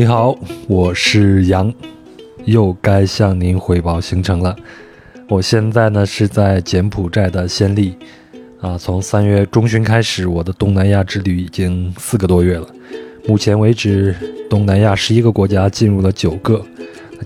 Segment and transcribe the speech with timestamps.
[0.00, 0.34] 你好，
[0.66, 1.70] 我是杨，
[2.46, 4.56] 又该向您汇报行程了。
[5.28, 7.94] 我现在呢是在柬埔寨的暹粒，
[8.62, 12.66] 啊，从三月中旬开始，我的东南亚之旅已经四个多月了。
[13.28, 14.16] 目前为止，
[14.48, 16.64] 东南亚十一个国家进入了九个，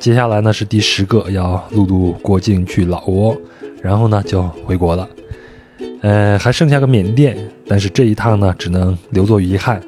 [0.00, 3.39] 接下来呢是第十个，要陆路过境去老挝，
[3.81, 5.09] 然后呢就回国了。
[6.00, 7.36] 呃，还剩下个缅甸，
[7.68, 9.81] 但是这一趟呢只能留作遗憾。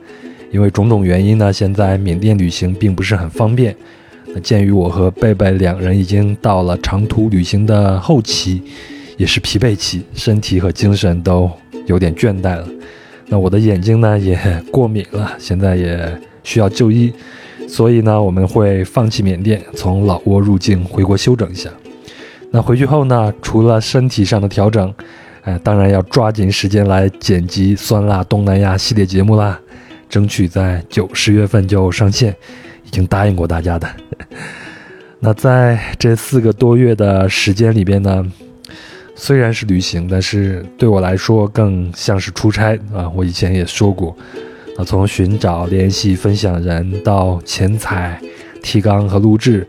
[0.57, 3.77] 因为种种原因呢，现在缅甸旅行并不是很方便。
[4.29, 8.63] 那鉴于我和贝贝两人已经到了长途旅行的后期，
[9.19, 11.51] 也是疲惫期，身体和精神都
[11.85, 12.67] 有点倦怠了。
[13.27, 14.39] 那我的眼睛呢也
[14.73, 17.13] 过敏了，现在也需要就医。
[17.69, 21.69] 所以呢，我们会放弃缅甸，从老挝入境回国休整一下。
[22.51, 24.95] 那回去后呢，除了身体上的调整，
[25.43, 29.61] 哎，当然要抓紧时间来剪辑酸辣东南亚系列节目啦。
[30.09, 32.35] 争取在九十月份就上线，
[32.85, 33.89] 已经答应过大家的。
[35.21, 38.25] 那在这四个多月的时间里边呢，
[39.15, 43.09] 虽然是旅行，但是对我来说更像是出差啊。
[43.15, 44.17] 我以前也说过，
[44.77, 48.21] 啊，从寻找、联系分享人到前采、
[48.63, 49.67] 提纲和录制，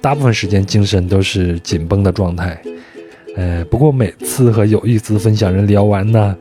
[0.00, 2.60] 大部分时间精神都是紧绷的状态。
[3.36, 6.36] 呃，不过每次和有意思的分享人聊完呢。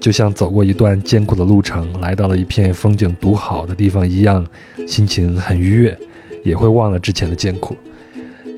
[0.00, 4.44] 就像走过一段艰苦的路程，来到了一片风景独好的地方一样，
[4.84, 5.96] 心情很愉悦，
[6.42, 7.76] 也会忘了之前的艰苦。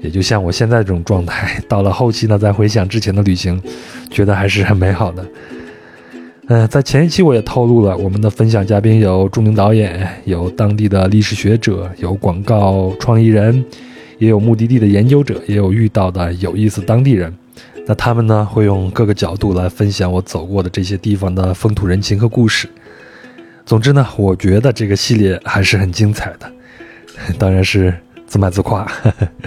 [0.03, 3.61] 也就像我现在这种状态，到了后期呢，再回想之前的旅行，
[4.11, 5.27] 觉得还是很美好的。
[6.47, 13.63] 嗯，在前一期我也透露了，我们的分享嘉宾有著名导演，有当地的历史学者，有广告创意人，
[14.19, 17.31] 也有目的地的研究者，也有遇到的有意思当地人。
[17.87, 22.69] 那他们呢，会用各个角度来分享我走过的这些地方的风土人情和故事。
[23.67, 26.51] 总之呢，我觉得这个系列还是很精彩的，
[27.39, 27.95] 当然是
[28.27, 28.91] 自卖自夸。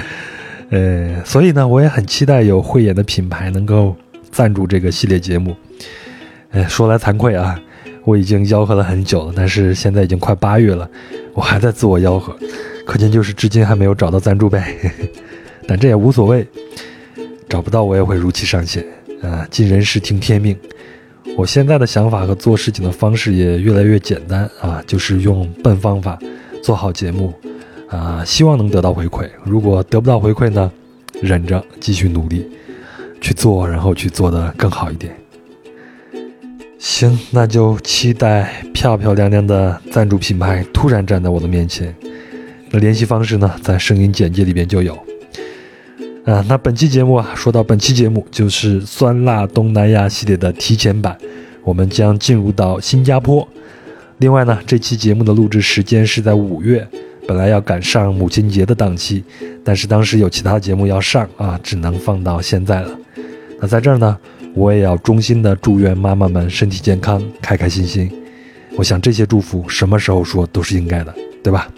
[0.69, 3.95] 呃，所以呢，我也很期待有慧眼的品牌能够
[4.31, 5.55] 赞助这个系列节目。
[6.51, 7.59] 呃，说来惭愧啊，
[8.03, 10.89] 我已经吆喝了很久了，但是现在已经快八月了，
[11.33, 12.37] 我还在自我吆喝，
[12.85, 14.75] 可见就是至今还没有找到赞助呗。
[15.67, 16.47] 但这也无所谓。
[17.49, 18.85] 找不到我也会如期上线，
[19.21, 20.57] 啊，尽人事听天命。
[21.37, 26.17] 我现在的想法和做事情的方式也越来越简单啊，就是用笨方法
[26.63, 27.33] 做好节目，
[27.89, 29.29] 啊，希望能得到回馈。
[29.43, 30.71] 如果得不到回馈呢，
[31.21, 32.49] 忍着继续努力
[33.21, 35.15] 去做，然后去做的更好一点。
[36.79, 41.95] 行，那就期待漂漂亮亮的赞助品牌突然站在我的面前。
[42.69, 45.06] 那联系方式呢，在声音简介里边就有。
[46.27, 51.17] 啊，那本期节目啊，说到本期节目就是酸辣东南亚系列的提前版，
[51.63, 53.47] 我们将进入到新加坡。
[54.17, 56.85] 另外呢，这期节目的录制时间是在五月，
[57.25, 59.23] 本来要赶上母亲节的档期，
[59.63, 62.89] 但是当时有其他节目要上啊，只能放到现在了。
[63.61, 64.17] 那在这儿呢，
[64.53, 68.11] 我也要衷心的祝愿妈妈们身体健康，开开心心。
[68.75, 71.69] 我想这些祝福什么时候说都是应该的，对吧？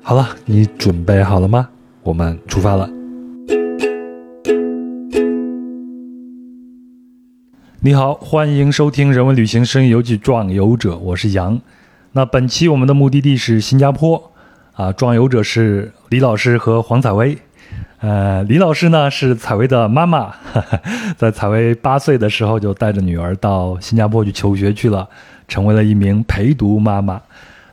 [0.00, 1.68] 好了，你准备好了吗？
[2.04, 2.88] 我们出发了。
[7.86, 11.60] 你好，欢迎收听《人文旅行声音游记·壮游者》，我是杨。
[12.12, 14.32] 那本期我们的目的地是新加坡，
[14.72, 17.36] 啊，壮游者是李老师和黄采薇。
[18.00, 20.34] 呃，李老师呢是采薇的妈妈，
[21.18, 25.06] 在采薇八岁的时候就带着女儿到新加坡去求学去了，
[25.46, 27.20] 成为了一名陪读妈妈。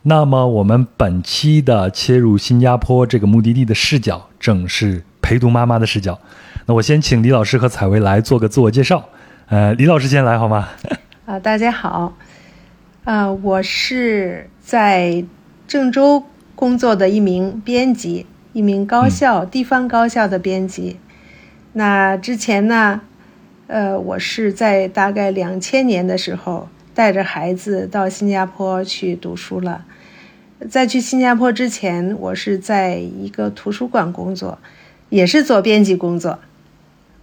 [0.01, 6.19] 那么我们本期的切入新加坡这个目的地的视角，正是陪读妈妈的视角。
[6.65, 9.05] 那我先请李老师和采薇来做个自我介绍。
[9.51, 10.69] 呃，李老师先来好吗？
[11.27, 12.15] 啊，大家好，
[13.03, 15.25] 啊，我是在
[15.67, 16.23] 郑州
[16.55, 21.01] 工作的一名编辑，一名高校地方高校的编辑。
[21.73, 23.01] 那之前呢，
[23.67, 29.83] 呃，我是在大概两千年的时候带着孩子到新加坡去读书了。
[30.69, 34.59] 在去新加坡之前，我是在一个图书馆工作，
[35.09, 36.39] 也是做编辑工作，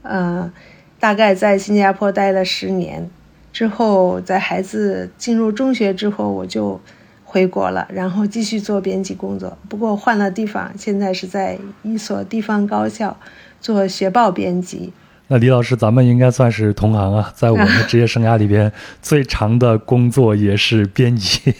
[0.02, 0.52] 嗯。
[1.00, 3.08] 大概在新加坡待了十年，
[3.52, 6.80] 之后在孩子进入中学之后，我就
[7.24, 9.56] 回国了，然后继续做编辑工作。
[9.68, 13.16] 不过换了地方，现在是在一所地方高校
[13.60, 14.92] 做学报编辑。
[15.30, 18.72] 那李老师，咱们应该算是同行啊，在我们的职业生涯里边，
[19.02, 21.54] 最长的工作也是编辑。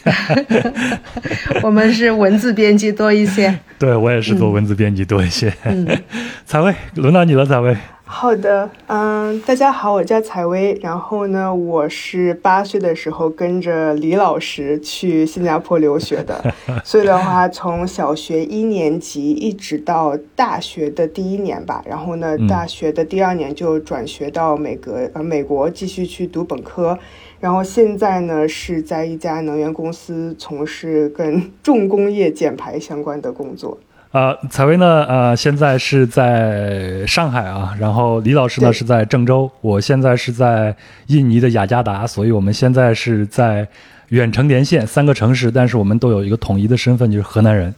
[1.62, 3.58] 我们是文字编辑多一些。
[3.78, 5.52] 对我也是做文字编辑多一些。
[6.46, 7.76] 采薇，轮到你了，采薇。
[8.10, 10.76] 好的，嗯，大家好，我叫采薇。
[10.82, 16.42] 然后呢，我是八岁的时候跟着李老师去新加坡留学的，
[16.82, 21.84] 所以的话，从小学一年级一直到大学的第一年吧。
[21.86, 26.98] 然后呢，大学的第二年就转学到美国，呃，美国继续去读本科。
[27.38, 33.78] 然后现在呢，是在一家能源公司从事跟重工业减排相关的工作。
[34.10, 40.74] 呃，采薇呢，呃，现在是在上海啊，然后李老师呢是在郑州，我现在是在
[41.08, 43.68] 印尼的雅加达，所以我们现在是在
[44.08, 47.74] 远程连线三个城市，但是我们都有一个统一的身份，就是河南人，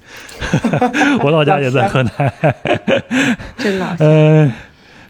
[1.25, 2.33] 我老家也在河南，
[3.59, 4.53] 真老嗯。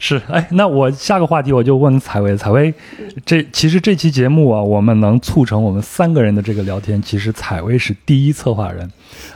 [0.02, 2.72] 是，哎，那我下个话题我就问采薇，采薇，
[3.26, 8.90] 这其实这期节目啊，我们能促成我们三个人的这个聊天，其实采薇是第一策划人，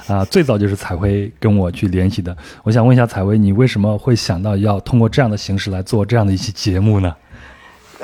[0.06, 2.34] 啊，最早就是采薇跟我去联系的。
[2.62, 7.14] 我想问一下采薇，你为什么会想到要通过这样的形式来做这样的一期节目呢？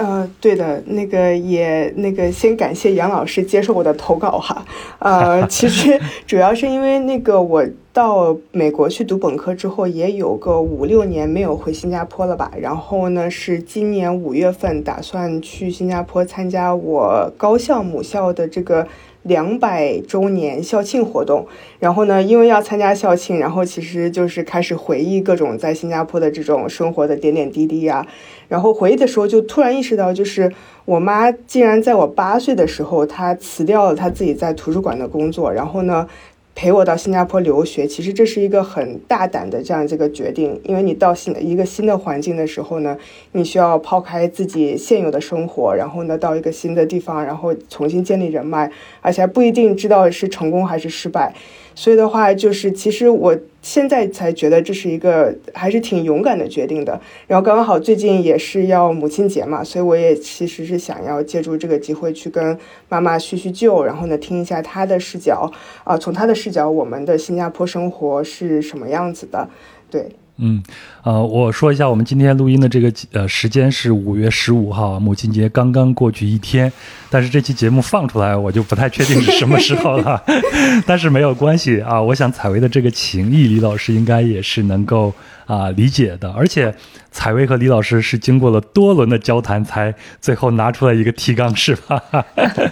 [0.00, 4.64] 呃，对的，那个也那个先感谢杨老师接受我的投稿哈。
[4.98, 7.62] 呃， 其实主要是因为那个我
[7.92, 12.50] 到美国去读本科之后，也有个五六年没有回新加坡了吧。
[12.58, 18.88] 然后呢，是今年五月份打算去新加坡参加我高校母校的这个。
[19.24, 21.46] 两百周年校庆活动，
[21.78, 28.06] 然后呢，因为要参加校庆，然后其实就是开始回忆各种在新加坡的这种生活的点点滴滴呀。
[28.50, 30.52] 然后回忆的时候，就突然意识到，就是
[30.84, 36.06] 我妈竟然在我八岁的时候，她辞掉了她自己在图书馆的工作，然后呢。
[36.52, 42.98] 陪我到新加坡留学，其实这是一个很大胆的这样这个决定，因为你到新一个新的环境的时候呢，
[43.32, 48.70] 你需要抛开自己现有的生活，然后呢到一个新的地方，然后重新建立人脉，
[49.00, 51.32] 而且还不一定知道是成功还是失败。
[51.74, 57.00] 所以的话，就是其实我现在才觉得这是一个还是挺勇敢的决定的。
[57.26, 62.58] 然后刚刚好最近也是要母亲节嘛，所以我也其实是想要借助这个机会去跟
[62.88, 65.50] 妈妈叙叙旧，然后呢听一下她的视角
[65.84, 69.48] 啊，从她的视角，我们的新加坡生活是什么样子的？
[69.90, 70.08] 对。
[70.42, 70.62] 嗯，
[71.02, 76.70] 呃，我说一下，我们今天录音的这个呃时间是五月十五号，母亲节刚刚过去一天，
[77.08, 80.22] 但是这期节目放出来，我就不太确定是什么时候了。
[80.86, 85.12] 但是没有关系啊，我想采薇的这个情谊，李老师应该也是能够
[85.46, 86.74] 啊理解的，而且。
[87.12, 92.00] 采薇和李老师是经过了多轮的交谈，才最后拿出来一个提纲，是吧？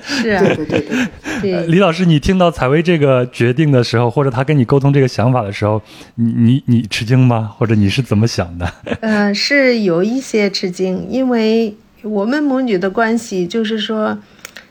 [0.01, 0.87] 是啊， 对对
[1.43, 1.67] 对。
[1.67, 5.83] 李老师，你听到采薇这个决定的时候，或者他跟你沟通这个想法的时候，
[6.15, 7.51] 你你你吃惊吗？
[7.59, 8.73] 或者你是怎么想的？
[9.01, 14.19] 嗯， 是有一些吃惊，因为我们母女的关系，就是说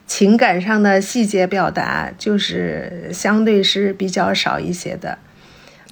[0.05, 5.17] 情感上的细节表达，就是相对是比较少一些的。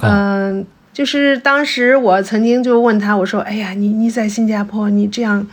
[0.02, 0.66] 嗯。
[0.96, 5.46] 就是当时我曾经就问他，我说：“哎呀，你你在新加坡，你这样，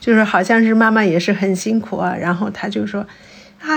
[0.00, 3.06] 就是好像是妈妈也是很辛苦啊。”然后他就说
[3.62, 3.68] ：“啊，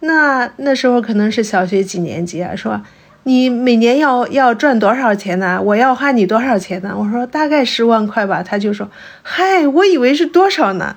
[0.00, 2.56] 那那时候可能是小学几年级啊？
[2.56, 2.82] 说
[3.24, 5.60] 你每年要要赚多少钱呢？
[5.62, 8.90] 我要花你多少钱呢？”我说：“大概十万块吧。”他就说
[9.22, 10.96] ：“嗨，我以为是多少呢？”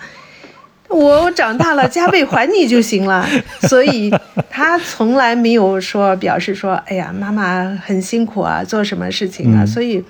[0.88, 3.28] 我长大了加倍还你就行了，
[3.68, 4.14] 所以
[4.52, 9.66] 他从来没有说表示说，哎呀，妈妈很辛苦啊，做什么事情啊？
[9.66, 10.04] 所以，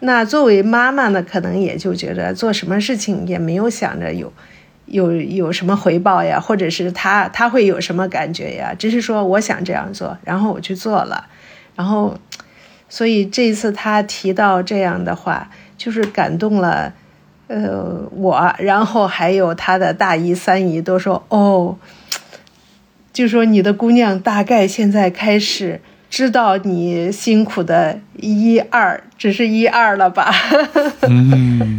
[0.00, 4.32] 那作为妈妈呢，可能也就觉得做什么事情也没有想着有
[4.86, 8.74] 有有什么回报呀，或者是他他会有什么感觉呀？
[8.76, 11.26] 只是说我想这样做，然后我去做了，
[11.80, 12.14] 然后，
[12.90, 16.92] 所以这次他提到这样的话，就是感动了。
[17.46, 21.78] 呃，我，然后还有他的大姨、三姨都说，哦，
[23.14, 25.80] 就说你的姑娘大概现在开始。
[26.10, 30.32] 知道你辛苦的一二，只是一二了吧？
[31.06, 31.78] 嗯，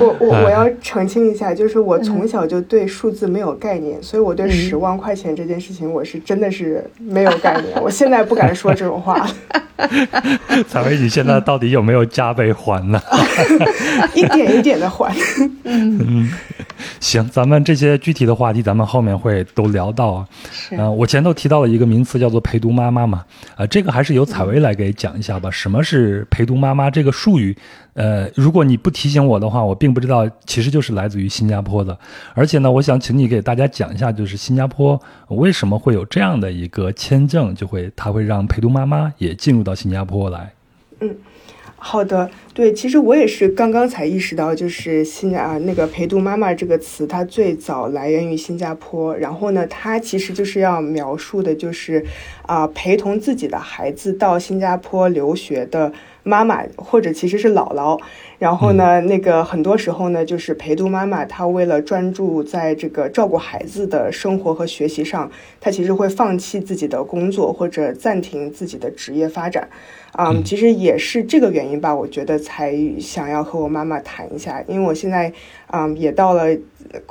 [0.00, 7.78] 我我我要澄清一下，就是我从小就对数字没有概念，所以我对十万块钱这件事情，我是真的是没有概念。
[7.82, 9.28] 我现在不敢说这种话。
[10.66, 13.00] 彩薇，你现在到底有没有加倍还呢？
[14.16, 15.14] 一点一点的还。
[15.64, 16.30] 嗯。
[17.00, 20.26] 行，咱们这些具体的话题，咱们后面会都聊到啊。
[20.70, 23.24] 嗯，我前头提到了一个名词，叫做陪读妈妈嘛。
[23.56, 25.50] 啊，这个还是由采薇来给讲一下吧。
[25.50, 27.56] 什么是陪陪读妈妈这个术语？
[27.94, 31.98] 呃，如果你不提醒我的话，我并不知道，其实就是来自于新加坡的。
[32.32, 40.52] 而且呢，我想请你给大家讲一下，就是新加坡为什么会有这样的一个签证，就会它会让陪读妈妈也进入到新加坡来。
[41.00, 41.12] 嗯。
[41.80, 49.16] 好的，对，其实我也是刚刚才意识到，就是新啊那个陪读妈妈这个词，它最早来源于新加坡。
[49.16, 52.04] 然后呢，它其实就是要描述的，就是
[52.42, 55.92] 啊陪同自己的孩子到新加坡留学的
[56.28, 58.00] 妈妈或者其实是姥姥。
[58.38, 65.30] 然后呢，那个很多时候呢，就是陪读妈妈，她为了专注在这个照顾孩子的生活和学习上，
[65.60, 69.68] 她其实会放弃自己的工作或者暂停自己的职业发展。
[70.12, 75.30] 啊，其实也是这个原因吧，我觉得才想要和我妈妈谈一下，因为我现在
[75.66, 76.48] 啊也到了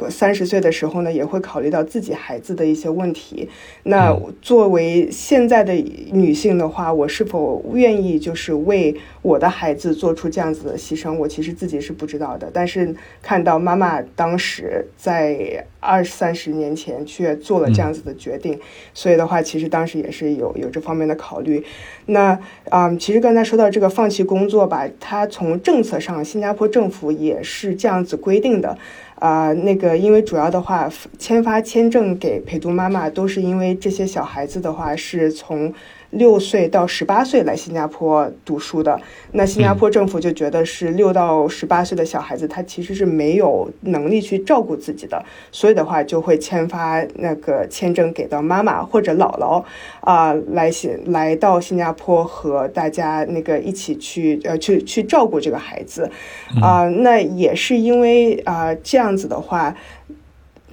[0.10, 3.48] 三十岁的时候呢，也会考虑到自己孩子的一些问题。
[3.84, 5.74] 那作为现在的
[6.12, 11.16] 女性的话，我是否愿意就是为我的孩子做出这样子的牺牲？
[11.17, 12.51] 我其实自己是不知道的。
[12.53, 18.59] 但是看到妈妈当时在二三十年前却做了这样子的决定，
[18.93, 21.63] 所以的话，其实当时也是有有这方面的考虑。
[22.05, 22.38] 那
[22.69, 22.93] 啊。
[23.00, 28.77] 其实刚才说到这个放弃工作吧，它从政策上，新加坡政府也是这样子规定的，
[29.15, 35.74] 啊，那个因为主要的话，签发签证给陪读妈妈，都是因为这些小孩子的话是从。
[36.11, 38.99] 六岁到十八岁来新加坡读书的，
[39.33, 49.63] 那新加坡政府就觉得是六到十八岁的小孩子，他其实是没有能力去照顾自己的，所以的话就会签发那个签证给到妈妈或者姥姥
[49.99, 56.09] 啊，来新来到新加坡和大家那个一起去呃去去照顾这个孩子。
[56.61, 59.75] 啊，那也是因为啊这样子的话。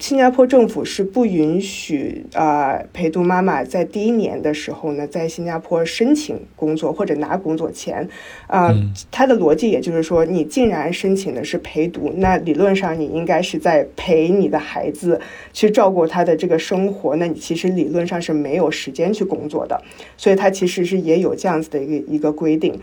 [0.04, 8.06] 新加坡政府是不允许啊陪读妈妈在第一年的时候呢，在新加坡申请工作或者拿工作签，
[8.46, 8.70] 啊，
[9.10, 15.18] 它的逻辑也就是说，你既然申请的是陪读，那理论上你应该是在陪你的孩子
[15.54, 19.82] 去照顾他的这个生活，那你其实理论上是没有时间去工作的，
[20.18, 22.78] 所以它其实是也有这样子的一个一个规定，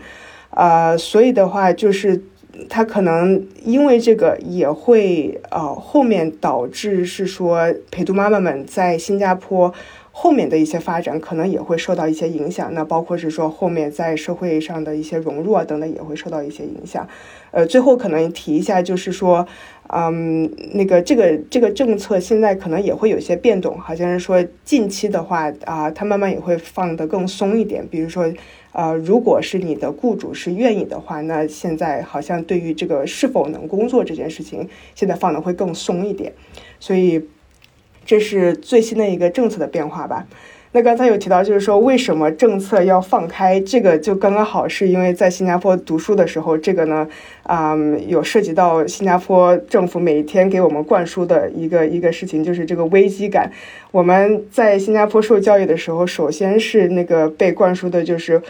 [0.50, 2.20] 啊，所以的话就是。
[2.68, 9.72] 他可能因为这个也会呃后面导致是说陪读妈妈们在新加坡
[10.10, 17.08] 后面的一些发展可能也会受到一些影响，那包括是说后面在社会上的一些融入啊等等也会受到一些影响。
[17.50, 19.46] 呃，最后可能提一下就是说，
[19.88, 28.30] 嗯，那个这个这个政策现在可能也会有些变动，好像是说近期的话啊，它慢慢也会放得更松一点，比如说。
[28.72, 36.32] 呃，如果是你的雇主是愿意的话，那现在好像对于这个是否能工作这件事情，现在放的会更松一点，
[36.80, 37.22] 所以
[38.04, 40.26] 这是最新的一个政策的变化吧。
[40.74, 43.60] 那刚才有提到，就是说为什么政策要放开？
[43.60, 47.06] 这个就刚刚好是因为在新加坡读书的时候，这个呢，
[47.42, 47.76] 啊，
[48.06, 53.52] 有涉及到新加坡政府每天给我们灌输的一个一个事情，就是这个危机感。
[53.90, 58.40] 我们在新加坡受教育的时候，首先是那个被灌输的就是。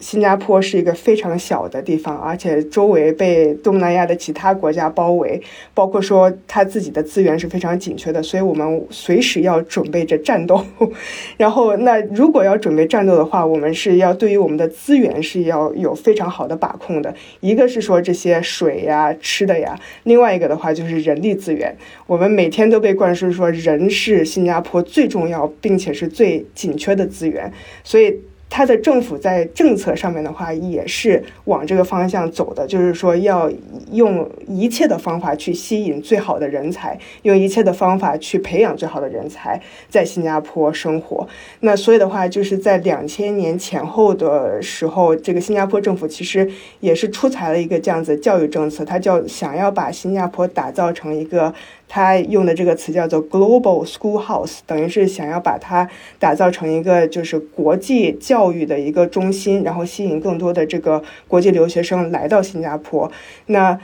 [0.00, 5.42] 新加坡是一个非常小的地方，而且周围被东南亚的其他国家包围，
[5.74, 10.64] 包括说它自己的资源是非常紧缺的，所以我们随时要准备着战斗。
[11.36, 17.12] 然后，那如果要准备战斗的话，我们是要对于我们的资源是要有非常好的把控的。
[17.40, 21.76] 一个是说这些水呀、吃的呀，另外一个的话就是人力资源。
[22.06, 27.52] 我们每天都被灌输说人是新加坡最重要并且是最紧缺的资源，
[27.82, 28.20] 所以。
[28.50, 33.50] 他的政府在政策上面的话，也是往这个方向走的，就是说要
[33.92, 41.28] 用一切的方法去吸引最好的人才，用一切的方法去培养最好的人才在新加坡生活。
[41.60, 46.50] 那所以的话，就是在两千年前后的时候，这个新加坡政府其实
[46.80, 51.52] 也是出台了一个这样子教育政策，它叫想要把新加坡打造成一个。
[51.88, 63.10] 他用的这个词叫做 Global Schoolhouse，等于是想要把它打造成一个就是国际教育的一个中心，然后吸引更多的这个国际留学生来到新加坡。
[63.46, 63.78] 那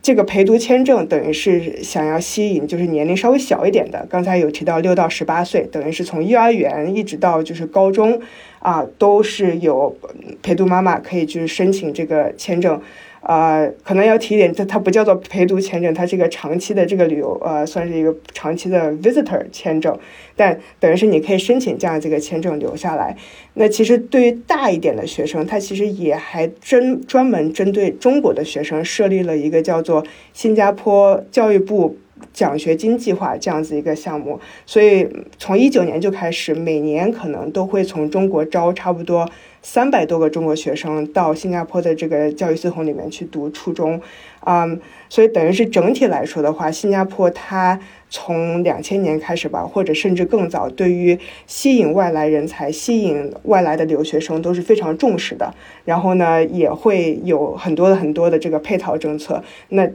[0.00, 8.20] 这个陪读签证等于是想要吸引就是年龄稍微小一点的，刚才有提到六到十八岁，等于是从幼儿园一直到就是高中
[8.60, 9.94] 啊，都是有
[10.40, 12.80] 陪读妈妈可以去申请这个签证。
[13.20, 19.98] 呃，可能要提一点，它它不叫做陪读签证，它是一个长期的这个旅游，呃，算是一个长期的 visitor 签证，
[20.36, 23.16] 但等于是你可以申请这样这个签证留下来。
[23.54, 31.96] 那其实对于大一点的学生，他其实也还针专门针对中国的学生设立了一个叫做新加坡教育部
[32.32, 35.08] 奖学金计划这样子一个项目，所以
[35.38, 39.28] 从一九年就开始，每年可能都会从中国招差不多。
[39.62, 44.00] 三百多个中国学生到新加坡的这个教育系统里面去读初中，
[44.40, 44.66] 啊，
[45.08, 55.52] 所以等于是整体来说的话，新加坡它从两千年开始吧，或者甚至更早，对于吸引外来人才、吸引外来的留学生都是非常重视的。
[55.84, 59.42] 然后呢，也会有很多的很多的这个配套政策。
[59.70, 59.88] 那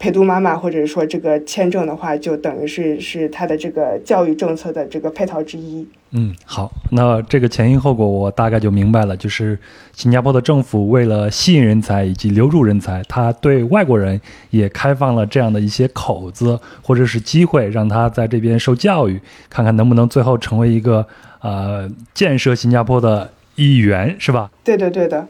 [0.00, 5.86] 陪读妈妈或者说这个签证的话，就等于是是他的这个教育政策的这个配套之一。
[6.12, 9.14] 嗯，好，那这个前因后果我大概就明白了。
[9.14, 9.58] 就是
[9.92, 21.06] 新加坡的政府为了吸引人才以及留住人才，他对外国人也开放了这样的一些口子或者是机会，让他在这边受教育，看看能不能最后成为一个
[21.42, 24.50] 呃建设新加坡的一员，是吧？
[24.64, 25.28] 对的，对的。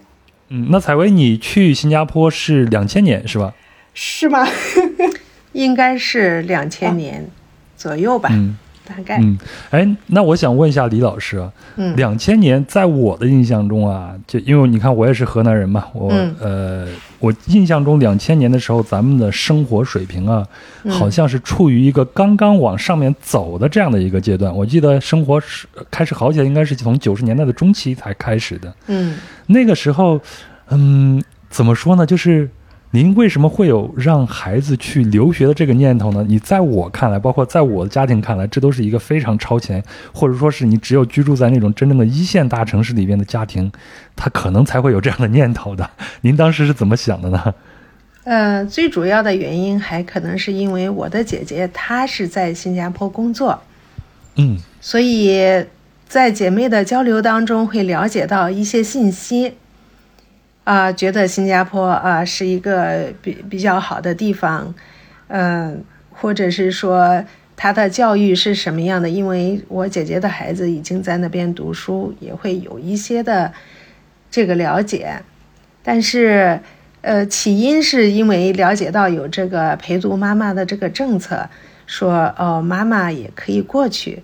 [0.50, 3.52] 嗯，那采薇，你去新加坡是两千年是吧？
[3.94, 4.46] 是吗？
[5.52, 7.28] 应该是两千年
[7.76, 9.18] 左右吧，嗯大概。
[9.20, 9.38] 嗯，
[9.70, 16.86] 哎，那我想问一下李老师啊，嗯两千年在我的印象中啊，就因为你看我也是河南人嘛，我、嗯呃，
[17.18, 20.46] 我印象中两千年的时候，咱们的生活水平啊，
[20.84, 24.54] 嗯好像是处于一个刚刚往上面走的这样的一个阶段。
[24.54, 28.72] 我记得生活是开始好起来，应该是从九十年代的中期才开始的。
[28.86, 29.16] 嗯
[29.46, 30.20] 那个时候，
[30.68, 32.06] 嗯，怎么说呢？
[32.06, 32.48] 就是
[32.92, 36.24] 您为什么会有让孩子去留学的这个念头呢？
[36.26, 39.80] 你在我看来，包括在我的家庭看来，这都是一个非常超前，
[40.12, 43.70] 或者说是你只有居住在那种真正的一线大城市里边的家庭，
[44.16, 45.88] 他可能才会有这样的念头的。
[46.22, 47.54] 您当时是怎么想的呢？
[48.24, 53.62] 呃，最主要的原因还可能是因为我的姐姐她是在新加坡工作，
[54.34, 55.64] 嗯所以
[56.08, 59.54] 在姐妹的交流当中会了解到一些信息，
[60.64, 64.74] 啊、觉得新加坡啊、是一个比比较好的地方，
[65.28, 67.24] 嗯、或者是说
[67.56, 69.08] 它的教育是什么样的？
[69.08, 73.52] 因为我姐姐的孩子已经在那边读书，也会有一些的
[74.30, 75.22] 这个了解，
[75.82, 76.60] 但是。
[77.02, 81.48] 呃，起因是因为了解到有这个陪读妈妈的这个政策，
[81.86, 84.22] 说哦，妈妈也可以过去，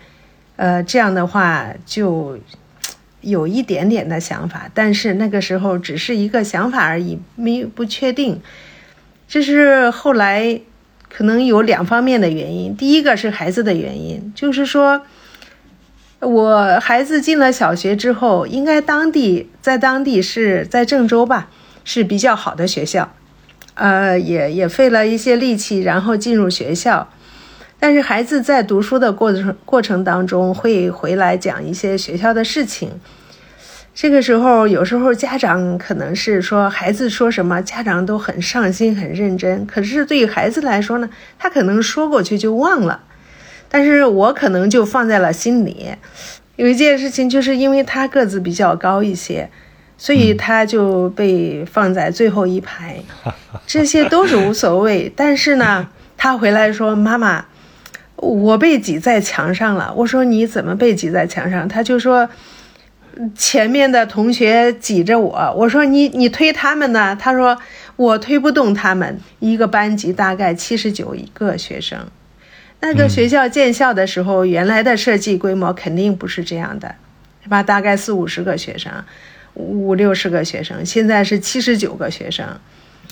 [0.57, 2.39] 呃，这样的话就
[3.27, 8.41] 有一点点的想法，但是那个时候只是一个想法而已，没不确定。
[9.29, 10.61] 这是后来
[11.09, 15.03] 可能有两方面的原因，第一个是孩子的原因，就是说。
[16.19, 21.51] 我孩子进了小学之后，应该当地在当地是在郑州吧，
[21.85, 23.13] 是比较好的学校，
[23.75, 27.11] 呃，也也费了一些力气，然后进入学校。
[27.79, 32.91] 但是孩子在读书的过程过程当中，会回来讲一些学校的事情。
[33.95, 39.65] 这个时候，有时候家长可能是说孩子说什么，家长都很上心、很认真。
[39.67, 41.09] 可是对于孩子来说呢，
[41.39, 43.01] 他可能说过去就忘了，
[43.71, 45.89] 但是我可能就放在了心里。
[46.57, 49.49] 有一件事情，就是因为他个子比较高一些，
[49.97, 52.97] 所以他就被放在最后一排。
[53.67, 57.47] 这些都是无所谓，但是呢，他回来说：“妈妈，
[58.17, 62.29] 我被挤在墙上了。”我说：“你怎么被挤在墙上？”他就说
[63.37, 67.59] ：“前面的同学挤着我。”我说：“你你推他们呢？”他说
[67.97, 71.99] ：“我推不动他们。”一个班级大概七十九个学生。
[72.81, 76.95] 那个学校建校的时候，原来的设计规模肯定不是这样的，
[77.43, 77.63] 是吧？
[77.63, 78.93] 大概四五十个学生，
[79.55, 82.47] 五六十个学生，现在是七十九个学生，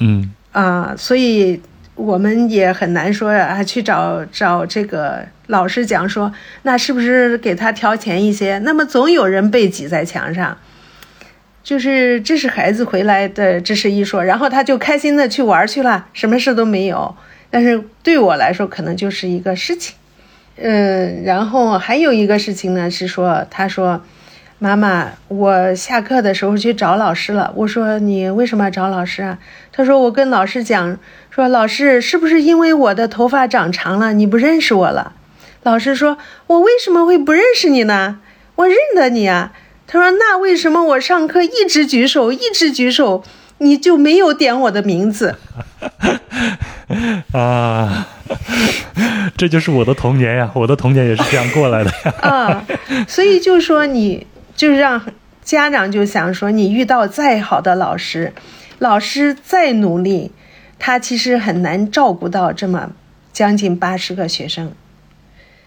[0.01, 1.63] 嗯啊、所以
[1.95, 8.59] 我们也很难说啊，去找找这个老师讲说，那是不是给他调钱一些？
[8.59, 10.59] 那么总有人被挤在墙上，
[11.63, 17.15] 就是这是孩子回来的，这是一说，然后他就开心的去玩去了，什么事都没有。
[17.51, 19.95] 但是对我来说，可能就是一个事情。
[20.57, 24.05] 嗯，然后还有一个事情呢，是说，他说，
[24.65, 27.53] 妈妈，我下课的时候去找老师了。
[27.55, 29.37] 我说你为什么要找老师啊？
[29.71, 30.97] 他说我跟老师讲，
[31.29, 35.13] 说老师是不是因为我的头发长长了，你不认识我了？
[35.65, 38.21] 老师说，我为什么会不认识你呢？
[38.55, 39.53] 我认得你啊。
[39.87, 43.23] 他说那为什么我上课一直举手，一直举手，
[43.59, 45.37] 你就没有点我的名字？
[47.33, 48.07] 啊，
[49.37, 50.51] 这就是我的童年呀！
[50.55, 52.15] 我的童年也是这样过来的呀。
[52.23, 52.65] 啊，
[53.07, 55.03] 所以就说你就是让
[55.43, 58.33] 家长就想说，你遇到再好的老师，
[58.79, 60.33] 老师再努力，
[60.79, 62.93] 他其实很难照顾到这么
[63.33, 64.73] 将近八十个学生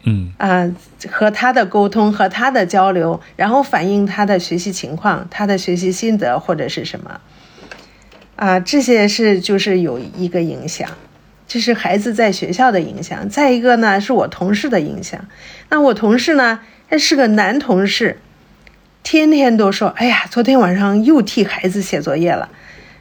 [0.04, 0.72] 嗯啊，
[1.10, 7.20] 和他的沟通和他的交流，然后反映他的学习情况、他的学习心得或者是什么
[8.38, 10.90] 啊，这些是就是有一个影响。
[11.48, 15.26] 这是孩子在学校的影响，再一个呢是我同事的影响。
[15.70, 18.20] 那我同事呢，他是个男同事，
[19.10, 22.50] 天天都说：“哎呀，昨天晚上又替孩子写作业了。”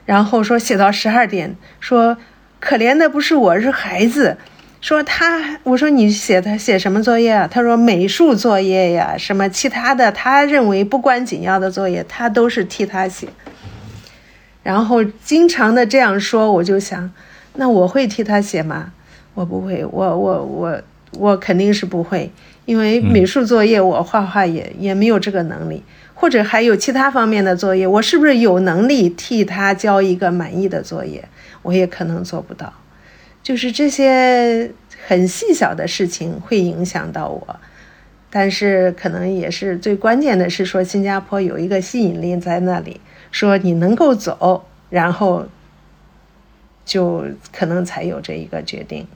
[0.07, 2.17] 然后说写到十二点，说
[2.61, 4.37] 可怜的不是我，是孩子。
[4.81, 7.49] 说他，我说你写的写什么作业啊？
[7.51, 13.27] 他说美术作业呀，什么其他的，他认为不关紧要的作业，他都是替他写。
[14.63, 17.11] 然后经常的这样说，我就想，
[17.55, 18.93] 那我会替他写吗？
[19.35, 20.81] 我不会，我我我
[21.19, 22.31] 我肯定是不会，
[22.65, 25.83] 因为美术作业我画画也也没有这个能力，
[26.19, 31.29] 或者还有其他方面的作业，我是不是有能力替他交一个满意的作业？
[31.61, 32.73] 我也可能做不到，
[33.43, 34.73] 就是这些
[35.07, 37.61] 很细小的事情会影响到我，
[38.31, 43.01] 但是可能也是最关键的是说，新加坡有一个吸引力在那里，
[43.31, 45.47] 说你能够走，然后
[46.85, 49.07] 就可能才有这一个决定。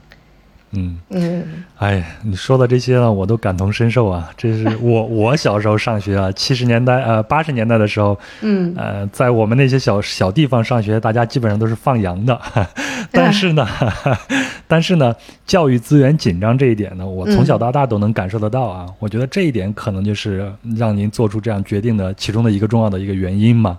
[0.73, 1.43] 嗯嗯，
[1.77, 4.29] 哎，你说的这些呢，我都感同身受啊。
[4.37, 12.39] 这是我 我小时候上学啊，七十年代呃八十年代的时候，嗯呃，在我们那些小小地方上学，大家基本上都是放羊的。
[13.11, 13.67] 但是呢，
[14.67, 15.13] 但是呢，
[15.45, 18.87] 教育资源紧张这一点呢，我从小到大都能感受得到啊。
[18.99, 23.77] 我觉得这一点可能就是让您做出这样决定的其中的一个重要的一个原因嘛。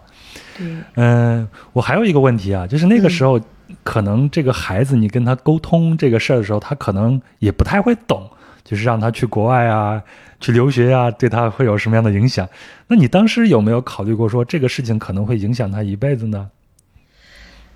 [0.59, 3.41] 对，嗯，我还有一个问题啊，就是那个时候。
[3.83, 8.31] 可能这个孩子，你跟他沟通这个事儿的时候，他可能也不太会懂，
[8.65, 10.03] 就是让他去国外啊，
[10.41, 12.49] 去留学啊，对他会有什么样的影响？
[12.89, 16.51] 那你当时有没有考虑过说这个事情可能会影响他一辈子呢？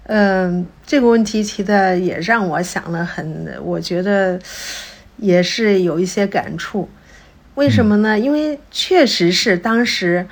[0.05, 4.39] 嗯，这个问题提的也让我想了很，我觉得
[5.17, 6.89] 也是有一些感触。
[7.57, 8.19] 为什么呢？
[8.19, 10.29] 因为确实是当时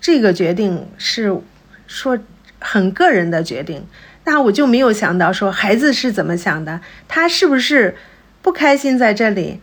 [0.00, 1.40] 这个决定是
[1.86, 2.18] 说
[2.58, 3.82] 很个人的决定。
[4.30, 7.96] 那我就没有想到说孩子是怎么想的，他是不是
[8.40, 9.60] 不开心在这里，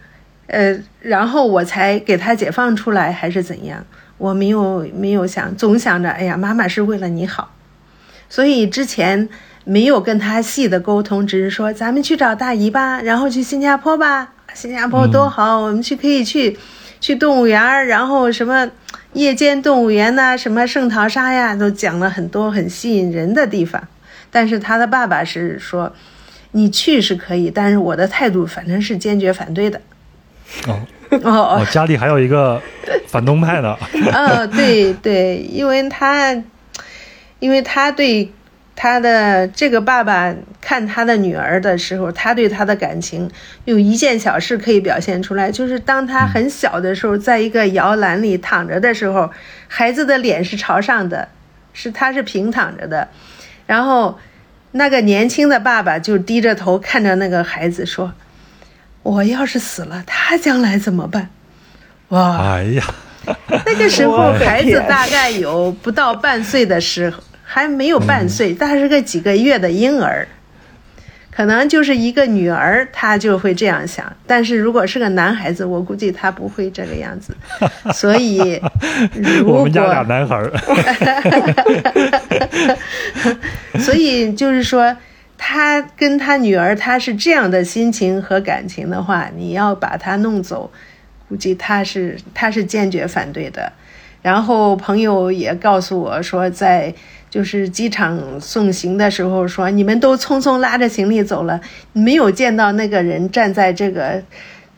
[0.48, 3.86] 呃，然后我才给他解放出来，还是怎样？
[4.18, 7.54] 我没有没有想，总想着，哎呀，妈妈是为了你好，
[8.28, 9.30] 所以之前
[9.64, 16.60] 没有跟他细的沟通，只是说咱们去找大姨吧，然后去新加坡吧，新加坡多好，我们去可以去
[17.00, 18.70] 去动物园，然后什么
[19.14, 23.82] 夜间动物园呐，什么圣淘沙呀，都讲了很多很吸引人的地方。
[24.38, 25.92] 但是他的爸爸是说，
[26.52, 29.82] 你去是可以，但是我的态度反正是坚决反对的。
[30.68, 30.78] 哦
[31.24, 32.62] 哦，家里还有一个
[33.08, 33.76] 反动派的。
[34.14, 36.40] 哦，对对，因为他，
[37.40, 38.32] 因为他对
[38.76, 43.28] 他的这个爸爸看他的女儿的时候，他对他的感情
[43.66, 49.32] 有一件小事可以表现出来，就是当他很小的时候，在一个摇篮里躺着的时候，
[49.68, 51.28] 孩子的脸是朝上的，
[51.74, 53.08] 是他是平躺着的。
[53.66, 54.18] 然后，
[54.78, 58.14] 那个年轻的爸爸就低着头看着那个孩子说
[59.04, 61.30] ：“我要是死了，他将来怎么办？”
[62.10, 62.38] 哇！
[62.38, 62.84] 哎呀，
[63.66, 70.26] 那个时候孩子大概有不到半岁的时候，还没有半岁，他是个几个月的婴儿。
[71.38, 74.12] 可能就是一个女儿，她就会这样想。
[74.26, 77.38] 但是如果是个男孩子，我估计他不会这个样子。
[77.94, 78.60] 所以，
[79.46, 80.44] 我们家俩男孩。
[83.78, 84.98] 所以就是说，
[85.38, 90.72] 他跟他女儿，他是这样的心情和感情的话，你要把他弄走，
[91.30, 93.72] 估计他是他是坚决反对的。
[94.24, 96.92] 然后朋友也告诉我说，在。
[97.30, 101.60] 就是机场送行的时候，说你们都匆匆拉着行李走了，
[101.92, 104.22] 没有见到那个人站在这个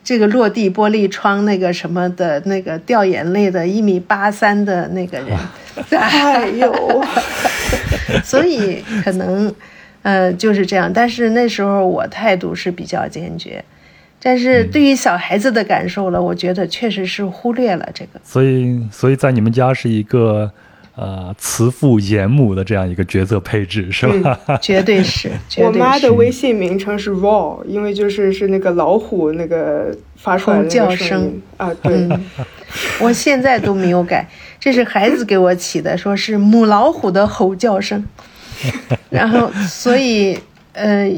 [0.02, 5.38] 这个落地玻璃窗那个什么的那个掉眼泪的一米八三的那个人。
[5.96, 7.04] 哎呦，
[8.24, 9.54] 所以可能
[10.02, 13.64] 呃就是这样，但是那时候我态度是比较坚决，
[14.20, 18.20] 但是对于小孩子的感受了，我觉得确实是忽略了这个。
[18.24, 20.50] 所以，所以在你们家是一个。
[21.00, 24.38] 呃，慈父严母的这样一个角色配置是吧？
[24.60, 25.30] 绝对是。
[25.56, 31.72] 我妈的微信名称是 Raw，因为就是是那个老虎那个发出来的叫声啊。
[31.82, 32.06] 对，
[33.00, 38.04] 我现在都没有改，这是孩子给我起的，说是母老虎的吼叫声。
[39.08, 40.38] 然后，所以
[40.74, 41.10] 呃，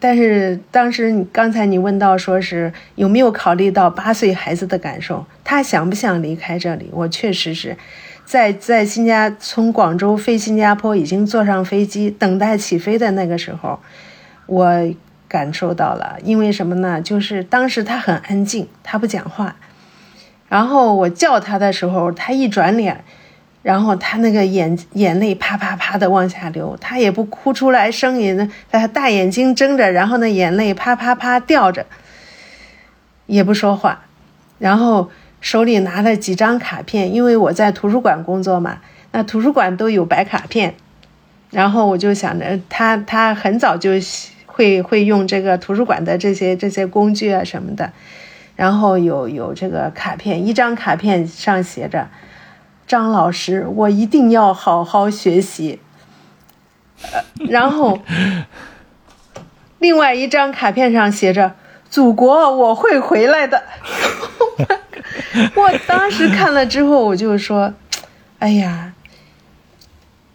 [0.00, 6.88] 但是当时你刚才你问到说是有没有考虑到八岁孩子的感受，他想不想离开这里？
[6.90, 7.76] 我确实是。
[8.30, 13.80] 在在新加从广州飞新加坡，已经坐上飞机等待起飞的那个时候，
[14.46, 14.94] 我
[15.26, 17.02] 感受到了，因为什么呢？
[17.02, 19.56] 就是当时他很安静，他不讲话，
[20.48, 23.02] 然后我叫他的时候，他一转脸，
[23.64, 31.84] 然后他那个眼眼泪啪啪啪的往下流，他也不哭出来声音，他大眼睛睁着，然后那眼泪啪啪啪掉着，
[33.26, 34.04] 也不说话，
[34.60, 35.10] 然后。
[35.40, 38.80] 手里拿了几张卡片，因为我在图书馆工作嘛，
[39.12, 40.74] 那图书馆都有白卡片，
[41.50, 43.92] 然后我就想着他他很早就
[44.46, 47.92] 会会用这个图书馆的这些这些工具啊什么的，
[48.54, 52.08] 然后有有这个卡片，一张卡片上写着
[52.86, 55.80] 张老师，我一定要好好学习，
[57.48, 57.98] 然后
[59.78, 61.54] 另外一张卡片上写着
[61.88, 63.62] “祖国，我会回来的”。
[65.54, 67.74] 我当时看了之后，我就说
[68.38, 68.94] ：“哎呀，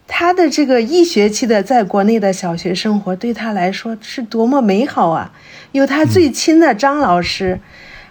[0.06, 5.32] 他的这个一学期的在国内的小学生活，对他来说是多么美好啊！
[5.72, 7.60] 有他最亲的张老师，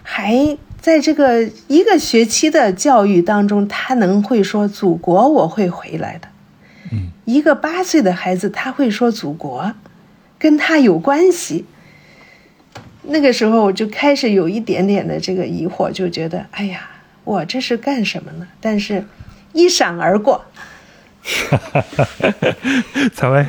[0.02, 6.28] 还在这个一个学期的教育当中，他能会说‘祖国，我会回来的’。
[6.92, 9.72] 嗯，一个八岁的孩子，他会说‘祖国’，
[10.38, 11.64] 跟他有关系。”
[13.08, 16.88] 那个时候我就开始有一点点的这个疑惑，就觉得，哎呀，
[17.24, 18.46] 我这是干什么呢？
[18.60, 19.04] 但是，
[19.52, 20.44] 一闪而过。
[23.12, 23.46] 采薇，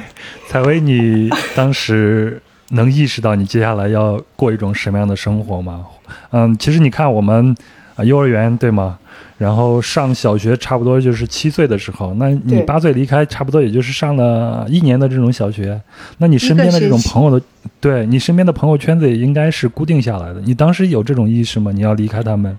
[0.48, 5.86] 采薇，你当时能意识到你接下来要过一种什么样的生活吗？
[6.32, 7.56] 嗯，其实你看我们
[7.96, 8.98] 啊，幼儿园对吗？
[9.38, 15.80] 然后上小学差不多就是七岁的时候，那你八岁离开，差不多也就是上了一年的这种小学。
[16.18, 17.46] 那你身边的这种朋友的，
[17.80, 20.42] 对你身边的朋友圈子也应该是固定下来的。
[20.44, 21.72] 你当时有这种意识吗？
[21.72, 22.58] 你要离开他们？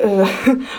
[0.00, 0.24] 呃，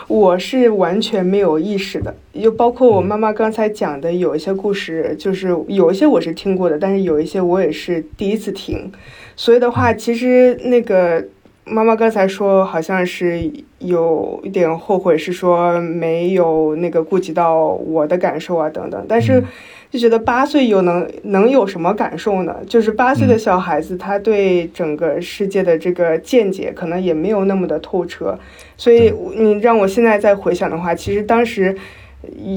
[0.08, 2.16] 我是完全没有意识的。
[2.42, 8.90] 就包括我妈妈刚才讲的有一些故事，就是有一些我是听过的，但是有一些我也是第一次听。
[9.36, 11.26] 所以的话，其实那个。
[11.70, 19.06] 妈妈刚才说，好像是有一点后悔，是说没有那个顾及到我的感受啊，等等。
[19.08, 19.44] 但是
[19.92, 22.56] 就觉得八岁又能能有什么感受呢？
[22.68, 28.38] 就是八岁的小孩子，他对整个世界的这个见解可能也没有那么的透彻。
[28.76, 31.76] 所以你让我现在再回想的话，其实当时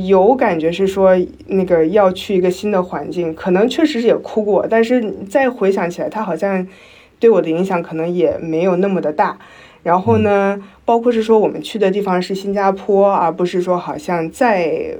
[0.06, 1.14] 有感觉是说
[1.46, 4.66] 那个要去一个新的环境，可能确实是也哭过。
[4.68, 6.66] 但是再回想起来，他好像。
[7.22, 9.38] 对我的影响可能也没有那么的大，
[9.84, 14.96] 然后呢，包括是说我们去的地方是新加坡，而不是说好像再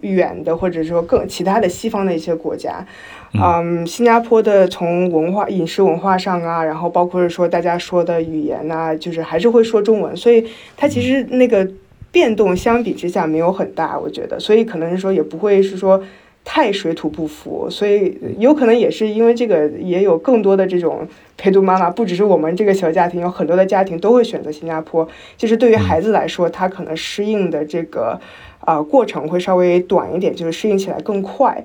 [0.00, 2.86] 远的，或者说更其他的西方的一些国家。
[3.34, 10.46] 嗯，新加坡的从文化、饮食文化上啊，然后包括是说大家说的语言呐，就是还是会说中文，所以
[10.78, 11.68] 它其实那个
[12.10, 16.02] 变动相比之下没有很大，我觉得，所以可能是说也不会是说。
[16.44, 25.08] 太水土不服，所以有可能也是因为这个，也有更多的这种陪读妈妈，不只是我们这个小家庭，有很多的家庭都会选择新加坡。
[25.38, 28.20] 就是对于孩子来说，他可能适应的这个
[28.60, 31.64] 啊过程会稍微短一点，就是适应起来更快。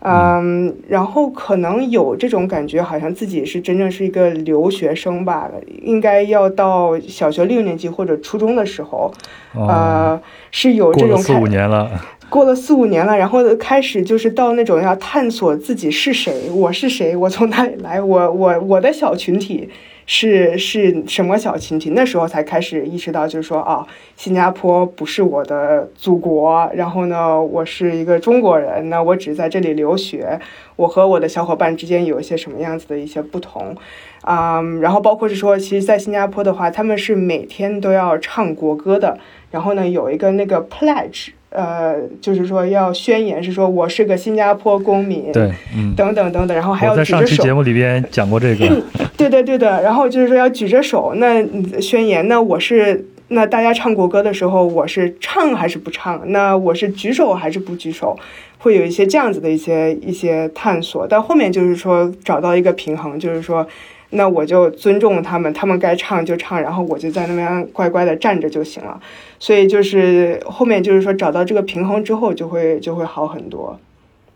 [0.00, 5.50] 嗯，然后可能有这种感觉，好像自己是真正是一个留学生吧，
[5.82, 9.10] 应该要到小学六年级或者初中的时候，
[9.54, 10.20] 呃，
[10.52, 11.90] 是有这种四五年了。
[12.30, 19.66] 过了四五年了，然后开始就是到那种要探索自己是谁，我是谁，我从哪里来，我我我的小群体
[20.04, 21.90] 是是什么小群体？
[21.90, 30.38] 那时候才开始意识到，就是说啊，新加坡不是我的祖国，然后呢，我是一个中国人，那我只在这里留学，
[30.76, 33.74] 我和我的小伙伴之间有一些什么样子的一些不同，
[34.20, 39.18] 啊，然后包括是说，其实，在新加坡的话，他们是每天都要唱国歌的，
[39.50, 41.28] 然后呢，有一个那个 pledge。
[41.50, 45.50] 呃，就是说要宣言，是说我是个新加坡公民，对，
[45.96, 47.12] 等等等等，然后还要举着手。
[47.20, 48.82] 在上期节目里边讲过这个，
[49.16, 49.82] 对对对的。
[49.82, 51.42] 然后就是说要举着手，那
[51.80, 56.20] 宣言，那我是那大家唱国歌的时候，我是唱还是不唱？
[56.26, 58.18] 那我是举手还是不举手？
[58.58, 61.06] 会有一些这样子的一些一些探索。
[61.08, 63.66] 但后面就是说找到一个平衡，就是说。
[64.10, 69.00] 那我就尊重他们，他们该唱就唱，然后我就在那边乖乖的站着就行了。
[69.38, 73.78] 所以就是后面就是说找到这个平衡之后，就会就会好很多。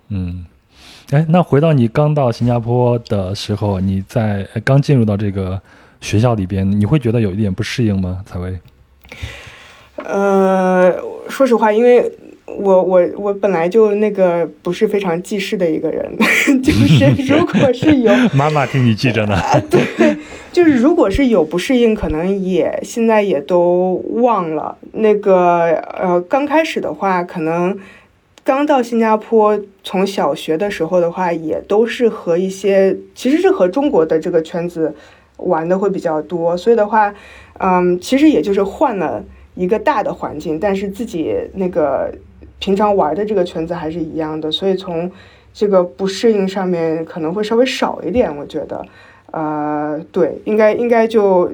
[0.08, 0.44] 嗯，
[1.11, 5.61] 哎，那回到你刚到新加坡的时候，你在刚进入到这个
[6.00, 8.22] 学校里边，你会觉得有一点不适应吗？
[8.26, 8.58] 采薇？
[9.96, 10.94] 呃，
[11.28, 12.12] 说实话，因为。
[12.46, 16.12] 我我我本来就那个不是非常记事的一个人，
[16.62, 19.37] 就是 如果是有 妈妈替你记着呢，
[19.70, 20.16] 对，
[20.52, 24.76] 就是如果是有不适应，可能也现在也都忘了。
[24.92, 27.78] 那个呃，刚开始的话，可能
[28.44, 34.94] 刚到新加坡，从小学的时候的话，也都是和一些其实是和中国的这个圈子
[35.37, 37.14] 玩的会比较多，所以的话，
[37.59, 39.24] 嗯，其实也就是换了
[39.55, 42.12] 一个大的环境，但是自己那个。
[42.62, 45.11] 平常玩的这个圈子还是一样的，所以从
[45.53, 48.87] 这个不适应上面可能会稍微少一点，我觉得，
[49.33, 51.51] 呃，对，应该应该就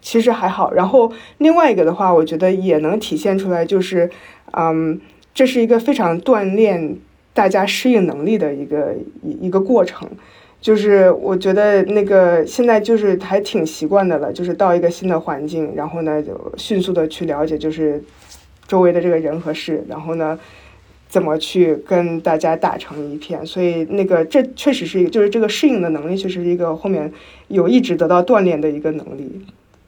[0.00, 0.72] 其实还好。
[0.72, 4.08] 然后另外一个的话，我觉得也能体现出来，就是，
[4.52, 5.00] 嗯，
[5.34, 6.96] 这是一个非常锻炼
[7.32, 10.08] 大家适应能力的一个一一个过程。
[10.60, 18.00] 就是我觉得那个现在就是还挺习惯的了，就是到一个新的环境，然后呢就迅速的去了解，就是。
[18.66, 20.38] 周围的这个人和事，然后呢，
[21.08, 23.44] 怎么去跟大家打成一片。
[23.44, 27.12] 所以那个这确实是一个，就是这个适应的能力，确实是一个后面
[27.48, 29.44] 有一直得到锻炼的一个能力。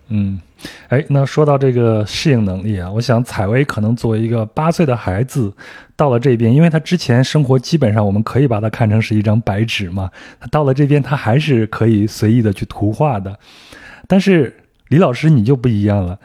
[0.08, 0.40] 嗯，
[0.86, 5.52] 哎，那说到这个适应能力啊，我想采薇可能作为一个八岁的孩子
[5.96, 10.08] 到了这边，因为他之前生活基本上我们可以把它看成是一张白纸嘛，
[10.38, 13.36] 他到了这边他还是可以随意的去图画的。
[14.06, 14.54] 但是
[14.90, 16.16] 李老师你就不一样了，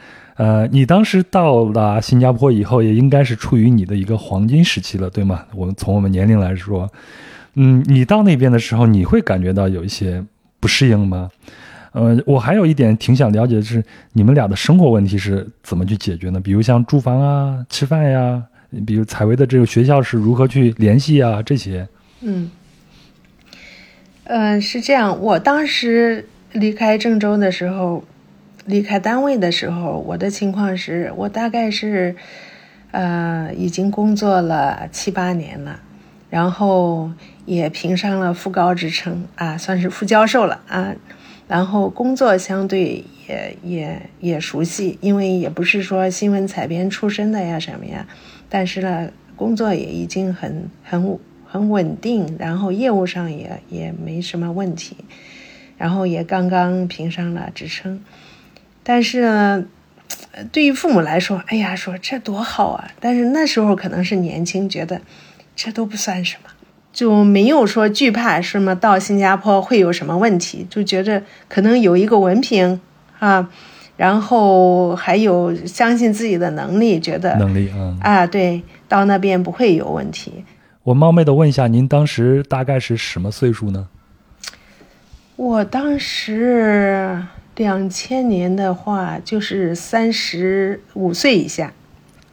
[0.41, 5.45] 呃，你当时到了新加坡以后，也应该是处于你的一个黄金时期了，对吗？
[5.53, 6.91] 我们从我们年龄来说，
[7.53, 10.23] 嗯，你到那边的时候，你会感觉到有一些
[10.59, 11.29] 不适应吗？
[11.91, 16.39] 呃，我还有一点挺想了解的是，你们俩的生活问题是怎么去解决呢？
[16.39, 18.41] 比如像住房啊、吃饭呀，
[18.87, 21.87] 比如采薇的这个学校是如何去联系啊，这些。
[22.21, 22.49] 嗯，
[24.23, 25.21] 呃，是这样。
[25.21, 28.03] 我当时离开郑州的时候，
[28.65, 32.15] 离开单位的时候，我的情况是我大概是，
[32.91, 35.79] 呃，已经工作了七八年了，
[36.29, 37.11] 然后
[37.45, 40.93] 也评上了副高职称啊，算是副教授了啊。
[41.47, 48.07] 然后工作相对也也也熟悉，因为也不是说新闻采编出身的呀什么呀，
[48.47, 54.95] 但是呢，工作也已经很很很稳定，然后业务上也也没什么问题，
[55.77, 58.01] 然后也刚刚评上了职称，
[58.83, 59.65] 但是呢，
[60.51, 62.91] 对于父母来说，哎呀，说这多好啊！
[62.99, 65.01] 但是那时候可能是年轻，觉得
[65.55, 66.49] 这都不算什么。
[66.93, 72.81] 就没有说惧怕什么到新加坡会有什么问题，就觉着可能有一个文凭
[73.19, 73.49] 啊，
[73.95, 80.43] 然后还有相信自己的能力，觉得能力啊啊，对，到那边不会有问题。
[80.83, 83.87] 我冒昧的问一下，您当时大概是什么岁数呢？
[85.37, 87.23] 我当时
[87.55, 91.71] 两千年的话，就是三十五岁以下。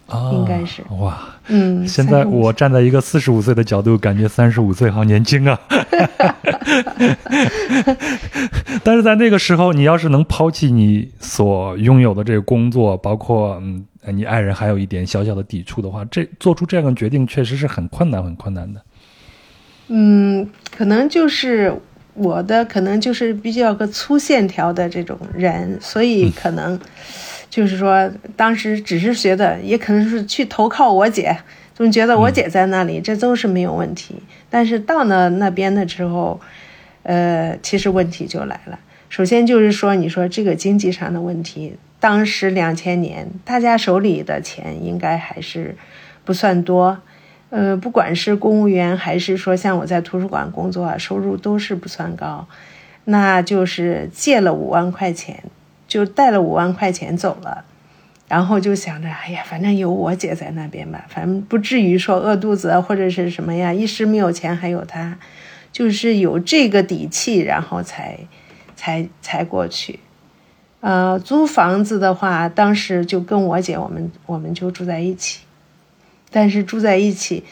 [0.07, 1.87] 啊，应该是哇，嗯。
[1.87, 5.61] 现在我站在一个四十五岁的角度，感觉三十五岁好年轻啊。
[8.83, 18.81] 但是在那个时候，你要是能抛弃你所拥有的这个工作，包括嗯，你爱人还有一点小小的抵触的话，这做出这样的决定确实是很困难，很困难的。
[19.89, 21.79] 嗯，可能就是
[22.19, 26.79] 我的，可能就是比较个粗线条的这种人，所以可能。
[27.51, 31.35] 就是说，当时只是觉得，也可能是去投靠我姐，
[31.75, 34.17] 总觉得我姐在那里，这都是没有问题。
[34.51, 36.39] 但是到了那边的时候，
[37.05, 38.79] 呃，其实问题就来了。
[39.09, 45.75] 首先就是说，你说这个经济上的问题，当时两千年，大家手里的钱应该还是
[46.27, 46.99] 不算多，
[47.51, 52.47] 呃，不管是公务员还是说像我在图书馆工作啊，收入都是不算高，
[53.05, 55.45] 那就是借了五万块钱。
[55.89, 57.65] 就带了五万块钱走了，
[58.29, 65.19] 然后就想着，哎呀，反正有我姐在那边吧，反正不至于说饿肚子或者是什么呀，一时没有钱还有她，
[65.73, 68.19] 就是有这个底气，然后才
[68.77, 69.99] 才才过去。
[70.81, 75.41] 呃，租房子的话，当时就跟我姐我们我们就住在一起，
[76.31, 77.45] 但是住在一起，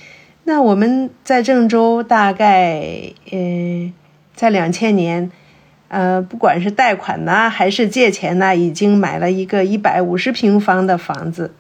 [0.45, 2.83] 那我们在郑州大概，
[3.31, 3.93] 呃，
[4.35, 5.31] 在两千年。
[5.89, 11.55] 呃，不管是贷款呐，还是借钱呐，已经买了一个一百五十平方的房子。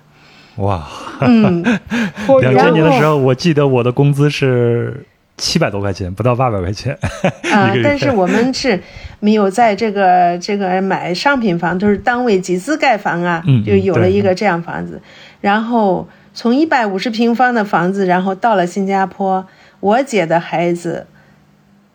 [0.56, 0.84] 哇，
[1.20, 1.62] 嗯，
[2.42, 6.98] 两千年的时候，我记得我的工资是七百多块钱，不到八百块钱。
[7.54, 8.82] 啊，但是我们是
[9.20, 15.00] 没有在这个这个买商品房，都是单位集资盖房啊，就有了一个这样房子。
[15.40, 19.44] 然后从一百五十平方的房子，然后到了新加坡，
[19.80, 21.08] 我姐的孩子。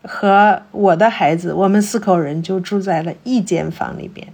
[0.03, 4.27] 和我的孩子，我们四口人就住在了一间房里边，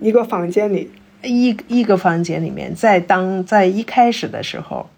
[0.00, 0.90] 一个房间里，
[1.22, 2.74] 一一个房间里面。
[2.74, 4.90] 在当在一开始的时候，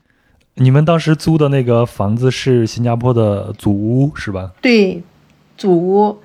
[0.55, 4.53] 你们当时租的那个房子是新加坡的祖屋是吧？
[4.63, 5.03] 对，
[5.59, 6.17] 祖屋，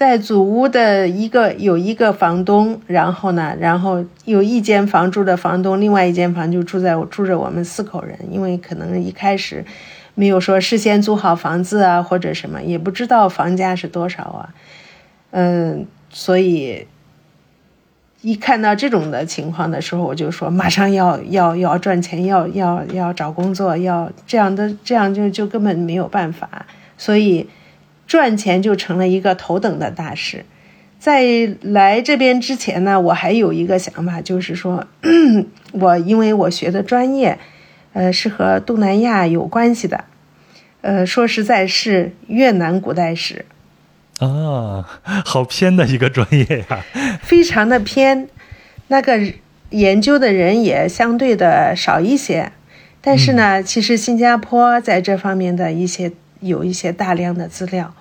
[0.00, 9.62] 在祖屋的一个有一个房东，然后呢，然后有一间房住的房东，另外一间房就住在住着我们四口人，因为可能一开始。
[10.14, 14.54] 没有说事先租好房子啊，或者什么，也不知道房价是多少啊，
[15.32, 16.86] 嗯，所以
[18.22, 26.64] 一看到这种的情况的时候，我就说马上要要要赚钱，要要要找工作，要这样的这样就就根本没有办法，
[26.96, 27.46] 所以
[28.10, 30.44] 赚钱就成了一个头等的大事。
[30.98, 31.22] 在
[31.62, 34.84] 来这边之前呢，我还有一个想法，就是说
[35.70, 37.38] 我因为我学的专业。
[37.92, 40.04] 呃，是和东南亚有关系的，
[40.80, 43.44] 呃，说实在是越南古代史，
[44.20, 44.86] 啊，
[45.24, 46.84] 好偏的一个专业呀，
[47.20, 48.28] 非常的偏，
[48.86, 49.18] 那个
[49.70, 52.52] 研究的人也相对的少一些，
[53.00, 57.92] 但是呢，其实新加坡在这方面的一些有一些大量的资料，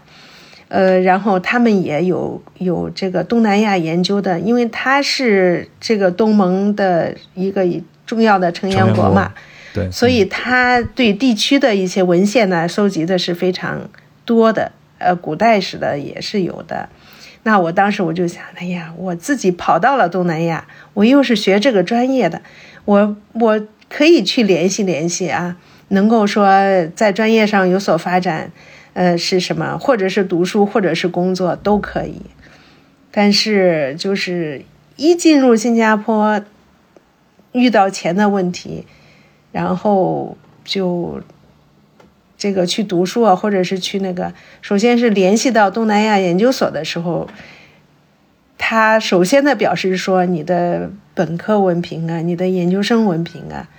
[0.69, 7.67] 呃，然后他们也有有这个东南亚研究的，因为他是这个东盟的一个
[8.05, 9.33] 重要的成员国嘛，
[9.73, 13.89] 对，所以他对地区的一些文献呢，收集的是非常
[14.23, 16.87] 多的，呃，古代史的也是有的。
[17.43, 22.41] 那我当时我就想，哎呀，我自己跑到了东南亚，我又是学这个专业的，
[22.85, 23.67] 我我。
[23.91, 25.57] 可以去联系联系啊，
[25.87, 26.47] 能够说
[26.95, 28.51] 在专业上有所发展，
[28.93, 29.77] 呃，是什么？
[29.77, 32.21] 或者是读书，或者是工作都可以。
[33.11, 34.63] 但是就是
[34.95, 36.41] 一进入新加坡，
[37.51, 38.85] 遇到钱的问题，
[39.51, 41.21] 然后就
[42.37, 47.27] 这个去读书啊，或者是去那个，首先是联系到东南亚研究所的时候，
[48.57, 53.69] 他首先的表示说你的本科文凭啊，你的研究生文凭啊。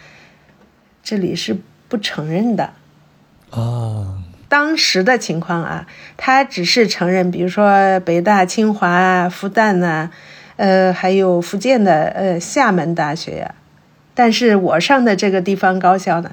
[1.03, 1.57] 这里是
[1.89, 2.73] 不承认的，
[3.51, 5.87] 啊，当时的情况啊，
[6.17, 10.11] 他只是承认，比如说北大、清华啊、复旦呐，
[10.57, 13.55] 呃，还有福建的呃厦门大学呀。
[14.13, 16.33] 但是我上的这个地方高校呢，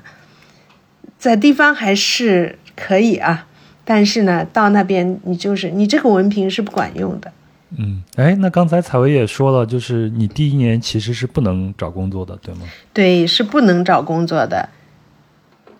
[1.19, 3.45] 在地方还是可以啊，
[3.85, 7.31] 但是呢，到那边你就是你这个文凭是不管用的。
[7.77, 12.61] 嗯，哎，那刚才采薇也说了，就是你第一年其实是不能找工作的，对吗？
[12.91, 14.69] 对，是不能找工作的。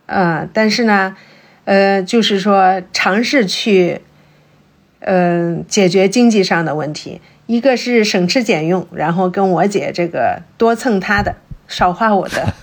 [0.05, 1.17] 啊，但是呢，
[1.67, 3.99] 呃，就是说尝试去，
[5.01, 7.19] 嗯，解决经济上的问题。
[7.45, 11.35] 一个是省吃俭用，然后跟我姐这个多蹭她的，
[11.67, 12.53] 少花我的。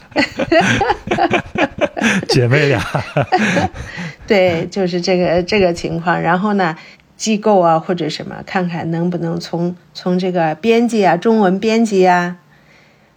[2.29, 2.81] 姐妹俩。
[4.27, 6.19] 对，就是这个这个情况。
[6.21, 6.75] 然后呢？
[7.17, 12.39] 机构啊，或者什么，看看能不能从从这个编辑啊，中文编辑呀，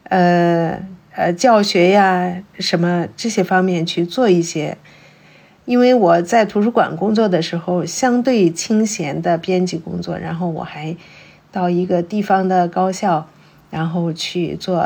[0.04, 0.80] 呃
[1.16, 4.78] 呃，教学呀，什么这些方面去做一些。
[5.68, 10.96] 因为我在图书馆工作的时候，相对清闲的编辑工作，然后我还
[11.52, 13.28] 到一个地方的高校，
[13.70, 14.82] 然后去做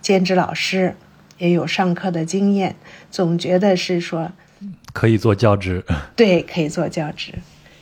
[0.00, 0.94] 兼职老师，
[1.38, 2.76] 也有上课的经验，
[3.10, 4.30] 总觉得是说
[4.92, 5.84] 可以做教职。
[6.14, 7.34] 对，可以做教职。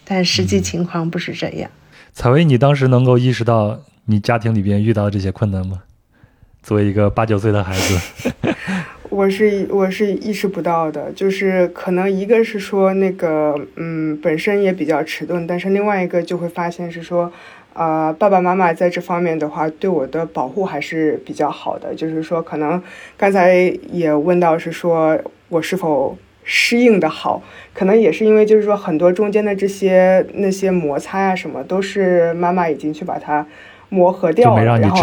[0.05, 1.71] 但实际情况不是这样。
[2.15, 5.83] 采薇，你当时能够意识到你家庭里边遇到这些困难吗？
[6.63, 8.01] 作为一个八九岁的孩子，
[9.11, 11.13] 我是我是意识不到的。
[11.13, 17.31] 就是可能一个是说那个嗯本身也比较迟钝，但是另外一个就会发现是说，
[17.75, 21.95] 呃爸爸妈妈在这方面的话对我的保护还是比较好的。
[21.95, 22.83] 就是说可能
[23.19, 23.55] 刚才
[23.93, 26.17] 也问到是说我是否。
[26.43, 27.43] 适应的好，
[27.75, 33.47] 可能也是因为就是说很多中间的这些那些摩擦呀什么，都是妈妈已经去把它
[33.91, 34.97] 磨合掉了，然后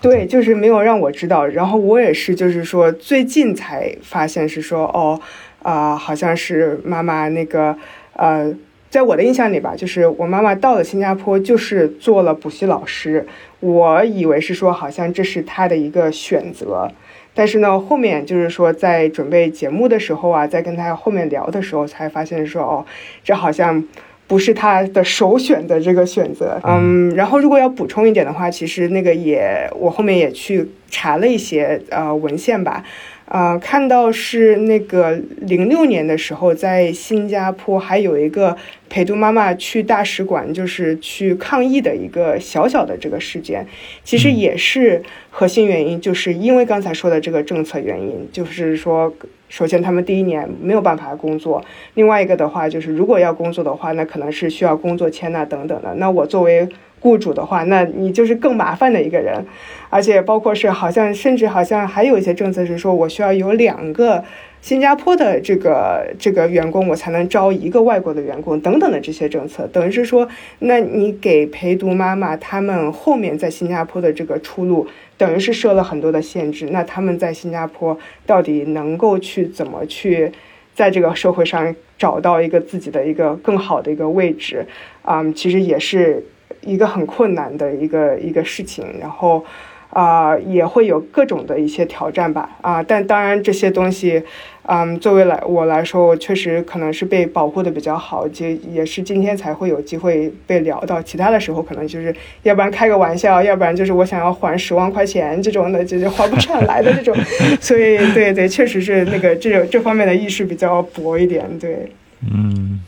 [0.00, 1.46] 对，就是没有让我知道。
[1.46, 5.20] 然后我也是就是说最近才发现是说哦
[5.62, 7.76] 啊，好像是妈妈那个
[8.14, 8.52] 呃，
[8.88, 13.26] 在我的印象里吧，就是我妈妈到了新加坡就是做了补习老师，
[13.60, 16.90] 我以为是说好像这是她的一个选择。
[17.32, 22.84] 但是呢，后面就是说，在准备节目的时候啊，在跟她后面聊的时候，才发现说，哦，
[23.22, 23.82] 这好像
[24.30, 26.60] 不是他的首选的这个选择。
[26.62, 32.84] 嗯，然后如果要补充一点的话，其实那个也，我后面也去查了一些呃文献吧。
[33.24, 38.56] 啊，看到是那个零六年的时候，在新加坡还有一个
[38.88, 43.66] 陪读妈妈去大使馆，就是去抗议的一个小小的这个事件。
[44.04, 49.12] 其实也是核心原因，就是因为刚才说的这个政策原因，就是说，
[49.50, 51.62] 首先他们第一年没有办法工作，
[51.94, 55.92] 另外一个的话就是如果要工作的话，那可能是需要工作签呐等等的。
[55.96, 56.66] 那我作为
[57.00, 59.44] 雇主的话，那你就是更麻烦的一个人，
[59.90, 64.22] 而且包括是好像甚至好像还有一些政策是说我需要有两个
[64.60, 70.28] 新加坡的这个这个员工，我才能招一个外国的员工等等的这些政策，等于是说，
[70.60, 74.86] 那你给陪读妈妈他们后面在新加坡的这个出路，
[75.20, 76.70] 等于是设了很多的限制。
[76.72, 80.32] 那他们在新加坡到底能够去怎么去
[80.74, 84.66] 在这个社会上找到一个自己的一个更好的一个位置
[85.02, 85.22] 啊？
[85.32, 86.24] 其实也是。
[86.62, 89.42] 一个很困难的一个一个事情，然后，
[89.90, 94.22] 啊，也会有各种的一些挑战吧，啊，但当然这些东西，
[94.66, 102.14] 嗯，作为来我来说，我确实可能是被保护的比较好，就也是今天才会有机会被聊到，其他的时候可能就是
[102.44, 107.16] 要不然开个玩笑，要不然就是我想要还十万块钱这种的，就是还不上来的这种，
[107.60, 111.90] 所以对对，确实是那个这这方面的意识比较薄一点，对，
[112.32, 112.80] 嗯。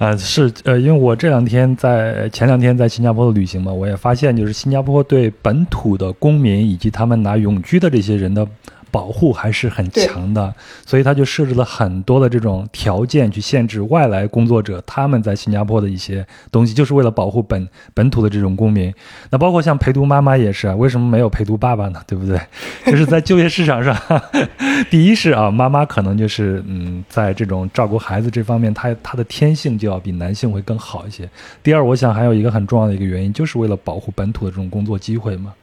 [0.00, 8.48] 啊，是呃，因为我这两天在前两天在新加坡的旅行嘛，我也发现，就是新加坡对本土的公民以及他们拿永居的这些人的
[8.90, 18.92] 保护还是很强的，所以他就设置了很多的这种条件去限制外来工作者他们在新加坡的一些东西，就是为了保护本本土的这种公民。
[19.30, 22.02] 那包括像陪读妈妈也是啊，为什么没有陪读爸爸呢？
[22.06, 22.40] 对不对？
[22.86, 23.96] 就是在就业市场上，
[24.90, 31.28] 第一是啊，妈妈可能就是嗯，在这种照顾孩子这方面，她她的天性就要比男性会更好一些。
[31.62, 35.54] 第二，我想还有一个很重要的一个原因，就是为了保护本土的这种工作机会嘛。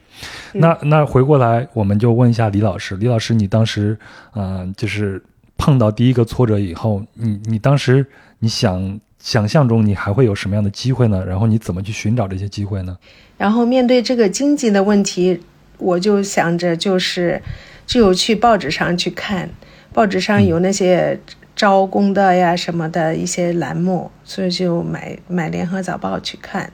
[0.52, 3.98] 那那回过来，我们就问一下李老师，李老师，你当时，
[4.34, 5.22] 嗯，就是
[5.56, 8.04] 碰到第一个挫折以后，你你当时
[8.38, 11.24] 你想想象中你还会有什么样的机会呢？
[11.26, 12.96] 然后你怎么去寻找这些机会呢？
[13.36, 15.40] 然后面对这个经济的问题，
[15.78, 17.40] 我就想着就是
[17.86, 19.48] 只有去报纸上去看，
[19.92, 21.20] 报纸上有那些
[21.54, 26.72] 招工的呀什么的一些栏目，所以就买买联合早报去看。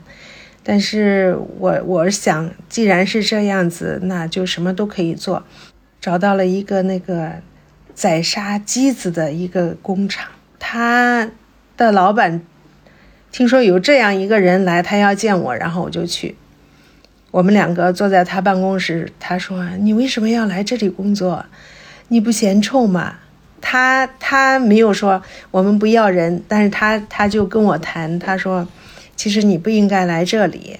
[0.67, 5.43] 但是我我想，既然是这样子，那就什么都可以做。
[6.01, 7.33] 找到了一个那个
[7.93, 11.29] 宰杀鸡子的一个工厂，他
[11.77, 12.41] 的老板
[13.31, 16.35] 听说有这样一个人来，他要见我，然后我就去。
[17.29, 21.45] 我们两个坐在他办公室，他说：“你为什么要来这里工作？
[22.07, 23.17] 你不嫌臭吗？”
[23.61, 28.67] 他他没有说我们不要人，但是他他就跟我谈，他说。
[29.15, 30.79] 其实你不应该来这里，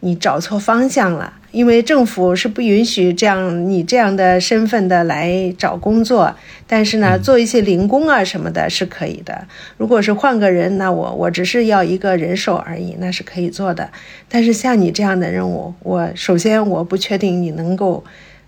[0.00, 1.34] 你找错方向了。
[1.52, 6.34] 因为政府是不允许这样你这样的身份的来找工作，
[6.66, 9.46] 但是呢，做一些零工啊什么的是可以的。
[9.76, 13.88] 如果是换个人，那我我只是要一个人手而已，那是可以做的。
[14.28, 18.02] 但是像你这样的任务，我首先我不确定你能够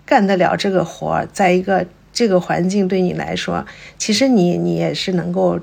[0.05, 1.25] 干得了这个活。
[1.31, 3.65] 在一个这个环境对你来说，
[3.97, 5.57] 其实你你也是能够，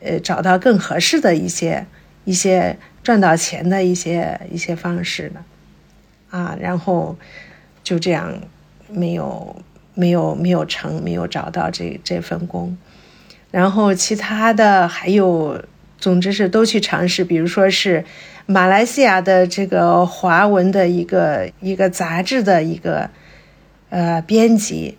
[0.00, 1.84] 呃，找到更合适的一些
[2.24, 2.78] 一些。
[3.08, 5.42] 赚到钱的一些一些方式呢，
[6.28, 7.16] 啊，然后
[7.82, 8.38] 就这样
[8.90, 9.56] 没有
[9.94, 12.76] 没有没有成，没有找到这这份工，
[13.50, 15.64] 然后其他的还有，
[15.98, 18.04] 总之是都去尝试，比如说是
[18.44, 23.08] 马来西亚的这个华文的一个一个杂志的一个
[23.88, 24.98] 呃编辑。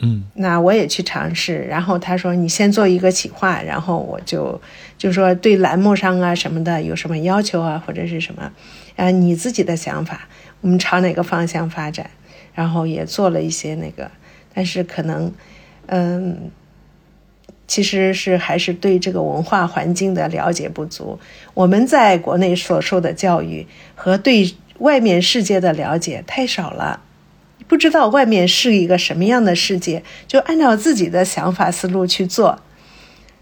[0.00, 4.60] 嗯，那我也去尝试，然后他说你先做一个企划，然后我就
[4.98, 8.52] 就说对栏目上啊什么的有什么要求啊或者是什么，
[8.96, 10.28] 啊你自己的想法，
[10.60, 12.10] 我们朝哪个方向发展，
[12.54, 14.10] 然后也做了一些那个，
[14.52, 15.32] 但是可能，
[15.86, 16.50] 嗯，
[17.66, 21.18] 其实是还是对这个文化环境的了解不足，
[21.54, 27.00] 我们在国内所受的教育和对外面世界的了解太少了。
[27.68, 32.60] 不知道外面是一个什么样的世界，就按照自己的想法思路去做，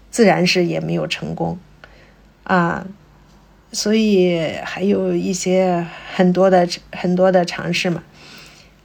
[0.09, 1.59] 自然是也没有成功，
[2.43, 2.87] 啊，
[3.71, 8.03] 所以还有一些很多的很多的尝试嘛，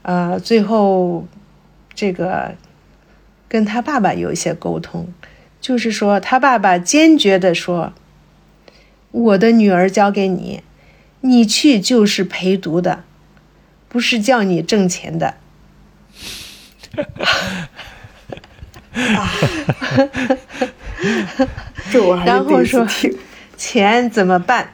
[0.02, 1.26] 啊，最后
[1.94, 2.54] 这个
[3.48, 5.08] 跟他爸爸有一些沟通，
[5.60, 7.92] 就是说他爸爸坚决的说，
[9.10, 10.62] 我的女儿交给你，
[11.22, 13.04] 你去就是陪读的。
[13.90, 15.34] 不是叫你挣钱的，
[21.90, 22.86] 这我还然后说
[23.56, 24.70] 钱怎么办？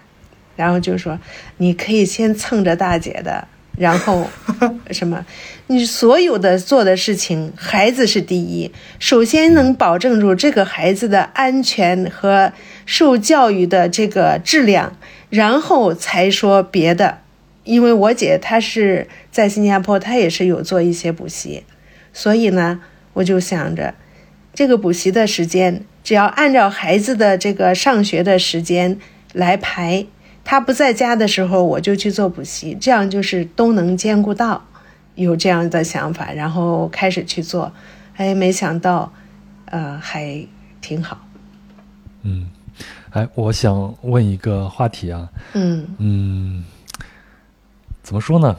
[0.55, 1.19] 然后就说
[1.57, 3.49] 你可以先蹭着大姐的，
[3.79, 4.29] 然后
[4.93, 5.25] 什么？
[5.69, 12.53] 你所有的做的事情，孩子是第一，首先能保证住这个孩子的安全和
[12.85, 14.97] 受教育的这个质量，
[15.31, 17.23] 然后才说别的。
[17.67, 21.65] 因为我姐她是在新加坡，她也是有做一些补习，
[22.13, 22.81] 所以呢，
[23.13, 23.95] 我就想着，
[24.55, 28.99] 这个补习的时间只要按照孩子的这个上学的时间
[29.33, 30.07] 来排，
[30.45, 34.65] 他不在家的时候我就去做补习，这样就是都能兼顾到，
[35.17, 37.73] 有这样的想法，然后开始去做，
[38.15, 39.13] 哎，没想到，
[39.65, 40.47] 呃，还
[40.81, 41.19] 挺好。
[42.23, 42.49] 嗯，
[43.11, 46.65] 哎，我想问一个话题啊，嗯嗯。
[48.07, 48.57] 怎么说呢，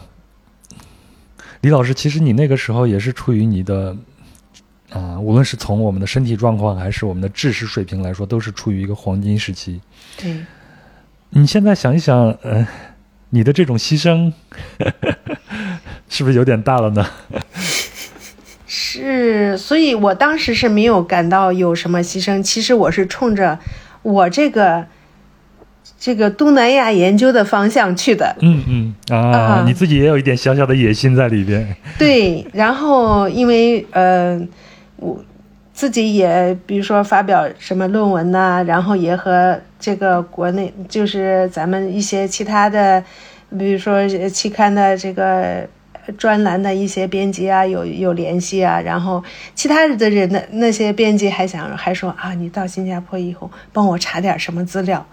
[1.61, 1.93] 李老师？
[1.93, 3.95] 其实你那个时候也是处于你的，
[4.89, 9.79] 啊，无论是从我们的身体状况还是我们的知识水平来说，都是处于一个黄金时期。
[10.17, 10.45] 对，
[11.29, 12.67] 你现在想一想，呃，
[13.29, 14.33] 你的这种牺牲，
[16.09, 17.07] 是不是有点大了呢？
[18.67, 22.43] 是，所以我当时是没有感到有什么牺牲。
[22.43, 23.57] 其实我是冲着
[24.01, 24.87] 我这个。
[25.99, 31.75] 这个东南亚研究的方向去的，嗯嗯啊，你自己也有一点小小的野心在里边。
[31.97, 34.39] 对，然后因为呃，
[34.97, 35.23] 我
[35.73, 43.03] 自己也比如说发表什么论文呐，然后也和这个国内就是咱们一些其他的，
[43.57, 45.67] 比如说期刊的这个
[46.17, 49.23] 专栏的一些编辑啊有有联系啊，然后
[49.55, 55.05] 其他的人的那些编辑还想还说啊，你到新加坡以后帮我查点什么资料，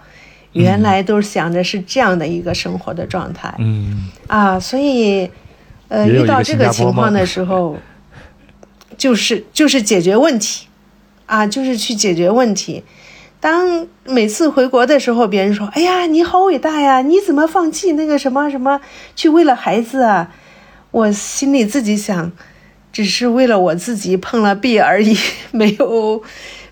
[0.63, 5.29] 原来都想着是这样的一个生活的状态，嗯啊，所以
[5.89, 7.77] 呃遇到这个情况的时候，
[8.97, 10.67] 就是就是解决问题，
[11.25, 12.83] 啊，就是去解决问题。
[13.41, 17.01] 当每次回国的时候，别人说：“哎呀，你好伟大呀！
[17.01, 18.81] 你怎么放弃那个什么什么，
[19.15, 20.31] 去为了孩子啊？”
[20.89, 22.31] 我心里自己想，
[22.91, 25.15] 只是为了我自己碰了壁而已，
[25.51, 26.23] 没有，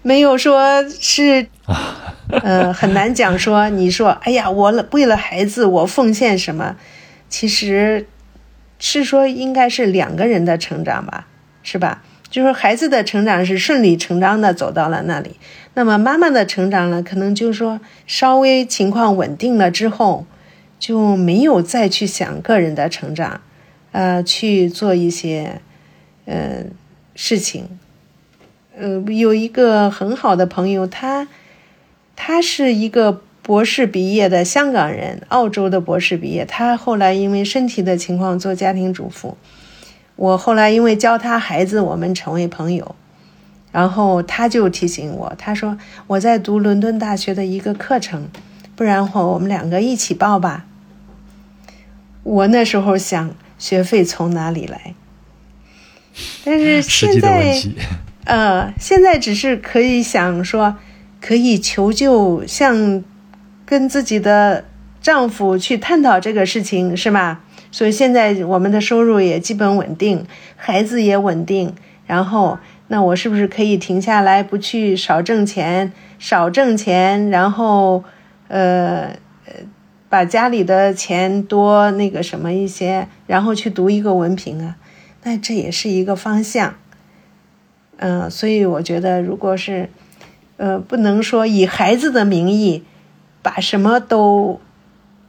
[0.03, 1.47] 没有说是，
[2.29, 3.69] 呃，很难讲说。
[3.69, 6.75] 你说：“哎呀，我为了孩子，我奉献什么？”
[7.29, 8.05] 其实，
[8.77, 11.27] 是说应该是两个人的成长吧，
[11.63, 12.03] 是吧？
[12.29, 15.37] 就是孩子的成长是顺理成章的走到了那里。
[15.75, 20.25] 那么妈妈的成长呢，可能就是说稍微情况稳定了之后，
[20.79, 23.39] 就没有再去想个人的成长，
[23.91, 25.61] 呃，去做一些
[26.25, 26.63] 呃
[27.15, 27.79] 事情。
[28.77, 31.27] 呃，有一个很好的朋友，他
[32.15, 36.45] 他是一个博士毕业的香港人，澳洲的博士毕业。
[36.45, 39.37] 他后来因为身体的情况做家庭主妇，
[40.15, 42.95] 我后来因为教他孩子，我们成为朋友。
[43.71, 48.27] 然后他就提醒我，他说我在读伦敦大学的一个课程，
[48.75, 50.65] 不然话我们两个一起报吧。
[52.21, 54.93] 我那时候想学费从哪里来，
[56.45, 57.59] 但是 现在，
[58.25, 60.75] 呃，现在只是可以想说，
[61.21, 63.03] 可以求救，向
[63.65, 64.65] 跟自己的
[65.01, 67.41] 丈夫去探讨这个事情，是吗？
[67.71, 71.73] 所以现在我们的收入也基本稳定，孩子也稳定，
[72.05, 72.57] 然后。
[72.87, 78.03] 那我是不是可以停下来，不去少挣钱，少挣钱，然后，
[78.49, 79.07] 呃
[79.45, 79.53] 呃，
[80.09, 84.75] 把家里的钱多那个什么一些，然后去读一个文凭啊？
[85.23, 86.75] 那这也是一个方向。
[87.97, 89.89] 嗯，所以我觉得，如果是，
[90.57, 92.83] 呃，不能说以孩子的名义，
[93.41, 94.59] 把什么都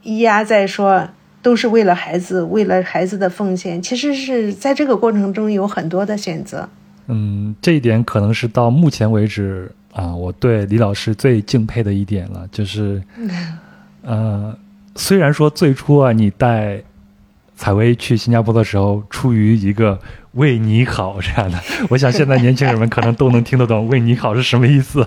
[0.02, 1.08] 压在说
[1.42, 6.68] 都是为了孩子，为了孩子的奉献，其实是在这个过程中有很多的选择。
[7.06, 13.02] 嗯，这一点可能是到目前为止啊，我对李老师最敬佩的一点了，就是，
[14.02, 14.56] 呃，
[14.96, 16.82] 虽然说最初啊，你带
[17.56, 19.98] 采薇去新加坡的时候，出于一个
[20.32, 25.06] 为你好这样的， 我想现在年轻人们可能都能听得懂“为你好”是什么意思，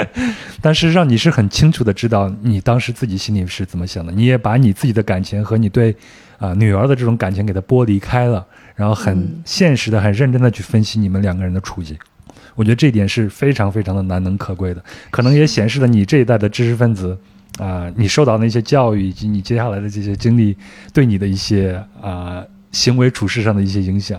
[0.62, 5.94] 但事实上你是很清楚的知道你当时自己心里是怎么想的，你也把你自己的感情和你对
[6.38, 8.46] 啊女儿的这种感情给它剥离开了。
[8.76, 11.98] 然后很现实的、很认真的去分析你们两个人的处境，
[12.54, 17.18] 我觉得这一点是非常非常的难能可贵的，可能也显示了你这一代的知识分子，
[17.60, 20.56] 啊，你受到那些教育以及你接下来的这些经历，
[20.94, 22.42] 对你的一些啊
[22.72, 24.18] 行为处事上的一些影响。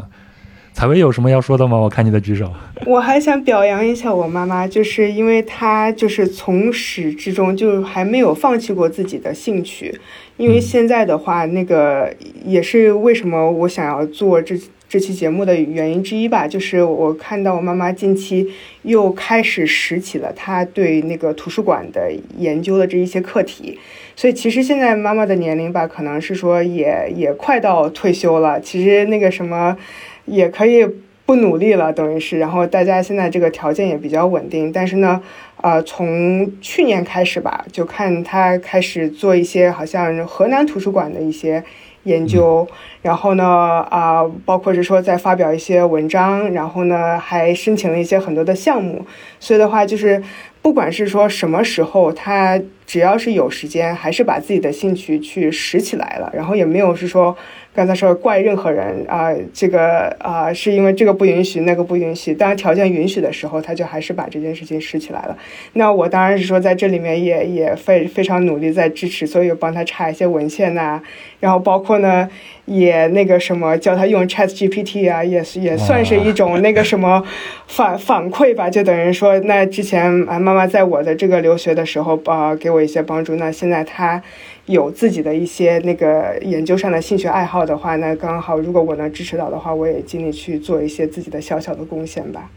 [0.74, 1.78] 采薇有什么要说的吗？
[1.78, 2.54] 我看你的举手。
[2.88, 10.00] 我还想表扬一下我妈妈，就是因为她就是从始至终就还没有放弃过自己的兴趣。
[10.42, 12.12] 因为现在的话，那个
[12.44, 18.48] 也是为什么我想要做这这期节目的原因之一吧，就是我看到我妈妈近期
[18.82, 23.78] 又开始拾起了她对那个图书馆的研究的这一些课题，
[24.16, 29.78] 所以其实现在妈妈的年龄吧，可能是说也也快到退休了，其实那个什么。
[30.26, 30.88] 也可以
[31.26, 35.20] 不努力了，等于是，然后大家现在这个条件也比较稳定，但是呢，
[35.62, 41.64] 呃，从去年开始吧，就看他开始做一些好像河南图书馆的一些
[42.03, 42.68] 研究，
[43.03, 43.45] 然后呢，
[43.91, 49.05] 啊，包括是说在发表一些文章，然后呢，还申请了一些很多的项目，
[49.39, 50.24] 所以的话就是，
[50.64, 52.59] 不管是说什么时候，他
[52.92, 57.38] 只要是有时间，还是把自己的兴趣去拾起来了，然后也没有是说。
[57.74, 62.34] 刚才说怪任何人啊，这个啊是因为这个不允许，那个不允许。
[62.34, 65.38] 当条件允许的时候，他就还是把这件事情拾起来了。
[65.72, 71.02] 那我当然是说在这里面也也非非常努力在支持，所以帮他查一些文献呐，
[71.39, 72.28] 然后包括呢
[72.66, 77.24] 也那个什么教他用 Chat GPT 啊，也是也算是一种那个什么
[77.68, 78.70] 反反馈吧。
[78.70, 84.21] 就等于说，那之前啊妈妈在我的这个留学的时候啊给我一些帮助，那现在他。
[84.67, 92.49] 有自己的一些那个研究上的兴趣爱好的话，那刚好如果我能支持到的话，我也尽力去做一些自己的小小的贡献吧。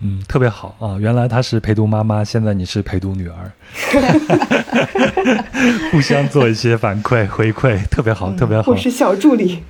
[0.00, 0.96] 嗯，特别好啊！
[1.00, 3.50] 原来她是陪读妈妈，现在你是陪读女儿，
[5.90, 8.70] 互相做一些反馈回馈，特别好，特别好。
[8.70, 9.62] 我是小助理，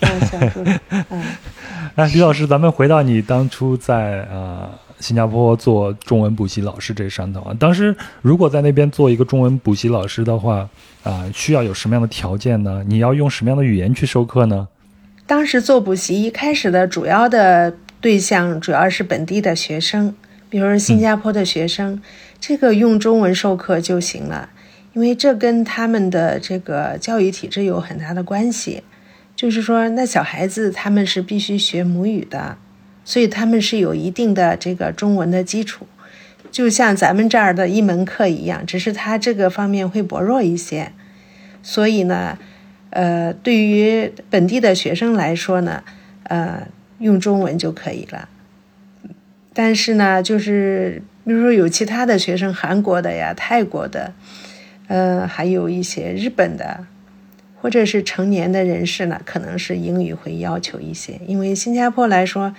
[0.00, 0.72] 小助理。
[1.10, 1.22] 嗯，
[1.96, 4.70] 哎，李老师，咱们回到你当初在啊。
[5.02, 10.68] 新加坡做中文补习老师这上头啊，当时如果在那边做一个中文补习老师的话，
[11.02, 12.84] 啊，需要有什么样的条件呢？
[12.86, 14.68] 你要用什么样的语言去授课呢？
[15.26, 20.14] 当时做补习一开始的主要的对象主要是本地的学生，
[20.48, 22.00] 比如说新加坡的学生，
[22.38, 24.48] 这个用中文授课就行了，
[24.92, 28.82] 因为这跟他们的这个教育体制有很大的关系。
[29.34, 32.56] 就是说，那小孩子他们是必须学母语的，
[33.04, 35.86] 所以他们是有一定的这个中文的基础，
[36.50, 40.92] 就像咱们这儿的一门课一样，只是他这个方面会薄弱一些。
[41.62, 42.38] 所以呢，
[42.90, 45.82] 呃，对于本地的学生来说呢，
[46.24, 48.28] 呃，用中文就可以了。
[49.52, 54.12] 但是呢，就是比如说有其他的学生，韩国的呀、泰国的，
[54.88, 56.86] 呃，还有一些日本的。
[57.60, 62.52] 或者是成年的人士呢，可能是英语会要求一些，因为新加坡来说，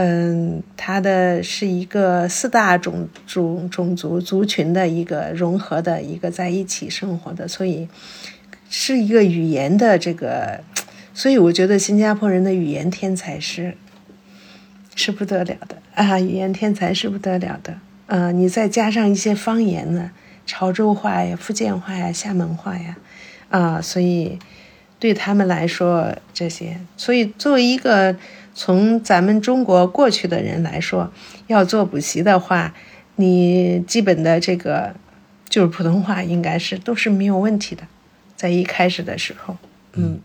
[0.00, 7.88] 嗯，它的是一个四大种种种族族群的一个融合的一个在一起生活的，所以
[8.70, 10.60] 是一个语言的这个，
[11.12, 13.74] 所以我觉得新加坡人的语言天才是
[14.94, 17.76] 是不得了的啊，语言天才是不得了的，
[18.06, 20.12] 啊，你再加上一些方言呢，
[20.46, 22.96] 潮州话呀、福建话呀、厦门话呀。
[23.50, 24.38] 啊，所以
[25.00, 28.14] 对他们来说，这些，所以作为一个
[28.58, 31.08] 从咱们中国过去的人来说，
[31.46, 32.74] 要做补习的话，
[33.14, 34.92] 你基本的这个
[35.48, 37.84] 就是普通话，应该是都是没有问题的，
[38.34, 39.56] 在一开始的时候，
[39.92, 40.18] 嗯，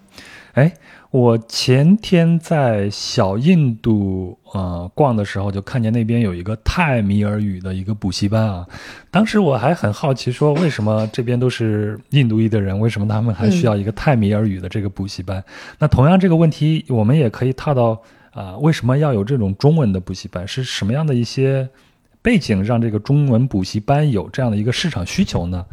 [0.54, 0.74] 哎。
[1.14, 8.68] 我前天在小印度呃逛的时候，就看见那边有一个泰米尔语的一个补习班啊。
[9.12, 15.44] 当时我还很好奇，说为什么这边都是印度裔的人，为什么他们还需要一个泰米尔语的这个补习班？
[15.78, 18.02] 那同样这个问题，我们也可以套到
[18.34, 20.48] 啊，为什么要有这种中文的补习班？
[20.48, 21.70] 是什么样的一些
[22.22, 25.66] 背景让这个中文补习班有这样的一个市场需求呢？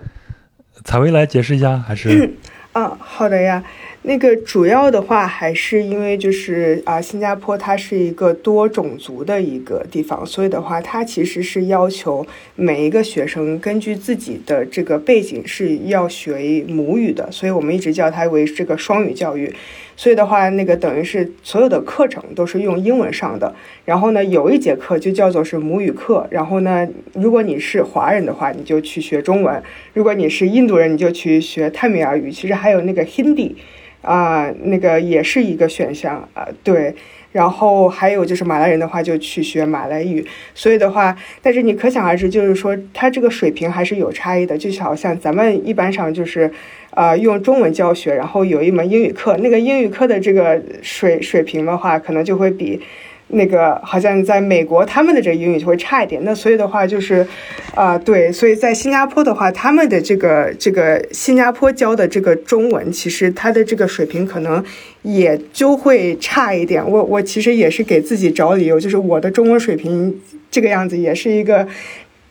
[0.85, 2.35] 采薇来解释一下，还是？
[2.73, 3.65] 啊，好的呀。
[4.03, 19.55] 那个主要的话还是因为就是啊，新加坡它是一个多种族的一个地方，所以的话，它其实是要求每一个学生根据自己的这个背景是要学母语的，所以我们一直叫它为这个双语教育。
[20.01, 29.61] 所以的话，那个等于是所有的课程都是用英文上的，然后呢，有一节课就叫做是母语课，然后呢，如果你是华人的话，你就去学中文；
[29.93, 32.33] 如果你是印度人，你就去学泰米尔语。
[32.33, 33.57] 其实还有那个 Hindi。
[34.01, 36.95] 啊，那个也是一个选项啊，对。
[37.33, 40.27] 然后还有就是马来人的话，就去学马来语。
[40.55, 44.57] 所以的话，但是你可想而知，就是说他这个水平还是有差异的。
[44.57, 46.51] 就好像咱们一般上就是，
[46.91, 52.81] 呃，用中文教学，然后有一门英语课，那个英语课的这个水水平的话，可能就会比。
[53.33, 56.21] 那个好像在美国，他们的这个英语就会差一点。
[56.25, 57.25] 那所以的话，就是，
[57.77, 64.61] 啊，对，所以在新加坡的话，他们的这个这个新加坡教的这个中文，其实他的这个水平可能
[65.03, 66.85] 也就会差一点。
[66.85, 70.21] 我我其实也是给自己找理由，就是我的中文水平
[70.51, 71.69] 这个样子，也是一个。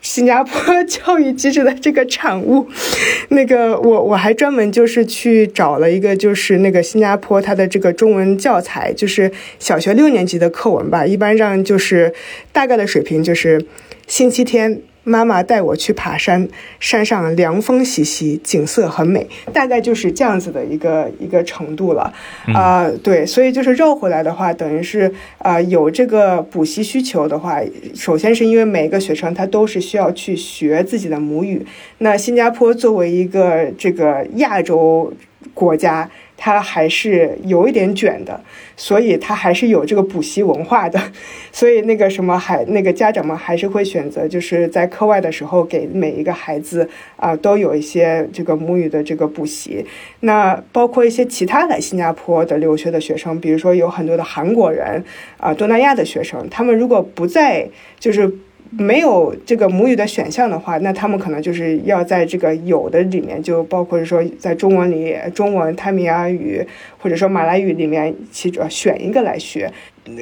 [0.02, 2.68] 新加坡教育机制的这个产物，
[3.30, 12.14] 那个我我还专门就是去找了一个，就是那个新加坡它的这个中文教材，就是小学六年级的课文吧，一般上就是
[12.52, 13.66] 大概的水平就是
[14.08, 14.82] 星期天。
[15.10, 16.48] 妈妈带我去爬山，
[16.80, 22.14] 山上凉风习习，景色很美，大概就是这样子的一个一个程度了。
[22.54, 27.60] 啊，对，所以就是绕回来的话，等于是啊，有这个补习需求的话，
[27.96, 31.66] 首先是因为每一个学生他都是需要去学自己的母语。
[31.98, 35.12] 那新加坡作为一个这个亚洲
[35.56, 36.08] 国家。
[36.42, 38.42] 他还是有一点卷的，
[38.78, 40.98] 所以他还是有这个补习文化的，
[41.52, 49.86] 所以那个什么还那个家长们还是会选择就是在课外的时候给每一个孩子啊都有一些这个母语的这个补习。
[50.22, 55.04] 那包括一些其他来新加坡的留学的学生，比如说有很多的韩国人
[55.38, 57.68] 啊东南亚的学生，他们如果不在
[58.00, 58.34] 就是。
[58.72, 66.66] 没有这个母语的选项的话，那他们可能就是要在这个有的里面，就包括说在中文里，中文泰米尔语
[67.00, 69.72] 或者说马来语里面，其中选一个来学，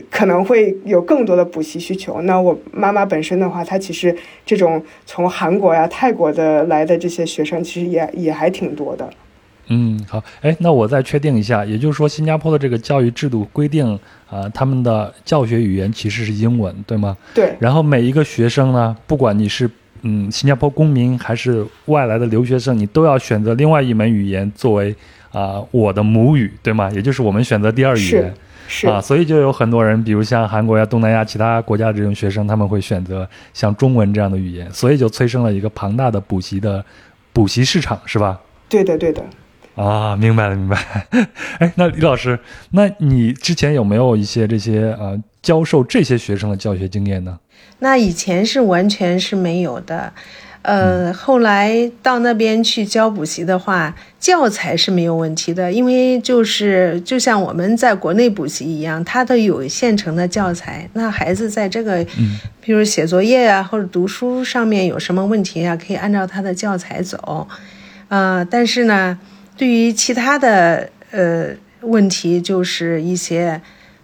[0.10, 2.22] 可能会有更多的补习需求。
[2.22, 9.10] 那我妈妈本身的话，她其实这种从韩国呀、泰国的来的这些学生，其实也也还挺多的。
[9.70, 14.00] 嗯，好，哎，那我再确定一下，也就是说，新加坡的这个教育制度规定，
[14.30, 17.18] 啊，他们的教学语言其实是英文，对吗？
[17.34, 17.54] 对。
[17.60, 19.70] 然后每一个学生呢，不管你是
[20.04, 24.96] 嗯新加坡公民还是外来的留学生，你都要选择另外一门语言作为
[25.32, 26.90] 啊我的母语，对吗？
[26.92, 28.34] 也就是我们选择第二语言，
[28.70, 36.86] 是啊，所以就有很多人，比如像韩国呀、东南亚其他国家的这种学生，他们会选择像中文这样的语言，所以就催生了一个庞大的补习的
[37.34, 38.40] 补习市场，是吧？
[38.70, 39.22] 对的，对的。
[39.78, 40.78] 啊，明白了，明白。
[41.60, 42.38] 哎，那李老师，
[42.72, 47.38] 那你之前有没有一些这些呃教授这些学生的教学经验呢？
[47.80, 50.12] 那以前是完全是没有的。
[50.64, 60.90] 呃，后来到那边去教补习的话，教材是没有问题的，因为就是就像我们在国内补习一样，它都有现成的教材。
[60.94, 62.04] 那孩子在这个，
[62.60, 67.48] 比如写作业啊或者读书上面有什么问题啊，可以按照他的教材走。
[68.10, 69.18] 啊，但是呢，
[69.58, 71.50] 对于其他的呃
[71.82, 73.60] 问题，就是一些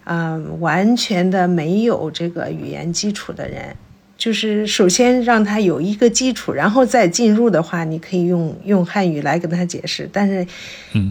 [0.06, 3.76] 嗯完全的没有这个语言基础的人。
[4.16, 10.08] 就是首先让他有一个基础，然后再进入的话，你可以用用汉语来跟他解释。
[10.14, 10.48] 但是，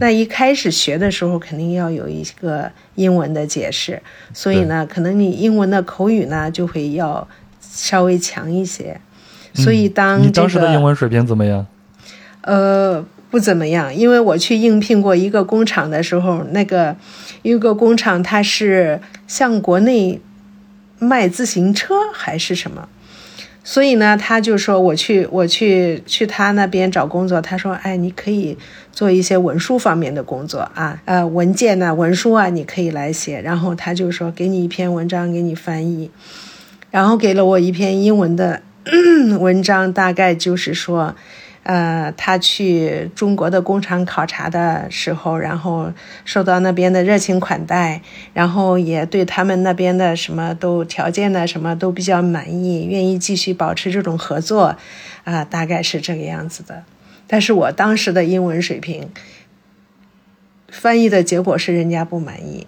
[0.01, 4.01] 那一开始学的时候肯定要有一个英文的解释，
[4.33, 7.27] 所以呢，可能你英文的口语呢就会要
[7.61, 8.99] 稍微强一些。
[9.53, 11.67] 所以当你当时的英文水平怎么样？
[12.43, 16.95] 呃，不怎么样，因为我去应聘过一个工厂的时候，那个
[17.41, 20.21] 一个工厂它是像国内
[20.99, 22.91] 卖自行车还是什么。
[23.65, 27.41] 所以呢，他就说我去，我去去他那边找工作。
[27.41, 28.59] 他说，哎，你可以
[28.93, 33.41] 做一些文书方面的工作啊，呃，文件呐，文书啊，你可以来写。
[33.41, 36.11] 然后他就说，给你一篇文章，给你翻译，
[36.91, 38.61] 然后给了我一篇英文的
[39.41, 41.17] 文章，大概就是说。
[41.65, 45.93] 呃，他去中国的工厂考察的时候，然后
[46.25, 48.03] 受到那边的热情款待，
[48.35, 54.77] 然后也对他们那边的什么都条件呢，什么都比较满意，愿意继续保持这种合作，
[55.23, 56.83] 啊，大概是这个样子的。
[57.29, 59.09] 但是我当时的英文水平，
[60.69, 62.67] 翻译的结果是人家不满意，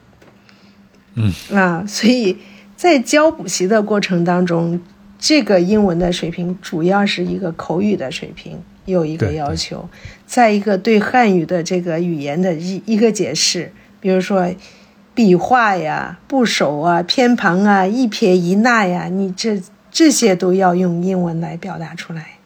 [1.15, 2.39] 嗯啊，所以
[2.77, 4.81] 在教补习的过程当中，
[5.19, 8.63] 这个英文的水平主要是一个口语的水平。
[8.85, 9.89] 有一个要求，
[10.27, 14.55] 再一个对汉语的这个语言的一一个解释，比如说
[15.15, 22.39] 笔画呀、部首啊、偏旁啊、一撇一捺呀，你这这些都要用英文来表达出来，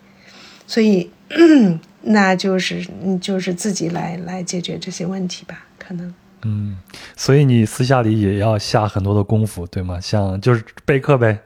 [0.67, 1.11] 所以
[2.03, 6.15] 那就是你就是自己来来解决这些问题吧，可能。
[6.43, 6.77] 嗯，
[7.17, 9.99] 所以你私下里也要下很多的功夫，对吗？
[10.01, 11.41] 像就是备课呗。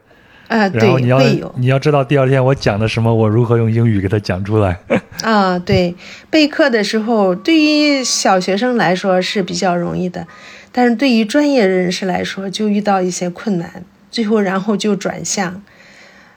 [0.47, 4.79] 啊，然后你要对，你要知道第二天我讲的什么，我如何用英语给他讲出来。
[5.21, 5.95] 啊，对，
[6.29, 10.27] 备课的时候，对于小学生来说是比较容易的，
[10.71, 15.63] 但是对于专业人士来说就遇到一些困难，最后然后就转向。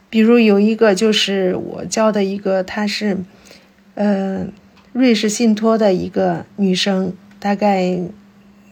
[0.09, 3.19] 比如有一个就是我教的一个，她是，
[3.97, 4.47] 呃，
[4.93, 7.99] 瑞士信托的一个女生，大概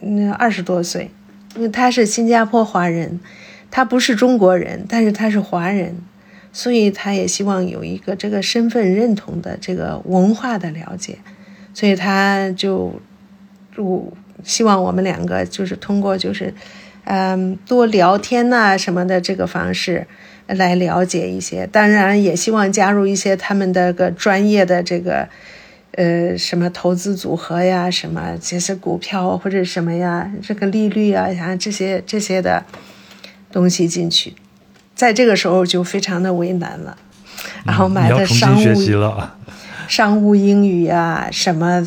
[0.01, 1.11] 嗯二十多岁，
[1.55, 3.19] 因为她是新加坡华人。
[3.75, 5.97] 他不是中国人，但是他是华人，
[6.53, 11.17] 所以他也希望有一个这个身份认同的这个文化的了解，
[11.73, 13.01] 所以他就，
[13.75, 14.13] 就
[14.45, 16.53] 希望我们两个就是通过就是，
[17.03, 20.07] 嗯，多聊天呐什么的这个方式
[20.47, 25.27] 来了解一些，当然也希望加入一些他们的个专业的这个，
[25.91, 32.63] 呃，什么投资组合呀，什么这些股票或者什么呀，这个利率啊，像这些这些的。
[33.55, 34.33] 东西进去，
[34.93, 36.97] 在这个时候就非常的为难了，
[37.63, 38.65] 然后买的商务
[39.87, 41.81] 商务英语啊什么，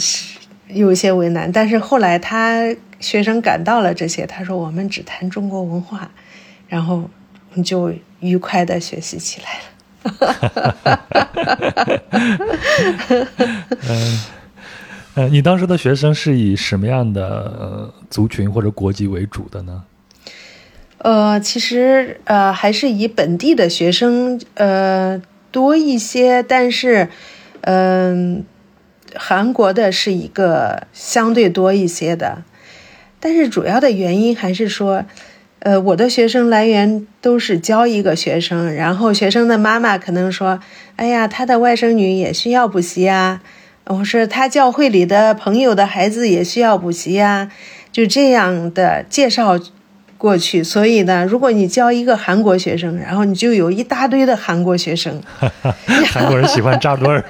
[0.68, 1.52] 有一些为难。
[1.52, 6.10] 但是后来他学生感到了这些，他说我们只谈中国文化，
[6.68, 7.10] 然后
[7.52, 9.66] 你就愉快的学习起来了。
[13.86, 14.20] 嗯，
[15.16, 19.82] 呃，你当时的学生是以什么样的族群或者国籍为主的呢？
[20.98, 25.22] 呃，其实呃还是以本地的学生呃
[25.52, 27.08] 多一些，但是
[27.60, 28.44] 嗯，
[29.14, 32.42] 韩国的是一个相对多一些的，
[33.20, 35.04] 但是主要的原因还是说，
[35.60, 40.58] 呃，我的学生来源都是教一个学生，然后学生的妈妈可能说，
[40.96, 43.40] 哎呀，他的外甥女也需要补习呀，
[43.86, 47.50] 我说他教会里的朋友的孩子也需要补习呀，
[47.92, 49.60] 就这样的介绍。
[50.18, 55.22] 过去，所以呢，如果你教一个韩国学生，然后你就有一大堆的韩国学生。
[56.10, 57.24] 韩国人喜欢扎堆儿。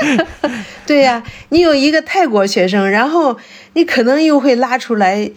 [0.86, 3.38] 对呀，你有一个泰国学生，然后
[3.72, 5.30] 你可能又会拉出来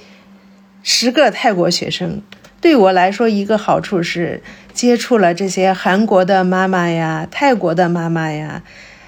[0.83, 2.21] 十个泰国学生。
[2.59, 8.61] 对我来说，一个好处是接触了这些韩国的妈妈呀，泰国的妈妈呀。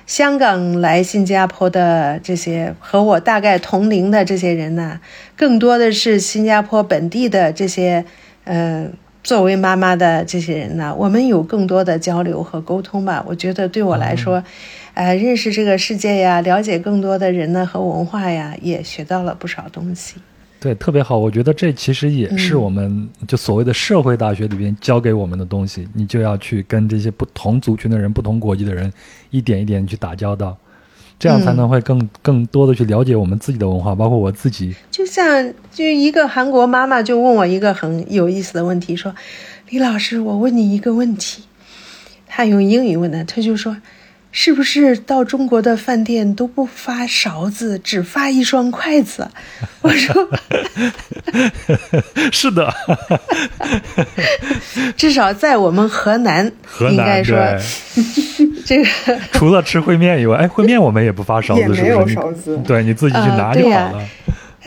[0.06, 5.00] 香港来新加坡的这些和我大概同龄的这些人呢，
[5.38, 8.04] 更多的是新加坡本地的这些，
[8.44, 8.88] 呃，
[9.24, 13.24] 作为妈妈的这些人呢，我们有更多的交流和沟通吧。
[13.28, 14.44] 我觉得对我来说，
[14.94, 20.16] 呃，认识这个世界呀，了解更多的人呢和文化呀，也学到了不少东西。
[20.64, 21.18] 对，特别好。
[21.18, 25.86] 我觉得这其实也是我们就所谓的社会大学里边教给我们的东西。
[25.94, 28.90] 你就要去跟这些不同族群的人、不同国籍的人
[29.30, 30.56] 一点一点去打交道。
[31.20, 34.74] 这样才能会更更多的去了解我们自己的文化，包括我自己。
[34.90, 39.14] 就像就一个韩国妈妈就问我一个很有意思的问题，说
[39.68, 41.44] ：“李老师，我问你一个问题。”
[42.26, 43.76] 她用英语问的，她就说。
[44.36, 49.30] 是不是到中国的饭店都不发勺子，只发一双筷子？
[49.82, 50.28] 我说，
[52.34, 52.74] 是的，
[54.98, 56.52] 至少在我们河南，
[56.90, 57.38] 应该说，
[58.66, 58.90] 这个
[59.32, 61.82] 除了吃烩面以外，哎，烩面我们也不发勺子，是不是？
[61.84, 64.02] 没有勺子，对，你自己去拿就好了。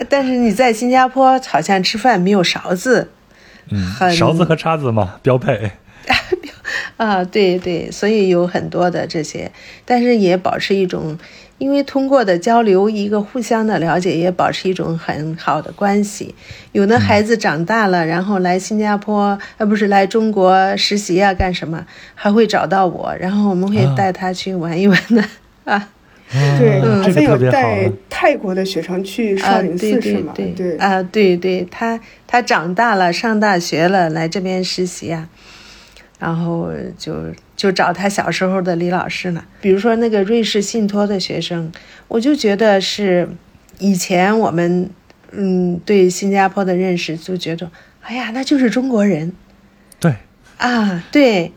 [0.07, 3.09] 但是你在新加坡好像吃饭没有勺子，
[3.69, 5.71] 嗯，勺子和叉子嘛，标配。
[6.97, 9.51] 啊，对对，所以有很多的这些，
[9.85, 11.17] 但是也保持一种，
[11.57, 16.33] 因为通过的交流，一个互相的了解，也保持一种很好的关系。
[16.71, 21.85] 有的孩子长大了，然后来新加坡，呃，不是来中国实习啊，干什么，
[22.15, 25.23] 还会找到我，然后我们会带他去玩一玩的
[25.65, 25.89] 啊。
[26.29, 30.33] 对，好像有带泰国的学生去少林寺是吗？
[30.35, 35.29] 对对啊，对对，他他长大了，上大学了，来这边实习啊。
[36.19, 37.13] 然后就
[37.55, 41.71] 就找他小时候的李老师呢，比如说那个瑞士信托的学生，
[42.07, 43.29] 我就觉得是
[43.79, 44.89] 以前我们
[45.31, 47.69] 嗯对新加坡的认识就觉得，
[48.01, 49.33] 哎呀，那就是中国人。
[49.99, 50.15] 对。
[50.57, 51.51] 啊，对，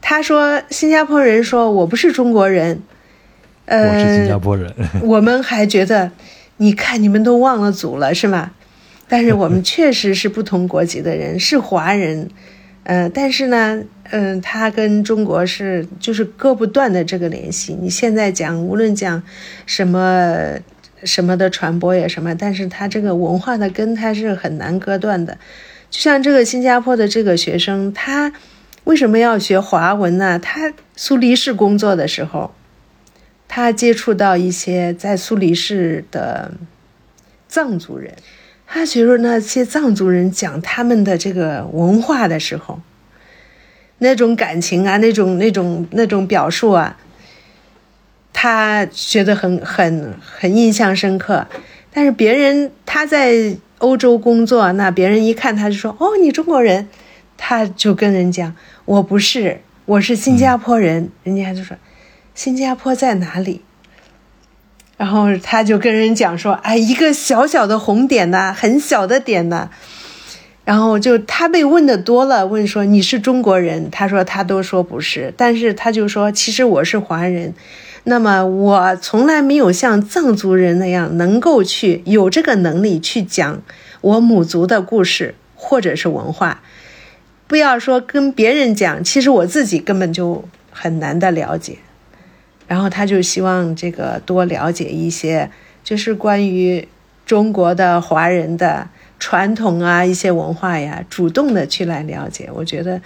[0.00, 2.80] 他说新加坡人说我不是中国人，
[3.64, 4.72] 呃，我是新加坡人。
[5.02, 6.12] 我们还觉得，
[6.58, 8.52] 你看你们都忘了祖了是吗？
[9.08, 12.30] 但是我们确实是不同国籍的人，是华人。
[12.90, 17.76] 嗯，但是呢，嗯，它跟中国是就是割不断的这个联系。
[17.78, 19.22] 你现在讲，无论讲
[19.66, 20.54] 什么
[21.04, 25.36] 什么的传播呀什么，但是它这个文化的根它是很难割断的。
[25.90, 28.32] 就像这个新加坡的这个学生，他
[28.84, 30.38] 为什么要学华文呢？
[30.38, 32.54] 他苏黎世工作的时候，
[33.46, 36.52] 他接触到一些在苏黎世的
[37.48, 38.14] 藏族人。
[38.70, 42.80] 他觉得那些藏族人讲他们的这个文化的时候，
[43.98, 46.96] 那种感情啊，那种那种那种表述啊，
[48.32, 51.46] 他觉得很很很印象深刻。
[51.90, 56.88] 但是别人他在欧洲工作，那别人一看他就说：“哦，你中国人。”
[57.40, 58.54] 他就跟人讲
[58.84, 61.76] ：“我不是，我是新加坡人。”人家就说
[62.34, 63.62] ：“新加坡在哪里？”
[64.98, 69.70] 然后他就跟人讲说：“哎，一个小小的红点呐，很小的点呐。”
[70.66, 77.54] 然后就他被问的多了，问说：“你是中国人？”他说：“他都说不是。”但是他就说：“其实我是华人。
[78.04, 83.62] 那么我从来没有像藏族人那样能够去有这个能力去讲
[84.00, 86.60] 我母族的故事或者是文化。
[87.46, 91.78] 不要说跟别人讲，其实我自己根本就很难的了解。”
[92.68, 95.50] 然后他就希望这个多了解一些，
[95.82, 96.86] 就是关于
[97.26, 98.88] 中国的华人的
[99.18, 102.48] 传统啊，一些文化呀，主动的去来了解。
[102.54, 103.00] 我觉得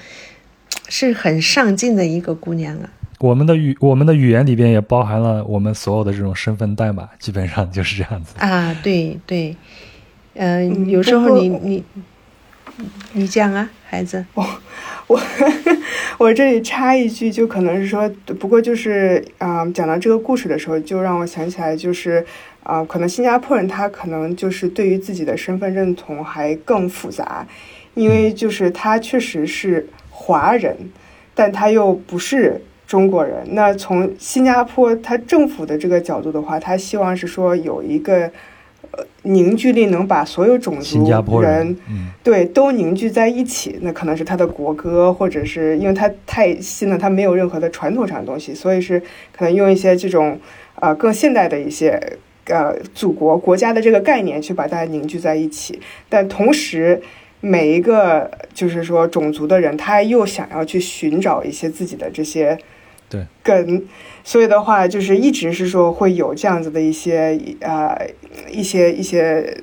[0.88, 2.90] 是很上进的一个姑娘啊。
[3.18, 8.76] 我们的语，我们的语言里边也包含了我们所有的这种身份代码，基本上就是这样子啊。
[8.82, 9.56] 对对，
[10.34, 11.84] 嗯，有时候你你
[13.12, 14.24] 你讲啊，孩子。
[14.34, 14.46] 我
[15.06, 15.20] 我
[16.18, 18.08] 我这里插一句，就可能是说，
[18.38, 22.24] 不过就是啊，讲到这个故事的时候，就让我想起来，就是
[22.62, 27.46] 啊，可能新加坡人他可能就是对于自己的身份认同还更复杂，
[27.94, 30.76] 因为就是他确实是华人，
[31.34, 33.42] 但他又不是中国人。
[33.50, 38.30] 那从新加坡他政府的这个角度的话，他希望是说有一个。
[38.92, 41.04] 呃，凝聚力能把所有种族
[41.42, 41.76] 人，
[42.22, 49.00] 对，都凝聚在一起，那可能是他的国歌，或者是因为他太新了，他没有任何的传统上的东西，所以是
[49.36, 50.38] 可能用一些这种
[50.74, 51.98] 呃更现代的一些
[52.46, 55.80] 呃祖国国家的这个概念去把大家凝聚在一起。
[56.08, 57.00] 但同时，
[57.40, 62.58] 每一个就是说种族的人，他又想要去寻找一些自己的这些
[63.12, 63.86] 对根。
[64.24, 67.94] 所以的话，就是一直是说会有这样子的一些呃
[68.50, 69.58] 一些一些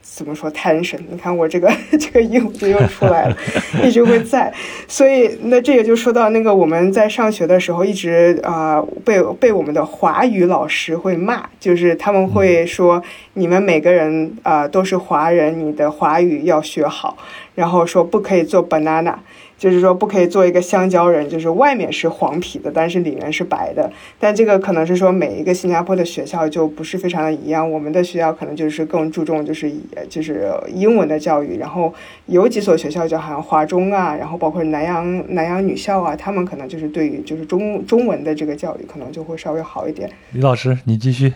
[0.00, 0.98] 怎么说 tension？
[1.10, 1.70] 你看我这个
[2.00, 3.36] 这个英就又出来了，
[3.84, 4.50] 一直会在。
[4.88, 13.02] 所以那这也就说到那个我们在上学的时候，一直啊被被我们的华语老师会骂，就是他们会说
[13.34, 17.18] 你们每个人啊都是华人，你的华语要学好，
[17.54, 19.16] 然后说不可以做 banana。
[19.58, 23.90] 就是说，不可以做一个香蕉人，就是外面是黄皮的，但是里面是白的。
[24.18, 27.68] 但这个可能是说每一个新加坡的学校就不是非常的一样。
[27.68, 29.68] 我们的学校可能就是更注重就是
[30.08, 31.92] 就是英文的教育，然后
[32.26, 40.08] 有几所学校就好像华中啊，然后包括南洋南洋女校啊，他们可能就是对于就是中中文的这个教育可能就会稍微好一点。
[40.32, 41.32] 李老师，你继续。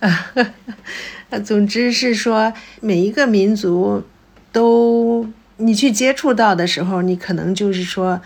[0.00, 0.26] 啊，
[1.44, 4.02] 总之是说每一个民族
[4.50, 5.28] 都。
[5.58, 8.20] 你去接触到的时候，你可能就是说，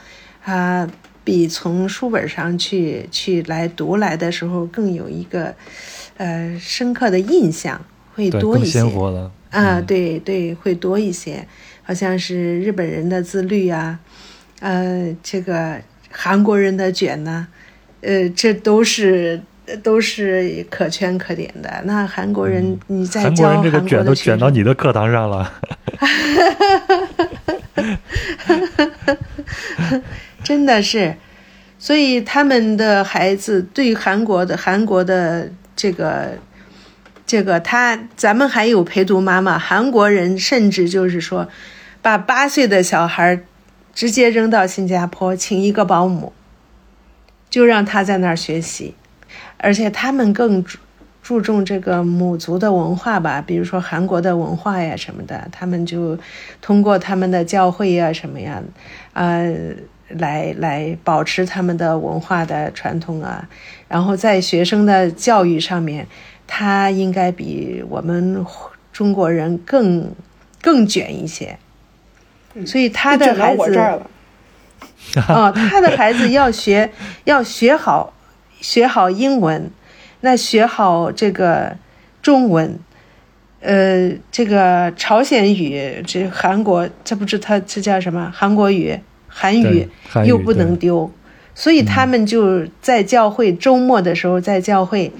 [0.45, 0.89] 啊，
[1.23, 5.55] 比从书本上去去来读来的时候更有一个，
[6.17, 7.81] 呃，深刻的印象
[8.15, 8.71] 会多一些。
[8.81, 9.31] 鲜活了。
[9.51, 11.47] 啊，对对，会多一些。
[11.83, 13.99] 好像是日本人的自律啊，
[14.61, 17.49] 呃，这个韩国人的卷呐，
[18.01, 19.43] 呃，这都是
[19.79, 21.83] 都是可圈可点的。
[21.85, 25.53] 那韩国人，你在教韩国人这个卷都卷到你的课堂上了。
[30.43, 31.15] 真的是，
[31.79, 36.39] 所以他们的孩子对韩国的韩国的这个
[37.27, 41.49] 这个他，咱们还有陪读妈妈，韩国人甚至就是说，
[42.03, 43.41] 把八岁的小孩
[43.95, 46.33] 直接扔到新加坡，请一个保姆，
[47.49, 48.95] 就让他在那儿学习，
[49.61, 50.65] 而且他们更。
[51.23, 56.19] 注重这个母族的文化吧，比如说韩国的文化呀什么的，他们就
[56.63, 58.61] 通过他们的教会呀什么呀，
[59.13, 59.55] 呃，
[60.09, 63.47] 来来保持他们的文化的传统啊。
[63.87, 66.07] 然后在学生的教育上面，
[66.47, 68.45] 他应该比我们
[68.91, 70.11] 中国人更
[70.63, 71.59] 更卷一些。
[72.67, 73.79] 所以他的孩子，
[75.29, 76.91] 哦，他的孩子要学
[77.25, 78.13] 要学好
[78.61, 79.71] 学好英文。
[80.23, 81.79] 那学好这个
[82.21, 82.79] 中文，
[83.61, 88.31] 呃，这个朝鲜语，这韩国，这不是他这叫什么？
[88.35, 89.89] 韩国语、韩语
[90.27, 91.11] 又不能丢，
[91.55, 95.11] 所以他们就在教会周末的时候，在教会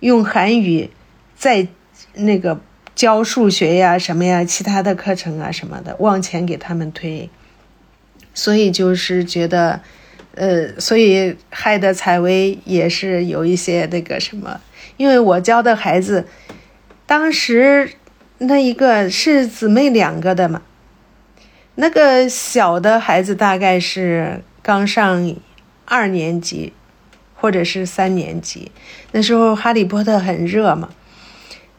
[0.00, 0.90] 用韩语
[1.36, 1.68] 在
[2.14, 2.60] 那个
[2.96, 7.30] 教数学呀、什么呀、其他的课程啊什么的往前给他们推，
[8.34, 9.82] 所以就是觉得。
[10.36, 14.60] 呃，所以害得采薇也是有一些那个什么，
[14.96, 16.26] 因为我教的孩子，
[17.04, 17.90] 当时
[18.38, 20.62] 那一个是姊妹两个的嘛，
[21.74, 25.34] 那个小的孩子大概是刚上
[25.84, 26.72] 二年级
[27.34, 28.70] 或者是三年级，
[29.10, 30.90] 那时候哈利波特很热嘛，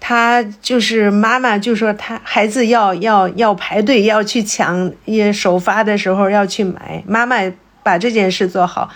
[0.01, 7.37] 他就是妈妈就说他孩子要要要排队要去抢，也首发的时候要去买，妈妈。
[7.83, 8.89] 把这件事做好，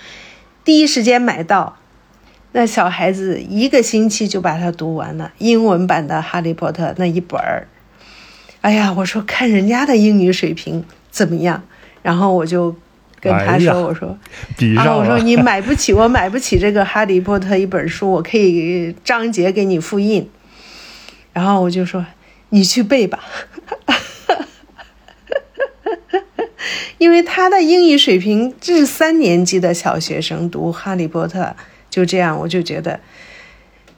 [0.64, 1.78] 第一时间买到，
[2.52, 7.68] 那小孩子一个星期就把它读完了英文版的《哈利波特》那一本儿。
[8.62, 11.64] 哎呀，我说看人家的英语水平怎么样，
[12.02, 12.76] 然后我就
[13.20, 14.18] 跟他说：“我说，
[14.78, 20.30] 啊，我说你买不起， 我买不起这个《哈利波特》一本书，我可以章节给你复印。”
[21.34, 22.06] 然后我就说
[22.50, 23.20] ：“你去背吧。”
[26.98, 31.42] 因为他的英语水平，这是三年级的小学生读《哈利波特》，
[31.90, 33.00] 就这样，我就觉得，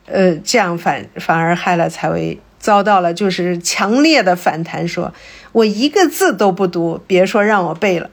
[0.05, 5.13] 呃，这样反反而害了才薇，遭到了就是强烈的反弹，说
[5.51, 8.09] 我一个字都不读，别说让我背了，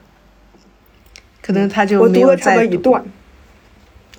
[1.41, 3.03] 可能他就没有再一段，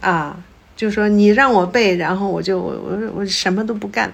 [0.01, 0.43] 啊，
[0.75, 4.13] 就说你让我背，然后我就我我我什么都不干，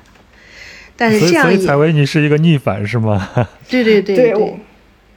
[0.97, 3.31] 但是这样，所以采薇你是一个逆反是吗？
[3.71, 4.61] 对对对对。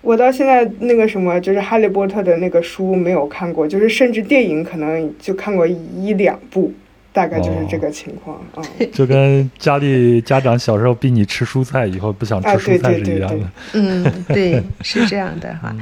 [0.05, 6.71] 我到现在那个什么，就是《哈利波特》的那个书没有看过，就是甚至电影可能就看过一两部，
[7.11, 8.61] 大概就是这个情况啊。
[8.93, 13.51] 就跟家里家长小时候逼你吃蔬菜，以后不想吃蔬菜是一样的。
[13.73, 15.75] 嗯，对，是这样的哈，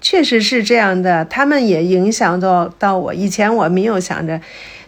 [0.00, 1.22] 确实是这样的。
[1.26, 3.12] 他们也影响到到我。
[3.12, 4.40] 以前我没有想着，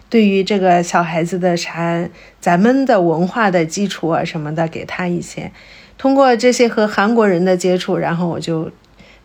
[0.09, 2.09] 对于这个小孩子的啥，
[2.39, 5.51] 咱们的文化的基础啊什么的，给他一些。
[6.03, 8.69] 通过这些和韩国人的接触，然后我就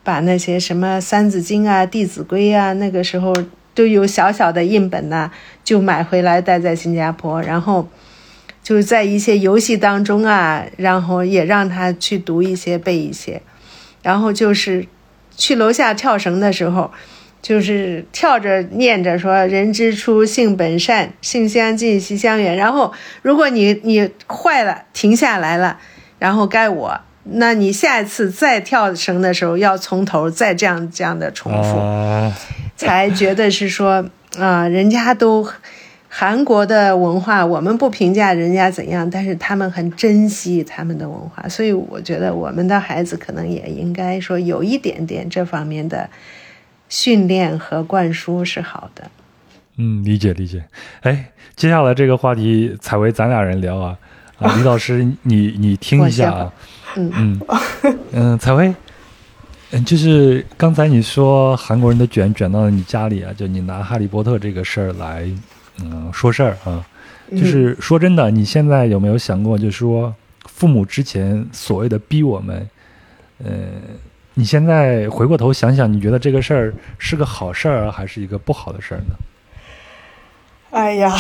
[0.05, 3.35] 把那些什么《三字经》啊、《弟子规》啊，那个时候
[3.75, 5.29] 都有小小的印本呐，
[5.65, 7.89] 就买回来带在新加坡，然后
[8.63, 13.43] 就在一些游戏当中啊，然后也让他去读一些、背一些，
[14.05, 14.87] 然后就是
[15.37, 16.93] 去楼下跳绳的时候，
[17.43, 22.93] 就是跳着念着说“人之初，性本善，性相近，习相远”，然后
[23.23, 25.81] 如果你你坏了，停下来了。
[26.19, 32.33] 然后该我，那你下一次再跳绳的时候要从头再这样这样的重复， 啊，
[32.77, 34.05] 才觉得是说
[34.39, 35.49] 啊、人家都
[36.09, 46.09] 韩国的文化，我们不评价人家怎样，但是他们很珍惜他们的文化，所以我觉得我们的孩子可能也应该说有一点点这方面的
[46.89, 49.11] 训练和灌输是好的。
[49.77, 50.65] 嗯，理解理解。
[51.03, 53.97] 哎，接下来这个话题，采薇咱俩人聊啊。
[54.39, 56.53] 啊，李老师，你你听一下啊。
[56.97, 57.41] 嗯嗯
[58.13, 58.75] 嗯，采薇，
[59.73, 65.29] 嗯，就是刚才你说韩国人的卷卷到了你家里啊，就你拿《哈利波特》这个事儿来，
[65.81, 66.85] 嗯，说事儿啊。
[67.33, 70.15] 就是说真的，你现在有没有想过，就是说
[70.47, 72.69] 父母之前所谓的逼我们，
[73.45, 73.51] 呃，
[74.33, 79.15] 你现在回过头想想，你觉得这个事儿是个好事儿啊，还是一个不好的事儿呢？
[80.71, 81.15] 哎呀，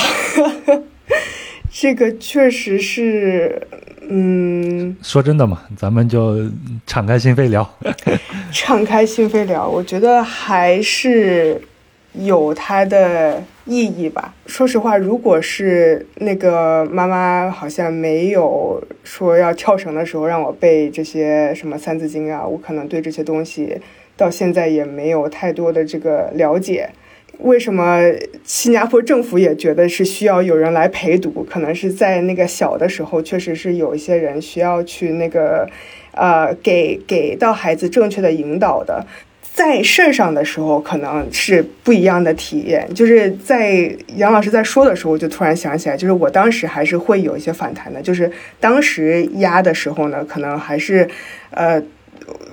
[1.80, 3.62] 这个确实是，
[4.10, 6.36] 嗯，说真的嘛，咱们就
[6.88, 7.78] 敞开心扉聊。
[8.50, 11.62] 敞开心扉聊，我觉得还是
[12.14, 14.34] 有它的意义吧。
[14.46, 23.80] 说实话，如果是那个妈妈好像没有说要跳绳的时候让我背这些什么《三字经》啊，我可能对这些东西
[24.16, 26.90] 到现在也没有太多的这个了解。
[27.38, 28.00] 为什么
[28.44, 31.46] 新加坡政府也觉得是需要有人来陪读？
[31.48, 35.68] 可能是在那个小的时候，确实是有一些人需要去那个，
[36.12, 39.06] 呃，给给到孩子正确的引导的。
[39.54, 42.88] 在事儿上的时候，可能是不一样的体验。
[42.94, 48.02] 就是在杨老师在说的时候，我就突然想起来，就是我当时还是会有一些反弹的。
[48.02, 51.08] 就是当时压的时候呢，可能还是，
[51.50, 51.80] 呃。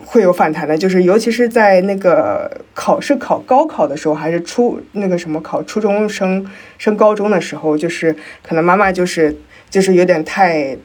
[0.06, 6.46] 会有反弹的，就是尤其是在那个考试考高考的时候，还是初那个什么考初中升
[6.78, 9.36] 升高中的时候，就是可能妈妈就是
[9.70, 10.78] 就是有点太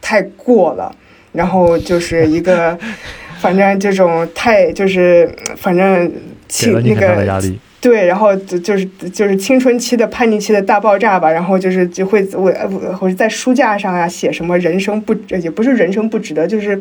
[0.00, 0.94] 太过了，
[1.32, 2.78] 然后就是一个
[3.40, 6.14] 反正这种太就是反正给
[6.48, 7.58] 气那个压力。
[7.80, 16.80] 对，然后就就是就是青春期的叛逆期的大爆炸吧，然后就是就会我我或者在书架上啊写什么人生不也不是人生不值得，就是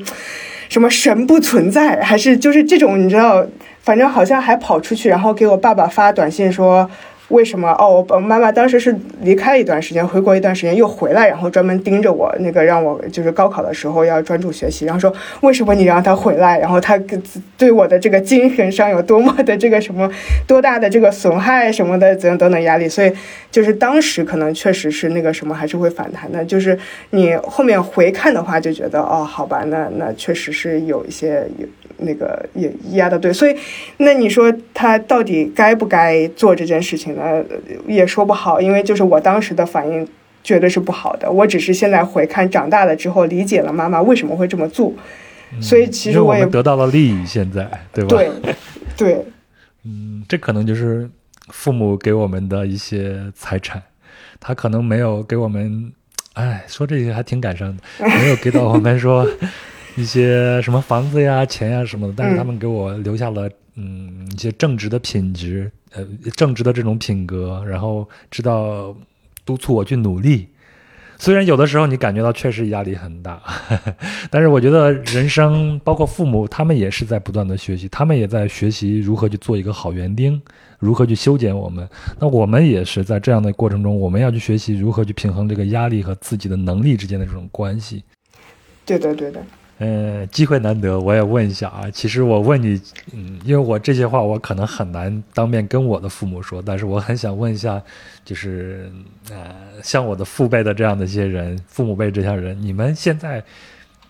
[0.70, 3.46] 什么神不存在，还是就是这种你知道，
[3.82, 6.90] 反正好像还跑出去，然后给我爸爸发短信说。
[7.30, 7.70] 为什么？
[7.74, 16.58] 哦，我妈妈当时是离开一段时间，回国一段时间又回来，然后专门盯着我，那个让我就是高考的时候要专注学习，然后说为什么你让他回来？
[16.60, 16.98] 然后他
[17.58, 20.10] 对我的这个精神上有多么的这个什么
[20.48, 23.12] 多大的这个损害什么的等等等压力，所以
[23.52, 26.78] 就是当时可能确实是那个什么还是会反弹的，就是
[27.10, 31.68] 你后面回看的话就觉得哦，好吧，那那确实是有一些有
[31.98, 33.56] 那个也压的对，所以
[33.98, 37.44] 那你说他到底该不该做这件事情呢？
[37.86, 40.08] 也说不好，因为就是我当时的反应
[40.44, 44.94] 绝对是不好的，我只是现在回看长大了之后理解了妈妈为什么会这么做，
[45.60, 48.16] 所以其实也我们得到了利益，现在对吧？
[48.16, 48.32] 对
[48.96, 49.26] 对。
[49.84, 51.10] 嗯，这可能就是
[51.50, 53.82] 父母给我们的一些财产，
[54.40, 55.94] 他可能没有给我们，
[56.34, 57.84] 哎，说这些还挺感伤的，
[58.20, 59.26] 没有给到我们说
[59.96, 66.06] 一些什么房子呀、钱呀什么的，但是他们给我留下了嗯一些正直的品质，呃，
[66.36, 68.96] 正直的这种品格，然后知道
[69.46, 70.48] 督促我去努力。
[71.20, 73.42] 虽然有的时候你感觉到确实压力很大，
[74.30, 80.40] 但是我觉得人生包括父母，他们也是在不断的学习，他们也在学习如何去做一个好园丁，
[80.78, 81.90] 如何去修剪我们。
[82.20, 88.04] 那我们也是在这样的过程中，我们要去学习如何去平衡这个压力和自己的能力之间的这种关系。
[88.86, 89.44] 对的，对的。
[89.80, 91.90] 呃，机会难得，我也问一下啊。
[91.92, 92.82] 其实我问你，
[93.14, 97.82] 嗯，因为我这些话我可能很难当面跟我的父母说，但是我很想问一下，
[98.26, 98.92] 就是
[99.30, 103.44] 呃，像我的父辈的这样的一些人，父母辈这些人，你们现在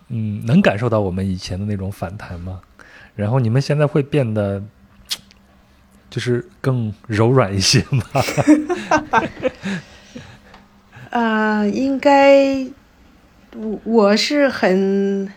[0.07, 2.61] 嗯能感受到我们以前的那种反弹吗？
[3.15, 4.63] 然后你们现在会变得
[6.09, 8.03] 就是更柔软一些吗？
[11.09, 12.63] 啊、 应该，
[13.55, 15.29] 我我是很，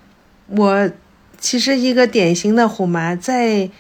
[0.51, 0.91] 我
[1.39, 3.71] 其实一个典型的虎妈，在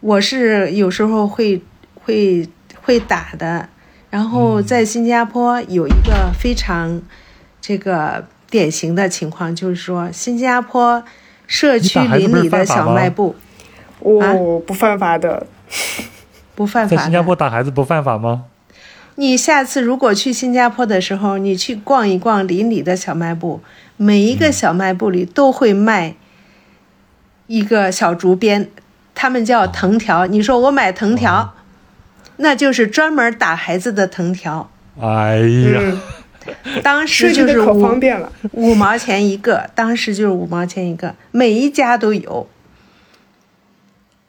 [0.00, 1.62] 我是有时候会
[1.94, 2.48] 会
[2.82, 3.68] 会打的，
[4.08, 7.00] 然后在新加坡有一个非常
[7.60, 11.04] 这个典型的情况，就是说新加坡
[11.46, 13.36] 社区邻里的小卖部
[13.98, 15.46] 哦，不犯法的。
[16.54, 16.96] 不犯法。
[16.96, 18.44] 在新加坡打孩子不犯法吗？
[19.16, 23.60] 你下次如果去新加坡的时候，你去逛一逛邻里的小卖部，
[24.02, 26.14] 每一个小卖部里都会卖
[27.48, 28.70] 一个小竹鞭，
[29.14, 30.26] 他们叫藤条。
[30.26, 31.54] 你说我买藤条，
[32.36, 34.70] 那就是专门打孩子的藤条。
[34.98, 36.00] 哎呀，嗯，
[36.82, 38.32] 当时就是五方便了。
[38.52, 42.48] 五毛钱一个，当时就是五毛钱一个，每一家都有，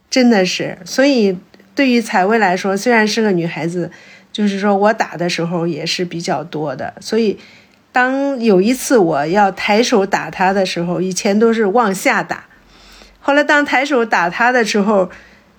[0.10, 0.80] 真的是。
[0.84, 1.38] 所以
[1.73, 3.89] 对于采薇来说，虽然是个女孩子，
[4.34, 6.93] 就是说我打的时候也是比较多的。
[6.99, 7.39] 所以
[7.91, 12.45] 当有一次我要抬手打她的时候，以前都是往下打，
[13.19, 15.09] 后来当抬手打她的时候，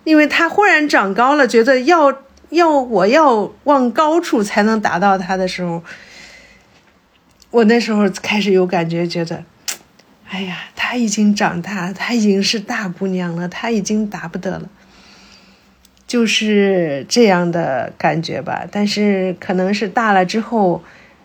[0.05, 5.83] 因为她忽然长高了，觉得要要我要往高处才能打到她的时候。
[7.51, 9.45] 我那时候开始有感觉，觉得，
[10.27, 14.71] 哎呀，她已经长大，她已经是大姑娘了，她已经打不得了，
[16.07, 18.65] 就是这样的感觉吧。
[18.73, 20.83] 但是可能是大了之后，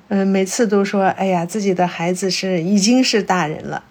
[0.10, 3.84] 嗯、每次都说，哎呀，自己的孩子是已经是大人了，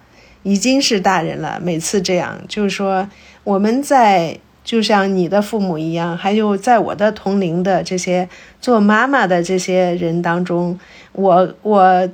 [0.42, 1.60] 已经是大人了。
[1.62, 3.08] 每次这样，就是说
[3.44, 4.38] 我们在。
[4.66, 8.28] 就像你的父母一样，还有在我的同龄的这些
[8.60, 10.76] 做妈妈的这些人当中，
[11.12, 12.08] 我我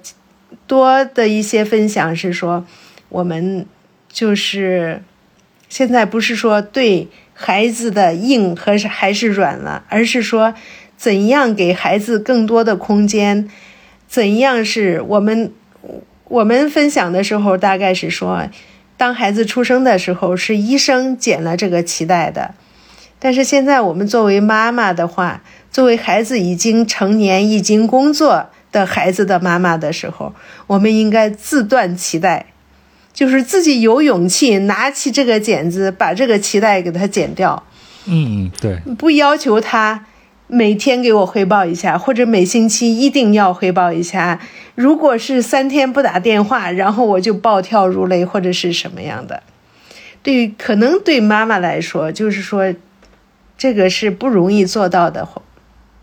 [0.66, 2.66] 多的一些分享是说，
[3.08, 3.64] 我们
[4.10, 5.02] 就是
[5.70, 10.52] 现在不是说对孩子的硬和还是软了，而是说
[10.98, 13.48] 怎样给孩子更多的空间，
[14.12, 15.54] 怎样是我们
[16.24, 18.46] 我们分享的时候，大概是说，
[18.98, 22.54] 当孩子出生的时候是医生剪了这个脐带的，
[23.18, 30.34] 但是现在我们作为妈妈的话，作为孩子已经成年、已经工作的孩子的妈妈的时候，
[30.66, 32.44] 我们应该自断脐带，
[33.14, 37.64] 就是自己有勇气拿起这个剪子，把这个脐带给它剪掉，
[38.04, 40.04] 嗯嗯，对，不要求他
[40.54, 44.38] 每天给我汇报一下，或者每星期一定要汇报一下。
[44.74, 49.42] 如果是三天不打电话，然后我就暴跳如雷，或者是什么样的。
[50.22, 52.74] 对于可能对妈妈来说，就是说
[53.56, 55.26] 这个是不容易做到的，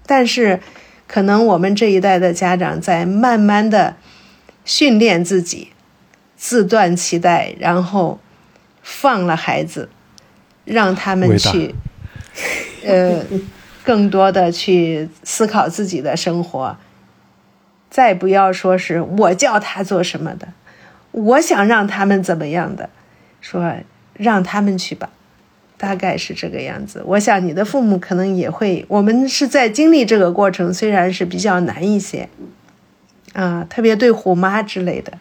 [0.08, 0.60] 但是
[1.06, 3.98] 可能我们这一代的家长在慢慢的
[4.66, 5.74] 训练自己，
[6.36, 8.20] 自断脐带，然后
[8.82, 9.90] 放了孩子，
[10.66, 11.76] 让他们去，
[12.84, 13.24] 呃，
[13.90, 16.78] 更多的去思考自己的生活，
[17.90, 20.50] 再不要说是我叫他做什么的，
[21.10, 22.92] 我想让他们怎么样的，
[23.42, 23.78] 说
[24.14, 25.10] 让他们去吧，
[25.76, 27.02] 大概是这个样子。
[27.04, 32.30] 我想你的父母可能也会，我们是在经历这个过程，虽然是比较难一些，
[33.34, 35.14] 啊，特别对虎妈之类的。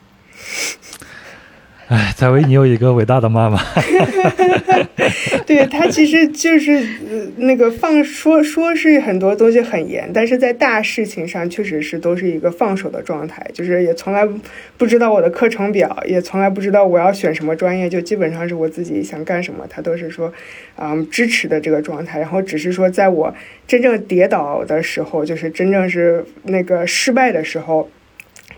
[1.89, 3.59] 哎，采薇，你有一个伟大的妈妈。
[5.47, 6.87] 对他其实就是、
[7.39, 14.29] 那个放说说是很多东西很严，但是在大事情上确实是都是一个放手的状态，就是也从来
[14.77, 20.31] 不知道我的课程表，也从来不知道我要选什么专业，就基本上是我自己想干什么，他都是说，
[20.77, 22.21] 嗯，支持的这个状态。
[22.21, 23.35] 然后只是说，在我
[23.67, 27.89] 真正跌倒的时候，就是真正是那个失败的时候，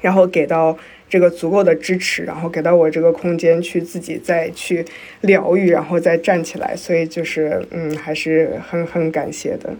[0.00, 0.76] 然后给到。
[1.10, 4.82] 这个足够的支持，然后给到我这个空间去自己再去
[5.22, 9.74] 疗愈，然后再站起来，所以就是嗯，还是很很感谢的。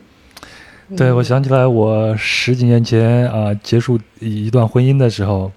[0.97, 5.53] 对，我想起来，我十几年前啊、结束一段婚姻的时候，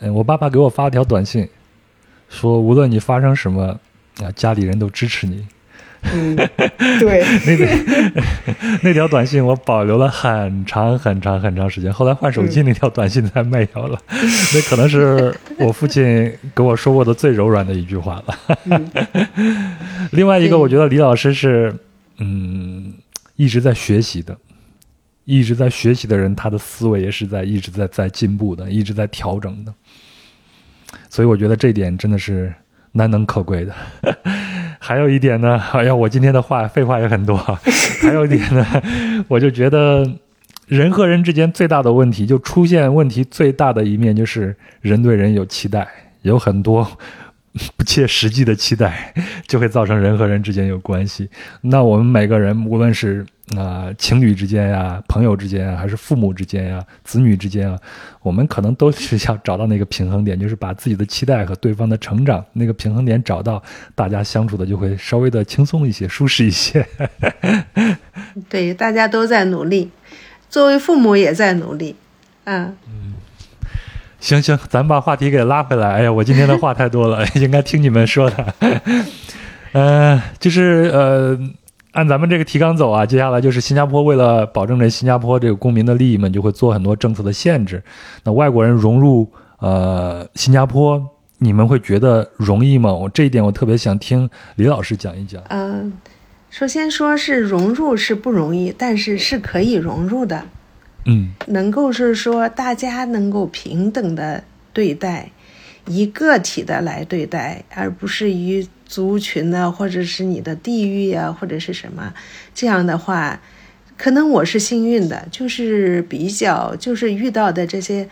[0.00, 1.48] 嗯，我爸爸给我发了条短信，
[2.28, 3.80] 说无论你发生什么
[4.22, 5.46] 啊、家里人都支持你。
[6.12, 6.36] 嗯，
[6.98, 7.66] 对， 那个
[8.82, 13.98] 那条短信我保留了很长很长很长时间，后来换手机，那条短信才没有了。
[14.10, 18.58] 那可能是我父亲给我说过的最柔软的一句话了。
[18.66, 18.90] 嗯
[20.12, 21.74] 另外一个，我觉得李老师是
[22.18, 22.92] 嗯
[23.36, 24.36] 一直在学习的，
[25.24, 29.72] 一直在学习的人，他的思维也是在一直在在进步的，一直在调整的。
[31.08, 32.52] 所以我觉得这一点真的是
[32.92, 33.74] 难能可贵的。
[34.86, 37.58] 还有一点呢， 哎呀，我今天的话废话也很多啊。
[38.04, 38.66] 还有一点呢，
[39.28, 40.06] 我就觉得
[40.68, 45.88] 人和人之间最大的问题，就出现问题最大的一面，就是人对人有期待，
[46.20, 46.86] 有很多
[47.76, 49.14] 不切实际的期待，
[49.46, 51.28] 就会造成人和人之间有关系。
[51.60, 53.24] 那我们每个人，无论是
[53.56, 57.78] 啊、呃情侣之间呀、朋友之间啊，还是父母之间呀、子女之间啊，
[58.22, 63.62] 我们可能都是要找到那个平衡点，就是把自己的期待和对方的成长那个平衡点找到，
[63.94, 66.84] 大家相处的就会稍微的轻松一些、舒适一些。
[68.50, 69.92] 对，大家都在努力，
[70.50, 71.94] 作为父母也在努力，
[72.46, 72.74] 嗯。
[74.24, 75.92] 行行，咱把话题给拉回来。
[75.96, 78.54] 哎呀，我今天的话太多了， 应该听你们说的。
[79.72, 81.38] 呃，就是呃，
[81.92, 87.82] 按咱们这个提纲走啊，接下来就是新加坡为了保证这新加坡这个公民的利益们，就会做很多政策的限制。
[88.22, 91.06] 那外国人融入呃新加坡，
[91.36, 92.94] 你们会觉得容易吗？
[92.94, 95.42] 我这一点我特别想听李老师讲一讲。
[95.50, 95.92] 嗯，
[96.48, 100.44] 首先说是融入是不容易，但是是可以融入的。
[101.06, 105.30] 嗯，能够是说大家能够平等的对待，
[105.86, 112.14] 以个体的来对待，而不是以族群呢，或者是你的地域啊，或者是什么，
[112.54, 113.40] 这样的话，
[113.98, 118.08] 可能我是幸运的，就是比较就是遇到的这些，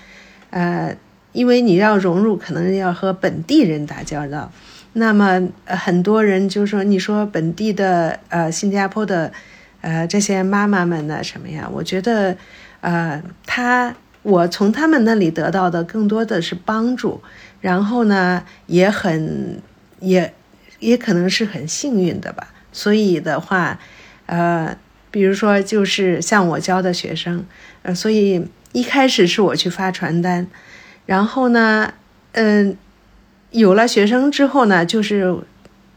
[0.51, 0.94] 呃，
[1.32, 4.52] 因为你要融入，可能要和本地人打交道，
[4.93, 9.32] 那么很多人就说，你说本地的呃新加坡的
[9.81, 11.70] 呃这些妈妈们呢什么呀？
[11.73, 12.36] 我觉得。
[12.82, 17.22] 呃，他我从他们那里得到的更多的是帮助，
[17.60, 19.62] 然后呢，也很
[20.00, 20.34] 也
[20.80, 22.48] 也可能是很幸运的吧。
[22.72, 23.78] 所以的话，
[24.26, 24.76] 呃，
[25.12, 27.46] 比如说就是像我教的学生，
[27.82, 30.48] 呃，所以一开始是我去发传单，
[31.06, 31.94] 然后呢，
[32.32, 32.76] 嗯，
[33.52, 35.36] 有了学生之后呢，就是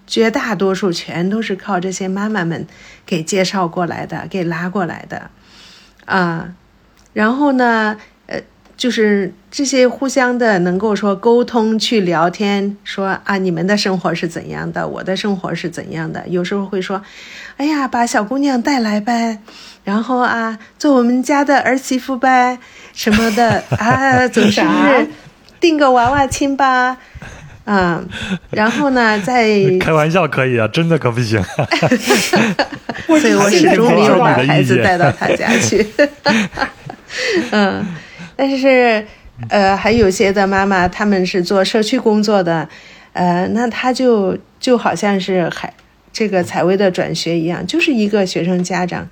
[0.06, 2.68] 绝大多数全都是靠这些妈妈们
[3.08, 5.32] 给介绍过来的，给拉过来的，
[6.06, 6.54] 啊。
[7.16, 7.96] 然后呢，
[8.28, 8.38] 呃，
[8.76, 16.22] 就是这些互相的能够说沟通去聊天，说啊，你们的生活是怎样的，我的生活是怎样的。
[16.28, 17.02] 有时候会说，
[17.56, 19.40] 哎呀，把小姑娘带来呗，
[19.86, 22.60] 然后啊，做我们家的儿媳妇呗，
[22.94, 24.62] 什么的 啊，总是
[25.62, 26.98] 订个娃娃亲吧，
[27.64, 28.04] 啊，
[28.52, 31.42] 然后呢，再开玩笑可以啊，真的可不行。
[33.08, 35.86] 所以我始终没有把孩子带到他家去。
[37.52, 37.86] 嗯，
[38.36, 39.06] 但是，
[39.50, 42.68] 呃，还有些的妈妈，他们是做社区工作的，
[43.14, 45.74] 呃，那他就就好像是孩
[46.12, 49.10] 这个采薇的转学一样，就是一个学生家长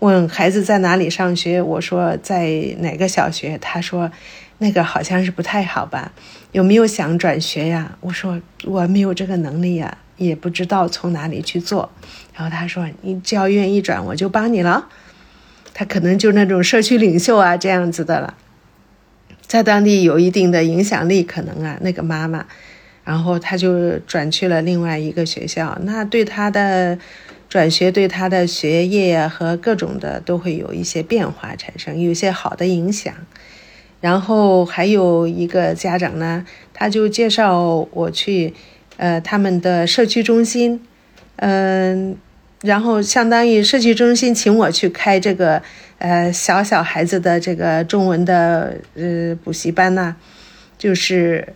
[0.00, 4.10] 问孩子在哪里上学，我说在哪个小学，他说
[4.58, 6.12] 那个好像是不太好吧，
[6.52, 7.96] 有没有想转学呀？
[8.00, 11.90] 我说我没有这个能力呀，也不知道从哪里去做，
[12.34, 14.86] 然后他说你只要愿意转，我就帮你了。
[15.78, 18.34] 他可能就那种社区领袖啊，这样子的了，
[19.46, 22.46] 在当地有一定的影响力，可能啊，那个妈妈，
[23.04, 26.98] 然后他就转去了另外一个学校，那对他的
[27.50, 33.12] 转学，对他的学业和各种的都会有一些变化产生，有一些好的影响。
[34.00, 38.54] 然后还有一个家长呢，他就介绍我去，
[38.96, 40.80] 呃，他们的社区中心，
[41.36, 42.16] 嗯。
[42.62, 45.62] 然后相当于社区中心请我去开这个，
[45.98, 50.16] 呃，小小孩子的这个中文的呃补习班呐，
[50.78, 51.54] 就是，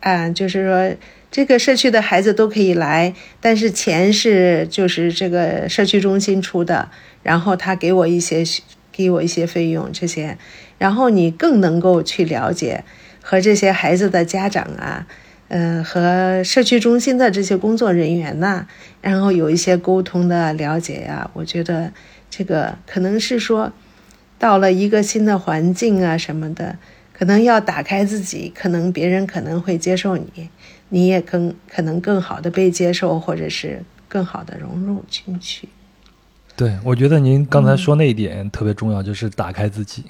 [0.00, 0.96] 啊，就是说
[1.30, 6.90] 这个社区的孩子都可以来，但是钱是就是这个社区中心出的，
[7.22, 8.42] 然后他给我一些
[8.90, 10.38] 给我一些费用这些，
[10.78, 12.84] 然后你更能够去了解
[13.22, 15.06] 和这些孩子的家长啊。
[15.54, 18.66] 嗯，和社区中心的这些工作人员呐，
[19.02, 21.92] 然后有一些沟通的了解呀，我觉得
[22.30, 23.70] 这个可能是说，
[24.38, 26.78] 到了一个新的环境啊什么的，
[27.12, 30.48] 可能要打开自己，可能别人可能会接受你，
[30.88, 35.68] 你也更可能更好的被接受，或者是更好的融入进去。
[36.56, 40.04] 对，我觉得您刚才说那一点特别重要，就是打开自己。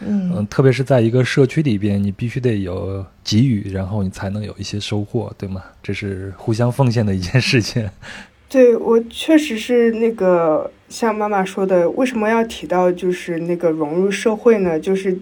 [0.00, 5.62] 嗯，特别是在一个社区里边，你必须得有给予，然后你才能有一些收获，对吗？
[5.82, 7.88] 这是互相奉献的一件事情。
[8.48, 14.78] 对我确实是那个像妈妈说的，为什么要提到就是那个融入社会呢？
[14.78, 15.18] 就是。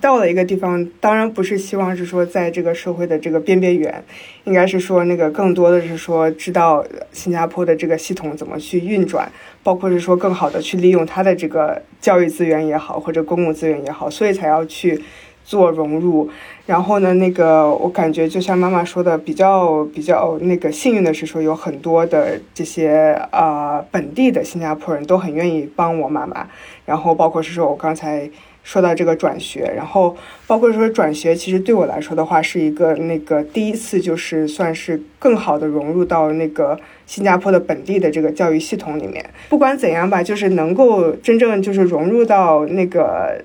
[0.00, 4.02] 到了一个地方，当然不是希望是说在这个社会的这个边边缘，
[4.44, 9.30] 应该是说那个更多的是说知道新加坡的这个系统怎么去运转，
[9.62, 15.02] 包括是说更好的去利用它的这个教育资源也好，或者公共资源也好，所以才要去
[15.44, 16.30] 做融入。
[16.64, 26.46] 然后呢，那个我感觉就像妈妈说的，比较比较那个幸运的是说有很多的这些啊本地的新加坡人都很愿意帮我妈妈，
[26.86, 28.30] 然后包括是说我刚才。
[28.62, 30.16] 说到这个转学，然后
[30.46, 39.24] 包括说转学，其实对我来说的话，是一个那个第一次，就是算是更好的融入到那个新加坡的本地的这个教育系统里面。
[39.48, 43.42] 不管怎样吧，就是能够真正就是融入到那个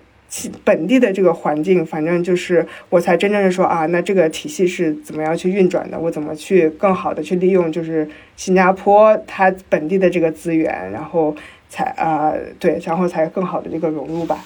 [0.64, 5.98] 本地的这个环境，反正就是我才真正的说啊，那这个体系是怎么样去运转的？
[5.98, 11.36] 我怎么去更好的去利用就是新加坡它本地的这个资源，然后
[11.70, 14.38] 才啊对，然后才更好的这个融入吧。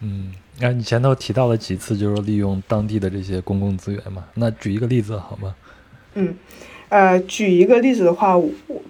[0.00, 4.24] 嗯，那你前头提到了几次，就是利用当地的这些公共资源嘛？
[4.34, 5.54] 那举一个例子好吗？
[6.14, 6.34] 嗯，
[6.88, 8.40] 呃，举一个例子的话，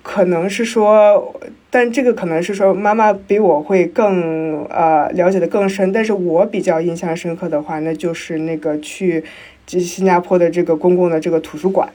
[0.03, 1.35] 可能是说，
[1.71, 9.25] 但这个可能是说妈妈比我会更呃了解的更深，但是我比较印象深刻的话，那就是那个去
[9.67, 11.91] 新加坡的这个公共的这个图书馆。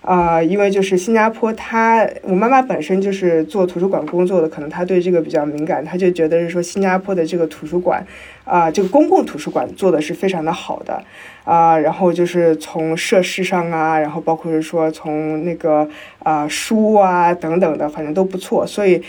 [0.00, 8.06] 啊，因为就是新加坡，他我妈妈本身就是做图书馆工作的，可能她对这个比较敏感，她就觉得是说新加坡的这个图书馆，
[8.44, 11.02] 啊，这个公共图书馆做的是非常的好的，
[11.44, 15.88] 啊，然后就是从设施上啊，然后包括是说从那个
[16.20, 19.02] 啊书啊等等的，反正都不错，所以。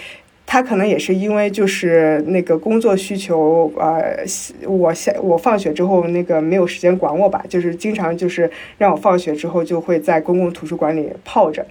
[0.51, 4.25] 他可能也是因为就是那个工作需求，呃，
[4.65, 8.49] 我下我放学之后那个没有时间管我吧，就是经常就是
[8.79, 11.63] 让我放学之后就会在公共图书馆里泡着，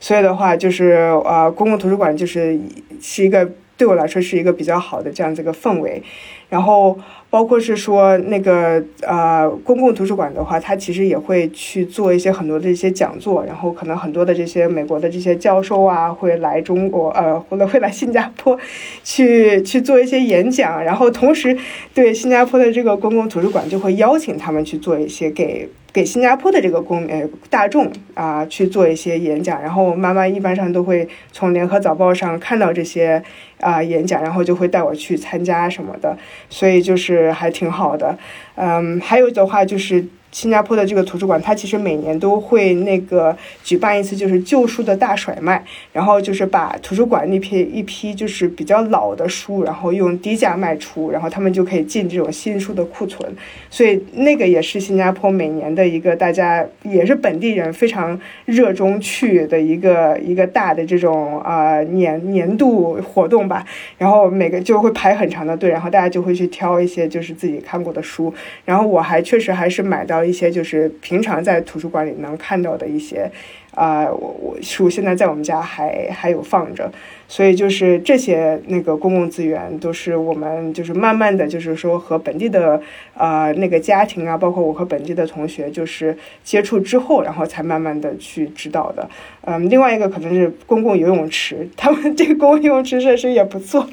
[0.00, 0.94] 所以的话就是
[1.24, 2.58] 呃，公共图书馆就是
[3.00, 6.02] 是一个对我来说是一个比较好的这样子一个氛围，
[6.48, 6.98] 然后。
[7.30, 18.56] 包括是说那个呃公共图书馆的话，它其实也会去做一些很多的一些讲座，然后可能很多的这些美国的这些教授啊会来中国呃或者会来新加坡
[19.02, 21.58] 去去做一些演讲，然后同时
[21.92, 33.22] 对新加坡的这个公共图书馆就会邀请他们去做一些给给新加坡的这个公呃大众啊去做一些演讲，然后妈妈一般上都会从联合早报上看到这些
[33.60, 36.18] 啊演讲，然后就会带我去参加什么的，
[36.50, 37.32] 所以就是。
[37.32, 38.18] 还挺好的，
[38.56, 40.04] 嗯，还有的话就是。
[40.34, 53.32] 新加坡的这个图书馆，它其实每年都会那个举办一次，就是旧书的大甩卖，然后就是把图书馆那批一批就是比较老的书，然后用低价卖出，然后他们就可以进这种新书的库存，
[53.70, 63.64] 所以那个也是新加坡每年的一个大家也是本地人非常热衷去的一个一个大的这种啊年 年度活动吧，
[63.98, 68.34] 然后每个就会排很长的队，然后大家就会去挑一些就是自己看过的书，
[68.64, 70.23] 然后我还确实还是买到。
[70.24, 73.30] 一些就是平常在图书馆里能看到的一些，
[73.72, 76.90] 啊，我我书现在在我们家还还有放着，
[77.28, 82.80] 所以就是这些那个公共资源都是我们就是慢慢的就是说和本地的
[83.14, 89.08] 呃那个家庭啊，包括我和本地的同学就是接触之后，然后才慢慢的去知道的。
[89.42, 93.86] 嗯，另外一个可能是公共游泳池，他们 这个公共游泳池设施也不错，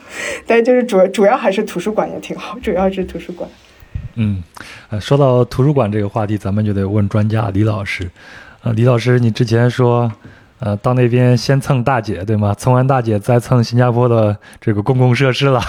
[0.45, 3.49] 但就是主主要还是图书馆也挺好，主要是图书馆。
[4.15, 4.43] 嗯，
[4.89, 8.09] 呃，说到图书馆这个话题，咱们就得问专家李老师。
[8.63, 10.11] 呃，李老师，你之前说，
[10.59, 12.53] 呃，到那边先蹭大姐，对吗？
[12.53, 15.61] 蹭完大姐再蹭新加坡的这个公共设施了。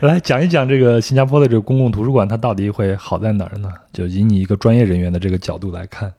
[0.00, 3.70] 来讲一讲这个新加坡的这个公共图书馆，它到底会好在哪儿呢？
[3.92, 6.10] 就以你一个专业人员的这个角度来看。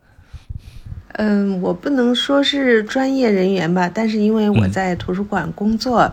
[1.13, 6.11] 嗯，我不能说是专业人员吧，但是因为我在图书馆工作，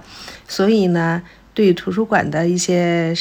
[0.49, 1.21] 所以呢。
[1.53, 3.13] 对图书馆的一些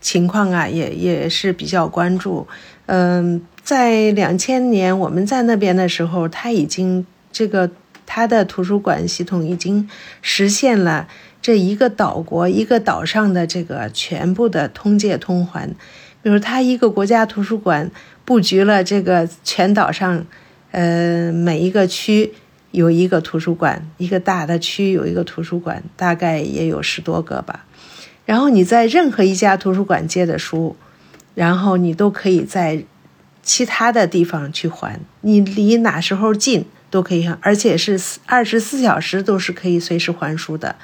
[0.00, 2.46] 情况啊，也也是比较关注。
[2.86, 7.70] 嗯，在两千年我们在那边的时候，他已经这个
[8.04, 9.88] 他的图书馆系统已经
[10.20, 11.08] 实现了
[11.40, 15.68] 这一个岛国一个岛上的这个全部的通借通还。
[16.22, 17.90] 比如，他一个国家图书馆
[18.24, 20.26] 布局了这个全岛上，
[20.70, 22.32] 呃，每一个区。
[22.74, 27.64] 有一个图书馆，一个大的区有一个图书馆，大概也有十多个吧。
[28.26, 30.74] 然后你在任何一家图书馆借的书，
[31.36, 32.82] 然后你都可以在
[33.44, 40.74] 其他的地方去还，你离哪时候近都可以，而且是二十四小时都是可以随时还书的。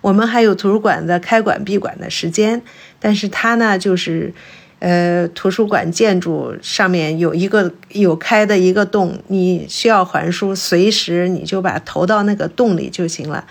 [0.00, 2.62] 我们还有图书馆的开馆闭馆的时间，
[2.98, 4.32] 但是它呢就是。
[4.84, 13.46] 呃，图书馆建筑上面有一个有开的一个洞，你需要还书，随时你就把投到那个洞里就行了。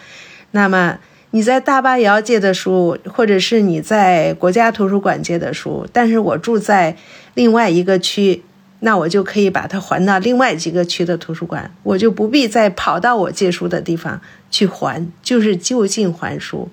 [0.52, 1.00] 那么
[1.32, 6.96] 你在大巴窑借的书，或者是你在国家图书馆借的书，但是我住在
[7.34, 8.44] 另外一个区，
[8.82, 16.70] 那我就可以把它还到另外几个区的图书馆，我就不必再跑到我借书的地方去还，就是就近还书。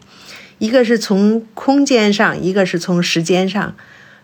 [0.59, 3.75] 一个是从空间上，一个是从时间上。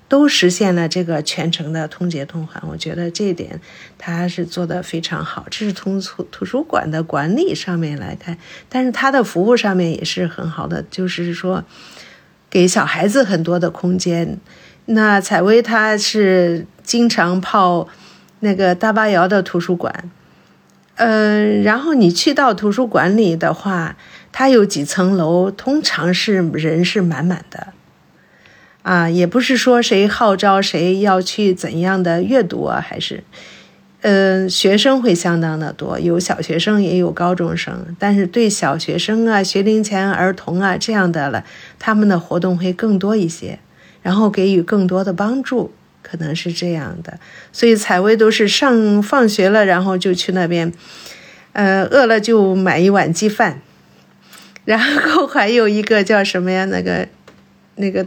[0.08, 3.60] 都实现了这个全程的通捷通环，我觉得这一点
[3.98, 5.46] 他是做的非常好。
[5.50, 8.38] 这是从图图书馆的管理上面来看，
[8.68, 11.64] 但是他的服务上面也是很好的，就是说
[12.48, 14.38] 给小孩子很多的空间。
[14.86, 17.88] 那采薇他是经常泡
[18.40, 20.08] 那个大巴窑的图书馆，
[20.94, 23.96] 嗯，然后你去到图书馆里的话，
[24.30, 27.72] 它有几层楼，通常是人是满满的。
[28.86, 33.24] 啊，也不是说谁号召谁要去怎样的阅读啊，还是，
[34.02, 41.44] 呃，学生会相当的多，有小学生也有高中生，但是对小学生啊、学龄前儿童啊这样的了，
[41.80, 43.58] 他们的活动会更多一些，
[44.02, 47.18] 然后给予更多的帮助，可能是这样的。
[47.50, 50.72] 所以采薇都是上放学了，然后就去那边，
[51.54, 53.60] 呃，饿了就买一碗鸡饭，
[54.64, 56.64] 然后还有一个叫什么呀？
[56.66, 57.08] 那个，
[57.74, 58.06] 那个。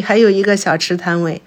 [0.00, 1.42] 还有一个小吃摊位，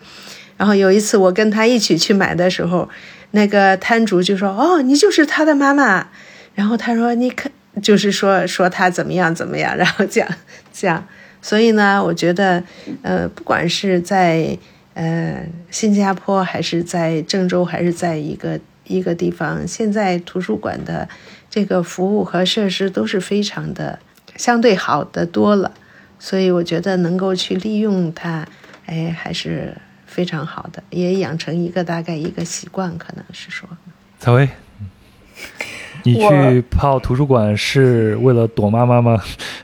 [0.58, 2.88] 然后有一次我跟他一起去买的时候，
[3.32, 6.10] 那个摊主就说：“哦，你就是他的妈妈。”
[6.54, 7.50] 然后他说：“你可
[7.82, 10.28] 就是说说他怎么样怎么样。”然后讲
[10.72, 11.06] 讲，
[11.42, 12.64] 所以呢，我觉得，
[13.02, 14.58] 呃，不管是在
[14.94, 21.10] 呃新加坡，还是在郑州，还是在一个一个地方，现在图书馆的
[21.50, 24.00] 这个服务和设施都是非常的
[24.38, 25.72] 相对好的多了。
[26.26, 28.48] 所以我觉得能够去利用它，
[28.88, 29.78] 哎，还是。
[30.08, 33.68] 非常好的，也养成一个大概一个习惯，可能是说，
[34.18, 34.48] 曹薇，
[36.06, 39.20] 你去泡图书馆是为了躲妈妈吗？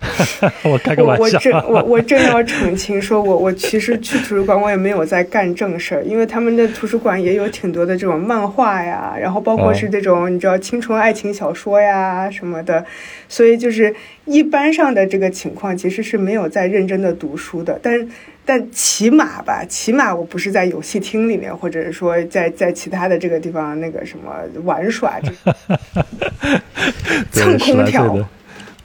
[0.66, 1.40] 我开个玩笑。
[1.68, 12.84] 我我正要澄清说，我我其实去图书馆我也没有在干正事儿，因为他们的图书馆也有挺多的这种漫画呀，然后包括是这种你知道青春爱情小说呀什么的，
[13.30, 13.94] 所以就是
[14.26, 18.10] 一般上的这个情况其实是没有在认真的读书的，但。
[18.52, 24.30] 但起码吧，起码我不是在游戏厅里面，或者是说在在其他的这个地方那个什么
[24.66, 25.18] 玩耍，
[27.32, 28.14] 蹭空调。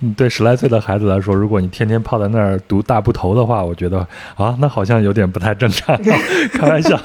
[0.02, 4.06] 嗯，对十来岁的孩子来说，如果你天天泡在那儿读大部头的话，我觉得
[4.36, 6.00] 啊，那好像有点不太正常。
[6.54, 6.96] 开玩笑。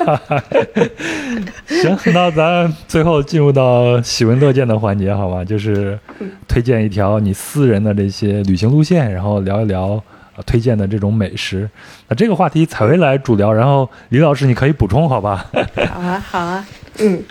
[1.65, 5.43] 行，那咱最后进入到喜闻乐见的环节，好吗？
[5.43, 5.97] 就是
[6.47, 9.99] 推荐一条你私人的这些旅行路线，然后聊一聊。
[10.45, 11.69] 推荐的这种美食，
[12.07, 15.49] 那这个话题采薇来主聊，然后李老师你可以补充，好吧？
[15.89, 16.67] 好啊，好啊，
[16.99, 17.23] 嗯。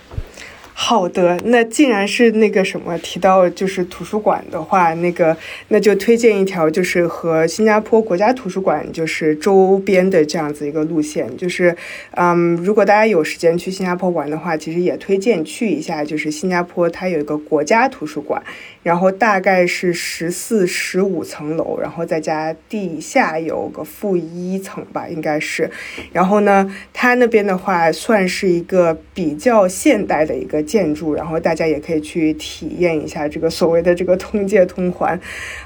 [0.73, 11.75] 好的，那既然是那个什么提到就是图书馆的话，那个那就推荐一条就是和新加坡国家图书馆就是周边的这样子一个路线，就是
[12.15, 18.41] 嗯，如果大家有时间去新加坡玩的话，其实也推荐去一下，就是新加坡它有一个国家图书馆，
[18.81, 25.69] 然后大概是十四十五层楼，然后再加地下有个负一层吧，应该是，
[26.13, 30.61] 然后呢，它那边的话算是一个比较现代的一个。
[30.71, 35.19] 建筑，然后大家也可以去体验一下这个所谓的这个通界通环，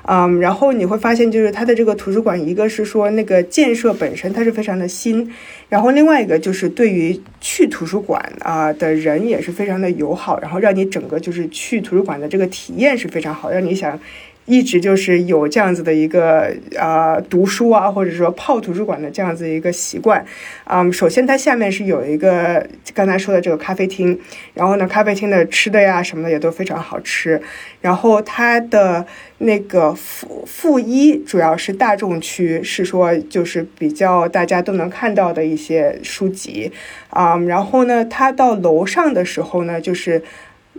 [0.07, 5.31] 嗯，然后你会发现，就是它的这个图书馆，一个是说那个建设本身它是非常的新，
[5.69, 13.99] 然后另外一个就是对于去图书馆啊的人也是非常的友好，然后让你整个就是去图书馆的这个体验是非常好，让你想。
[14.47, 20.23] 一直就是有这样子的一个呃读书啊，或者说泡图书馆的这样子一个习惯，
[20.65, 22.63] 嗯，首先它下面是有一个
[22.93, 24.19] 刚才说的这个咖啡厅，
[24.53, 27.41] 然后呢，咖啡厅的吃的呀什么的也都非常好吃，
[27.81, 29.03] 然后它的
[29.39, 36.71] 那个负负一主要是大众区，是说就是比较大家都能看到的一些书籍，
[37.09, 40.21] 啊，然后呢，它到楼上的时候呢，就是。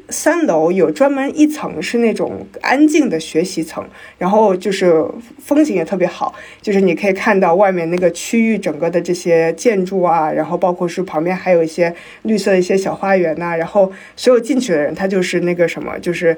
[0.09, 3.85] 三楼有专门一层是那种安静的学习层，
[4.19, 5.05] 然后就是
[5.39, 16.37] 风景也特别好，就是你可以看到外面那个区域整个的这些建筑啊，然后包括是旁边还有一些绿色的一些小花园呐，然后所有进去的人他就是那个什么，就是。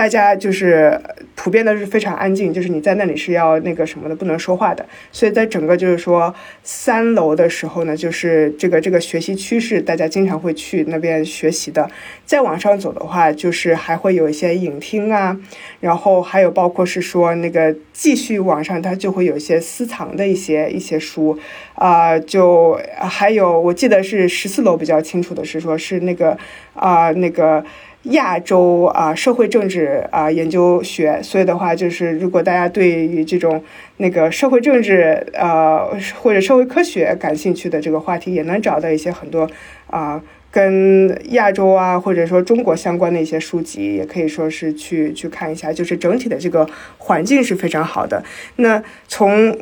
[0.00, 0.98] 大家就是
[1.34, 4.82] 普遍的是非常安静，就是你在那里是要那个什么的，不能说话的。
[5.12, 11.90] 所以在整个就是说三楼的时候呢，就是这个这个学习区是大家经常会去那边学习的。
[12.24, 15.38] 再往上走的话，就是还会有一些影厅啊，
[15.80, 21.38] 然后还有包括是说那个继续往上，它就会有一些私藏的一些一些书
[21.74, 26.38] 啊，就还有我记得是十四楼比较清楚的是说是那个
[26.72, 27.62] 啊那个。
[28.04, 33.62] 亚洲啊，社会政治啊研究学，所以的话，就是如果大家对于这种
[33.98, 35.86] 那个社会政治呃
[36.20, 39.48] 或者社会科学感兴趣的这个话题，也能找到一些很多
[39.88, 46.66] 啊跟亚洲啊或者说中国相关的一些书籍，也可以说是去去看一下，就是整体的这个
[46.96, 48.24] 环境是非常好的。
[48.56, 49.56] 那从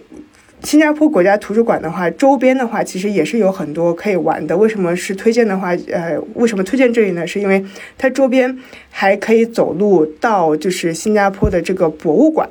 [0.62, 4.56] 新加坡国家图书馆的话，周边的话其实也是有很多可以玩的。
[4.56, 5.70] 为什么是推荐的话？
[5.90, 7.24] 呃，为什么推荐这里呢？
[7.24, 7.64] 是因为
[7.96, 8.58] 它周边
[8.90, 12.50] 还可以走路到就是新加坡的这个博物馆，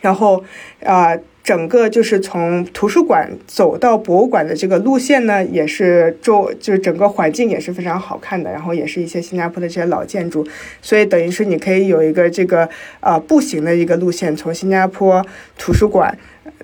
[0.00, 0.42] 然后
[0.82, 1.14] 啊，
[1.44, 10.46] 整个就是从图书馆走到博物馆的这个路线呢，也是周就是整个环境也是非常好看的，然后也是一些新加坡的这些老建筑，
[10.80, 12.66] 所以等于是你可以有一个这个
[13.00, 15.24] 呃步行的一个路线，从新加坡
[15.58, 16.16] 图书馆。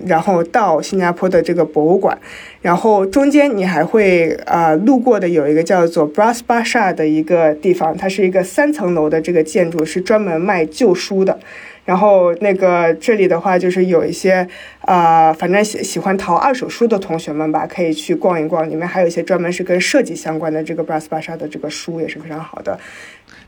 [0.05, 2.19] 然后到新加坡的这个博物馆，
[2.61, 11.39] 然后中间你还会啊路过的有一个叫做 Bras Basha 的一个地方，它是一个三层楼的这个建筑，是专门卖旧书的。
[11.87, 14.47] 然后那个这里的话，就是有一些
[14.81, 18.69] 啊，反正喜喜欢淘二手书的同学们吧，可以去逛一逛。
[18.69, 22.79] 里面还有一些专门是跟设计相关的这个 Bras Basha 的这个书也是非常好的。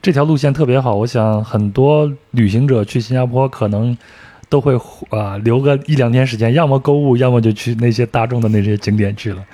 [0.01, 3.99] 这条路线特别好，我想很多旅行者去新加坡可能。
[4.49, 4.79] 都会
[5.11, 9.45] 啊留个一两天时间，要么购物，要么就去那些大众的那些景点去了。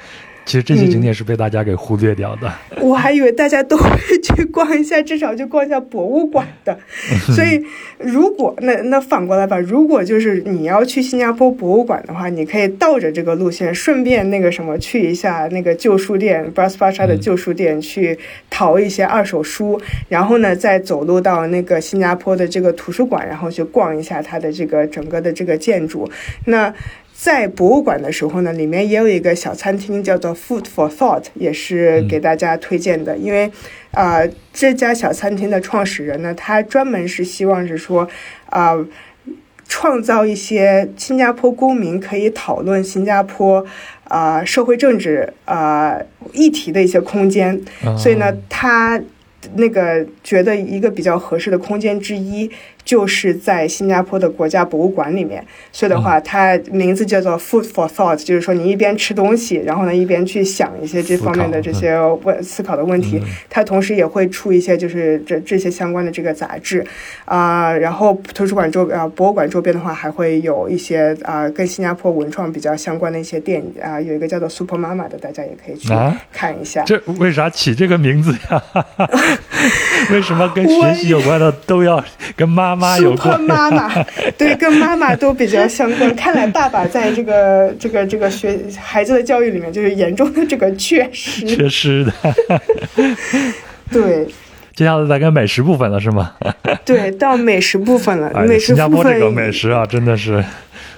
[0.45, 2.53] 其实这些景点是被大家给忽略掉的。
[2.81, 3.91] 我还以为大家都会
[4.23, 6.79] 去逛一下，至少去逛一下博物馆的。
[7.35, 7.63] 所以，
[7.99, 18.19] 如果那那反过来吧，如果就是你要去新加坡博物馆的话，你可以倒着这个路线，顺便那个什么去一下那个旧书店 b r a s p a s h a 的旧书店去
[18.51, 26.09] 淘一些二手书，然后呢再走路到那个新加坡的这个图书馆，然后去逛一下它的这个整个的这个建筑。
[26.47, 26.73] 那
[27.25, 33.17] 在博物馆的时候呢，里面也有一个小餐厅，叫做 Food for Thought，也是给大家推荐的。
[33.17, 33.51] 因为，
[33.93, 34.21] 啊，
[34.53, 38.07] 这家小餐厅的创始人呢，他专门是希望是说，
[38.51, 38.77] 啊，
[39.67, 43.65] 创造一些新加坡公民可以讨论新加坡
[44.05, 45.99] 啊社会政治啊
[46.35, 47.59] 议题的一些空间。
[47.97, 49.01] 所以呢，他
[49.55, 52.51] 那个觉得一个比较合适的空间之一。
[52.85, 63.21] 就是在新加坡的国家博物馆里面，所以的话，它名字叫做 Food for Thought，就是说你一边吃东西，然后呢一边去想一些这方面的这些问思考的问题。
[63.49, 66.85] 它同时也会出一些就是这这些相关的这个杂志
[67.25, 75.89] 啊，然后图书馆周啊博物馆周边的话，还会有一些啊跟新加坡文创比较相关的一些店啊，有一个叫做 Super Mama 的，大家也可以去
[76.33, 76.83] 看一下。
[76.85, 78.63] 这为啥起这个名字呀？
[80.11, 82.03] 为什么跟学习有关的都要
[82.37, 82.99] 跟妈妈
[83.71, 84.05] 妈，
[84.37, 86.15] 对，跟妈妈都比较相关。
[86.15, 92.13] 看来爸爸在这个这个这个学孩子的教育里面，就是严重的这个缺失，缺失的。
[93.91, 94.27] 对，
[94.75, 96.33] 接下来再跟美食部分了，是吗？
[96.85, 98.31] 对，到美食部分了。
[98.47, 100.45] 美食新加坡这个美食啊，真的是，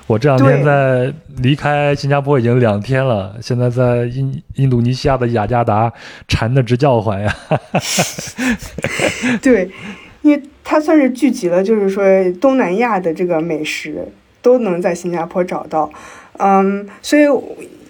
[0.07, 5.93] 我这两天在离开新加坡已经两天了，现在在印印度尼西亚的雅加达，
[6.28, 7.36] 馋的直叫唤呀。
[9.43, 9.70] 对。
[10.27, 12.03] 因为它算是聚集了，就是说
[12.40, 14.09] 东南亚的这个美食
[14.43, 15.89] 都能在新加坡找到，
[16.39, 17.23] 嗯，所以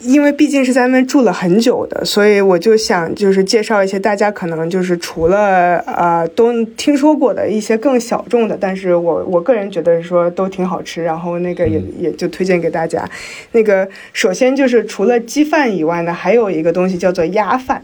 [0.00, 13.08] 因为毕竟是在那边住了很久的，所以我就想就是介绍一些大家可能就是除了呃都听说过的一些更小众的，但是我我个人觉得说都挺好吃，然后那个也也就推荐给大家。
[13.52, 17.82] 那个首先就是除了鸡饭以外呢，还有一个东西叫做鸭饭。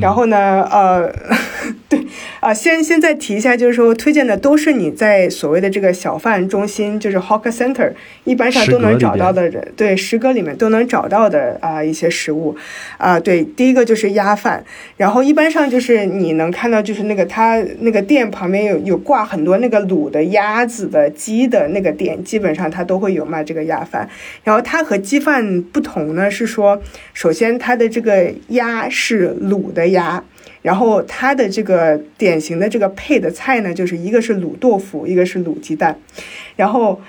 [0.00, 1.10] 然后呢，呃，
[1.88, 1.98] 对，
[2.40, 7.90] 啊，先先再提一下，就是说推荐的都是你在所谓的这个小贩中心，就是 hawker center，
[8.24, 12.54] 一般上都能找到的，人，对，食阁里面都能找到的啊一些食物，
[12.98, 14.62] 啊，对，第一个就是鸭饭，
[14.98, 24.06] 然后一般上就是你能看到，就是那个他那个店旁边有有挂很多那个卤的鸭子的鸡的那个店，基本上它都会有卖这个鸭饭，
[24.44, 26.82] 然后它和鸡饭不同呢，是说，
[27.14, 29.34] 首先它的这个鸭是。
[29.38, 30.22] 卤的的牙，
[30.62, 35.96] 然后它的这个典型的这个配的菜呢，就是一个是卤豆腐，一个是卤鸡蛋，
[36.56, 37.00] 然后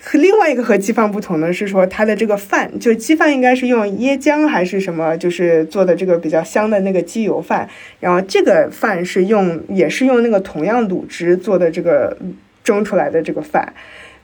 [0.00, 7.68] 和另外一个和鸡饭不同的是说，它的这个饭，就鸡饭应该是用椰浆还是什么，就是做的这个比较香的那个鸡油饭，
[8.00, 12.16] 然后这个饭是用也是用那个同样卤汁做的这个
[12.62, 13.72] 蒸出来的这个饭，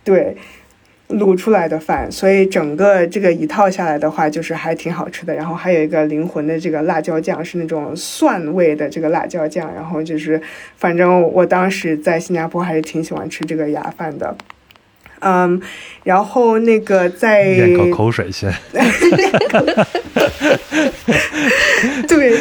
[0.05, 0.37] 对。
[1.11, 5.35] 卤出来的饭，所以整个这个一套下来的话，就是还挺好吃的。
[5.35, 9.71] 然后还有一个灵魂的这个辣椒酱，是那种蒜味的这个辣椒酱。
[9.75, 10.41] 然后就是，
[10.77, 14.35] 反正我当时在新加坡还是挺喜欢吃这个鸭饭的。
[15.25, 15.61] 嗯，
[16.03, 18.53] 然后那个在咽口口水先。
[22.07, 22.39] 对，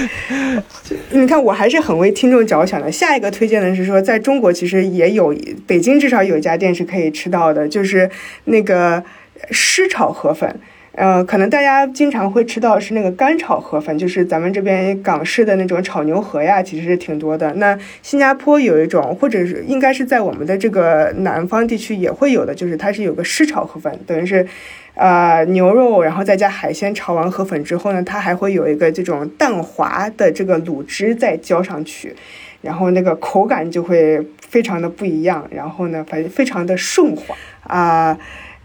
[1.11, 2.91] 你看我还是很为听众着想的。
[2.91, 5.33] 下一个推荐的是说，在中国其实也有，
[5.65, 8.09] 北京至少有一家店是可以吃到的，就是
[8.45, 9.01] 那个
[9.49, 10.59] 湿炒河粉。
[10.95, 17.51] 呃，可能大家经常会吃到是那个干炒河粉，就是咱们这边港式的那种炒牛河呀，其实是挺多的。
[17.55, 24.45] 那新加坡有一种，或者是应该是在我们的这个南方地区也会有的，就是它是有个湿炒河粉，等于是，
[24.93, 32.15] 呃，牛肉然后再加海鲜炒完河粉之后呢，它还会有一个这种蛋滑的这个卤汁再浇上去，
[32.61, 38.15] 然后那个口感就会非常的不一样，然后呢，反正非常的顺滑啊，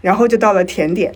[0.01, 1.11] 然后就到了甜点。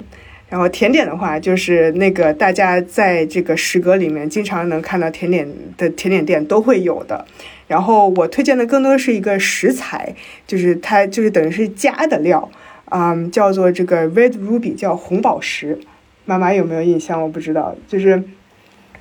[0.53, 7.25] 然后甜点的话，就是那个大家在这个食阁里面经常能看到甜点的甜点店都会有的。
[7.67, 10.13] 然后我推荐的更多是一个食材，
[10.45, 12.47] 就是它就是等于是加的料，
[12.91, 15.79] 嗯，叫做这个 Red Ruby，叫红宝石。
[16.25, 17.19] 妈妈有没有印象？
[17.19, 18.23] 我不知道，就是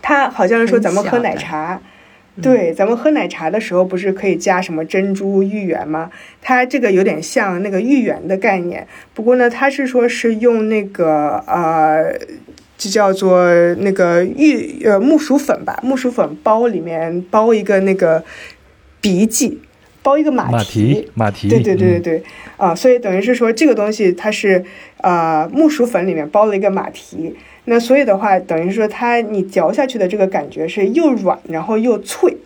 [0.01, 1.79] 它好像是说咱们喝奶茶。
[2.41, 6.11] 对，咱们喝奶茶的时候不是可以加什么珍珠芋圆吗？
[6.41, 12.11] 它这个有点像那个芋圆的概念，不过呢，它是说是用那个呃，
[12.79, 18.25] 就叫做那个芋呃木薯粉吧，木薯粉包里面包一个那个
[19.03, 19.61] 鼻剂，
[20.03, 22.03] 包一个马马蹄，马蹄，对对对对嗯。
[22.03, 22.23] 对，
[22.57, 24.65] 啊，所以等于是说这个东西它是
[25.03, 32.37] 呃木薯粉里面包了一个马蹄，那所以的话等于说它你嚼下去的这个感觉是又软然后又脆，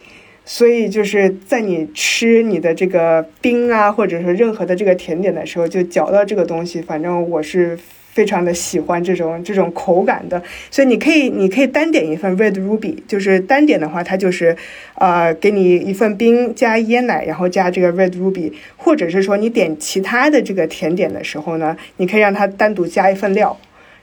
[0.44, 7.78] 所以就是在你吃你的这个冰啊或者说任何的这个甜点的时候，就嚼到这个东西，反正我是。
[8.16, 14.56] 非常的喜欢这种这种口感的，所以你可以你可以单点一份 Red Ruby，就是单点的话，它就是，
[14.94, 23.54] 呃，给你一份冰加椰奶，然后加这个 Red Ruby，或者是说你点其他的这个甜点的时候呢，你可以让它单独加一份料，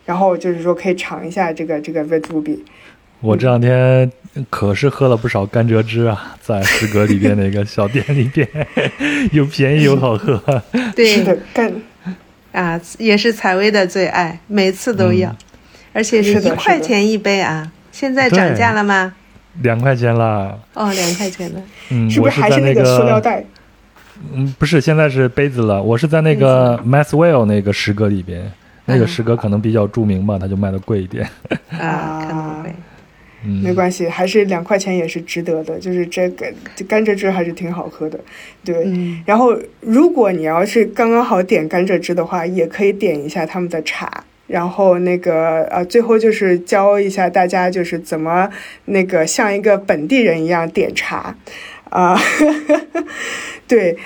[0.06, 2.60] 然后就是说可以尝一下这个这个 Red Ruby。
[3.22, 4.12] 我这两天
[4.50, 8.48] 可是喝了不少甘蔗汁啊，在诗歌里边的一个小店里边，
[9.32, 10.62] 又便宜又好喝。
[10.96, 11.74] 对是的，干
[12.52, 15.38] 啊，也是采薇的最爱，每次都要，嗯
[15.94, 17.72] 而且是一块钱一杯啊。
[17.92, 19.14] 现在涨价了吗？
[19.62, 21.62] 两块钱了，哦，两块钱的。
[21.92, 23.46] 嗯，是不是还是那个塑料袋？
[24.34, 25.82] 嗯，不是，现在是杯子了。
[25.82, 28.52] 我是在那个 Maxwell 那个诗歌里边，
[28.86, 31.28] 那个诗歌可能比较著名吧，它就卖的贵一点。
[31.80, 32.74] 啊，可能会。
[33.46, 35.78] 嗯，没关系，还是两块钱也是值得的。
[35.78, 36.46] 就是这个
[36.76, 38.18] 这甘蔗汁还是挺好喝的，
[38.64, 38.84] 对。
[38.86, 44.24] 嗯然后，如果你要是刚刚好点甘蔗汁的话，也可以点一下他们的茶。
[44.48, 48.50] 然后那个呃，最后就是教一下大家，就是怎么
[48.86, 51.36] 那个像一个本地人一样点茶，
[51.90, 52.18] 啊、
[53.68, 53.98] 对。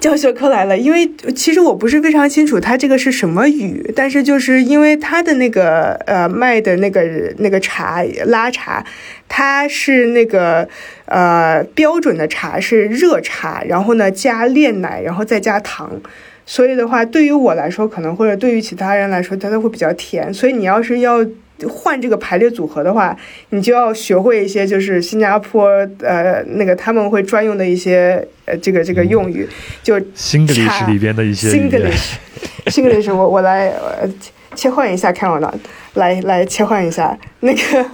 [0.00, 7.02] 教学课来了，因为其实我不是非常清楚它这个是什么语，但是就是因为它的那个呃卖的那个
[7.36, 8.82] 那个茶拉茶，
[9.28, 10.66] 它是那个
[11.04, 16.00] 呃标准的茶是热茶，然后呢加炼奶，然后再加糖，
[16.46, 21.24] 所以的话对于我来说可能或者对于其他人来说，它都会比较甜，所以你要是要。
[21.68, 23.16] 换这个排列组合的话，
[23.50, 25.68] 你就要学会一些就是新加坡
[26.00, 29.48] 呃那个他们会专用的一些呃这个这个用语，
[29.82, 34.08] 就 Singlish 里边的一些 Singlish，Singlish 我我来呃
[34.54, 35.52] 切换一下，看我呢，
[35.94, 37.18] 来来切换一下。
[37.40, 37.86] 那个，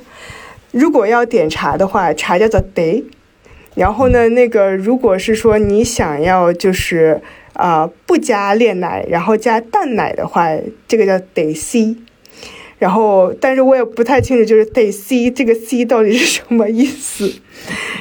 [0.73, 3.05] 如果要点茶的话，茶叫做 day，
[3.75, 7.21] 然后呢，那个如果是说你想要就是
[7.53, 10.49] 啊、呃不加炼奶，然后加淡奶的话，
[10.89, 11.97] 这个叫 day C。
[12.79, 17.33] 然后，但是我也不太清楚，就是 day C 这个 C 到底是什么意思。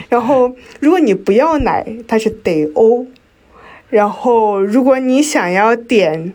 [0.09, 3.07] 然后，如果你不要奶，它是 day O。
[3.89, 6.33] 然后，如果你想要点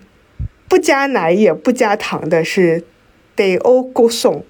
[0.68, 2.84] 不加奶也不加糖的，是
[3.36, 4.44] day O 勾送。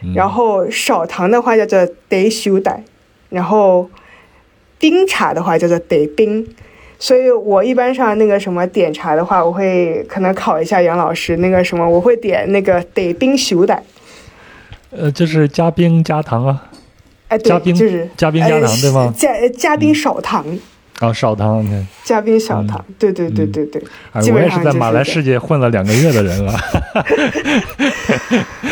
[0.00, 2.84] 嗯然后少糖的话叫做 day 修带，
[3.30, 3.90] 然后
[4.78, 6.46] 冰茶的话叫做 day 冰。
[6.98, 13.82] 所以我一般上那个什么点茶的话，我会可能考一下杨老师那个什么，我会点那个得冰修胆。
[14.90, 16.70] 呃，就是加冰加糖啊，
[17.28, 19.14] 哎，对加，冰就是加冰加呃糖对吗？
[19.16, 20.44] 加加冰少糖，
[21.00, 23.80] 啊，少糖，你看，加冰少糖，对对对对对，
[24.32, 26.52] 我也是在马来世界混了两个月的人了。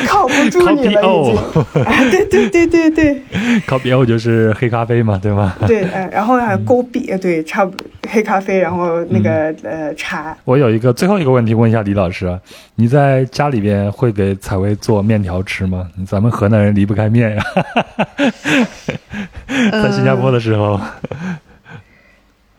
[0.08, 1.36] 靠不住你了已经。
[1.84, 3.22] 啊，对对对对对。
[3.66, 5.54] Copy O 就是黑咖啡嘛，对吗？
[5.68, 12.40] 对，嗯，然后还有勾币，对，差不多黑咖啡，然后那个呃茶，我有一个最后一个问题问一下李老师啊，
[12.74, 15.88] 你在家里边会给采薇做面条吃吗？
[16.06, 17.44] 咱们河南人离不开面呀、
[19.70, 20.80] 在新加坡的时候，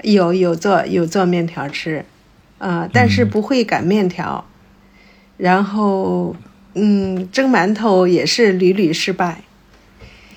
[0.03, 2.05] 有有做有做面条吃，
[2.57, 3.29] 啊、但是嗯。
[3.29, 4.45] 不会擀面条，
[5.37, 6.35] 然后
[6.73, 9.41] 嗯，蒸馒头也是屡屡失败。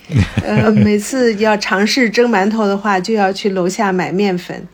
[0.43, 4.67] 呃，每次要尝试蒸馒头的话，就要去楼下买面粉，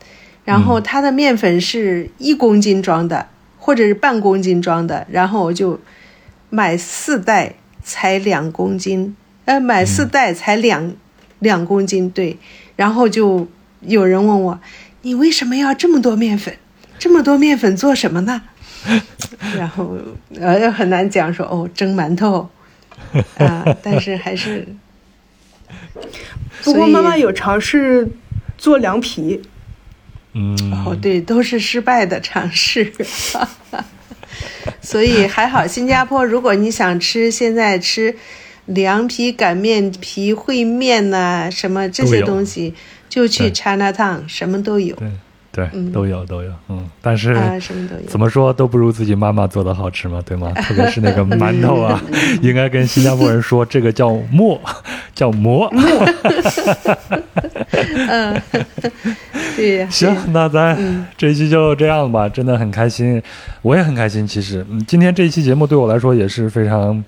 [0.43, 3.27] 然后它的面粉是一公斤装的，
[3.59, 5.79] 或者是半公斤装的，然后我就
[6.49, 7.53] 买四袋
[7.83, 9.15] 才两公斤，
[9.45, 10.95] 呃，买四袋才两、
[11.37, 12.37] 两公斤，对，
[12.75, 13.47] 然后就
[13.81, 14.59] 有人问我，
[15.01, 16.57] 你为什么要这么多面粉？
[16.99, 18.41] 这么多面粉做什么呢？
[19.55, 19.97] 然后
[20.39, 22.49] 呃很难讲说哦蒸馒头
[23.37, 24.67] 啊、但是还是
[26.63, 28.07] 不过妈妈有尝试
[28.57, 29.41] 做凉皮，
[30.33, 30.55] 嗯，
[30.85, 32.91] 哦，对，都是失败的尝试。
[34.81, 38.15] 所以还好，新加坡，如果你想吃，现在吃
[38.65, 42.73] 凉皮、擀面皮、烩面呐、什么这些东西，
[43.17, 45.09] 就去 Chinatown，什么都有对
[45.51, 47.31] 对，嗯都有都有，嗯，但是。
[47.31, 48.01] 啊，什么都有。
[48.03, 50.51] 怎么说都不如自己妈妈做的好吃嘛，对吗？
[50.61, 51.99] 特别是那个馒头啊，
[52.43, 54.61] 应该跟新加坡人说，这个叫馍，
[55.15, 55.67] 叫馍。
[58.07, 58.39] 嗯，
[59.55, 59.87] 对呀。
[59.89, 63.19] 行，那咱嗯这一期就这样吧，真的很开心，
[63.63, 64.27] 我也很开心。
[64.27, 67.03] 其实，嗯，今天这一期节目对我来说也是非常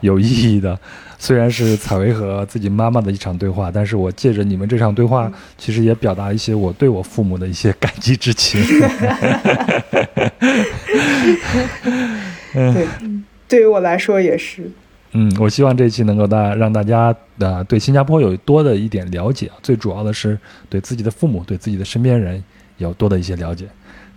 [0.00, 0.78] 有意义的。
[1.22, 8.58] 虽然是采薇和自己妈妈的一场对话，但是我借着你们这场对话，其实也表达一些我对我父母的一些感激之情。
[12.54, 12.86] 对，
[13.46, 14.68] 对于我来说也是。
[15.12, 20.38] 嗯，我希望这一期能够大让大家呃对新加坡有多的一点了解，最主要的是
[20.70, 22.42] 对自己的父母、对自己的身边人
[22.78, 23.66] 有多的一些了解。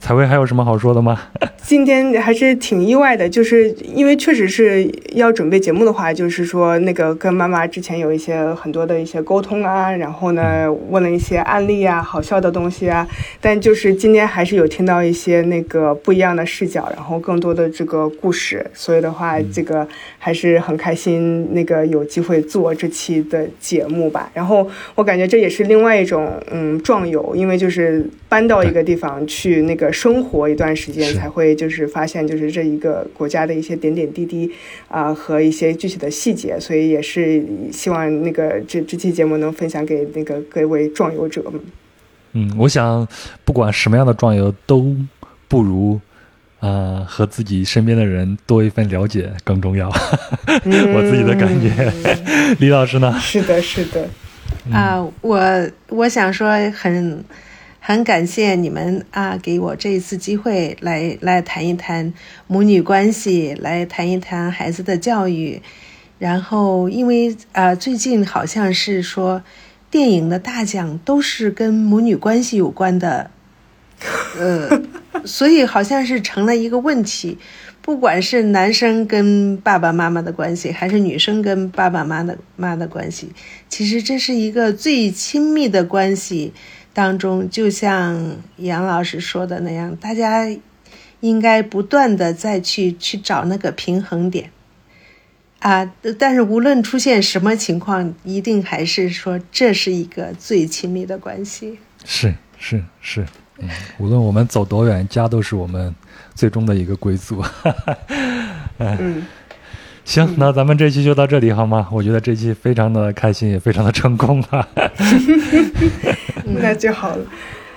[0.04, 1.18] 彩薇还有什么好说的吗？
[1.64, 13.08] 今天还是挺意外的，就是因为确实是要准备节目的话，就是说那个跟妈妈之前有一些很多的一些沟通啊，然后呢问了一些案例啊，好笑的东西啊，
[13.40, 19.88] 但就是今天还是有听到一些那个不一样的视角，然后更多的这个故事，所以的话，这个
[20.20, 24.30] 还是很开心，那个有机会做这期的节目吧。
[24.34, 29.93] 然后我感觉这也是另外一种嗯壮游，因为就是搬到一个地方去那个。
[29.94, 34.52] 生活一段时间才会就是发现就是这一个国家的一些点点滴滴
[34.88, 41.62] 啊和一些具体的细节，所以也是希望那个这这期节目能分享给那个各位壮游者们。
[42.34, 43.08] 嗯，我想
[43.46, 44.96] 不管什么样的壮游都
[45.48, 46.02] 不如
[46.60, 49.88] 啊和自己身边的人多一份了解更重要。
[50.66, 51.94] 我自己的感觉，
[52.60, 53.16] 李老师呢？
[53.20, 54.10] 是的，是的。
[54.72, 56.94] 啊，我我想说很。
[56.94, 57.24] 很
[58.02, 62.14] 感谢你们啊，给我这一次机会来来谈一谈
[62.48, 65.62] 母女关系，来谈一谈孩子的教育。
[66.18, 69.44] 然后，因为啊，最近好像是说
[69.92, 73.30] 电影的大奖都是跟母女关系有关的，
[74.40, 74.82] 呃，
[75.28, 77.38] 所以好像是成了一个问题。
[77.82, 83.34] 不管是男生跟爸爸妈妈的关系，还是女生跟爸爸妈妈的妈的关系，
[83.68, 86.54] 其实这是一个最亲密的关系。
[86.94, 90.46] 当中，就像杨老师说的那样，大家
[91.22, 94.52] 应该不断的再去去找那个平衡点
[95.60, 95.92] 啊。
[96.20, 101.80] 但是无论出现什么情况，一定还是说这是一个最亲密的关系。
[102.06, 103.26] 是是是，
[103.58, 103.68] 嗯，
[103.98, 105.94] 无论我们走多远，家都是我们
[106.36, 107.44] 最终的一个归宿。
[108.78, 109.26] 嗯。
[110.06, 111.88] 行，那咱们这期就到这里好吗？
[111.92, 114.68] 我觉得这期非常的开心，也非常的成功啊。
[116.46, 117.26] 那就好了。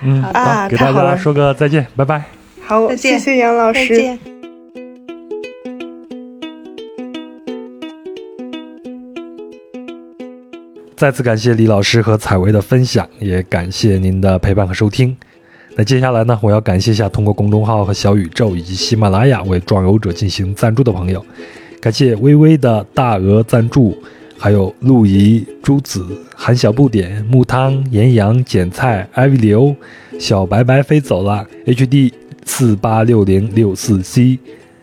[0.01, 2.23] 嗯，啊，给大家说个再见，拜拜。
[2.63, 3.87] 好，谢谢杨老师。
[3.87, 4.19] 再见。
[10.95, 15.15] 再次感谢李老师和采薇的分享，也感谢您的陪伴和收听。
[15.75, 21.25] 那接下来呢，我要感谢一下通过公众号和小宇宙以及喜马拉雅为壮游者进行赞助的朋友。
[21.79, 23.97] 感谢微微的大额赞助，
[24.37, 26.05] 还有陆怡、朱子、
[26.35, 29.75] 韩小不点、木汤、岩羊、剪菜、艾维流、
[30.19, 32.11] 小白白飞走了、HD
[32.45, 34.39] 四八六零六四 C、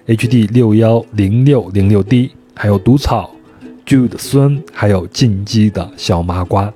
[0.07, 3.35] HD 六幺零六零六 D，还有毒草、
[3.85, 6.73] Jude 孙，还有进击的小麻瓜。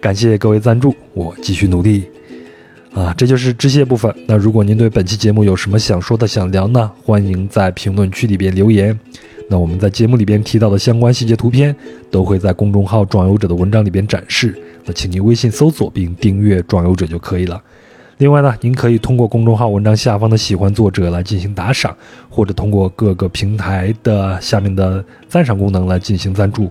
[0.00, 2.04] 感谢各位赞助，我继续努力。
[2.94, 4.12] 啊，这就是致谢部分。
[4.26, 6.90] 那如果您对本期节目有什么想说的、想聊呢？
[7.02, 8.98] 欢迎在评论区里边留言。
[9.48, 11.74] 那我们在节目里边提到的相关细节图片，
[12.10, 14.54] 都会在公众号“壮游者”的文章里边展示。
[14.84, 17.60] 那请您微信搜索并订阅“壮游者”就可以了。
[18.18, 21.96] 另外呢，您可以通过公众号文章下方的“喜欢作者”来进行打赏，
[22.28, 26.70] 或者通过各个平台的下面的赞赏功能来进行赞助。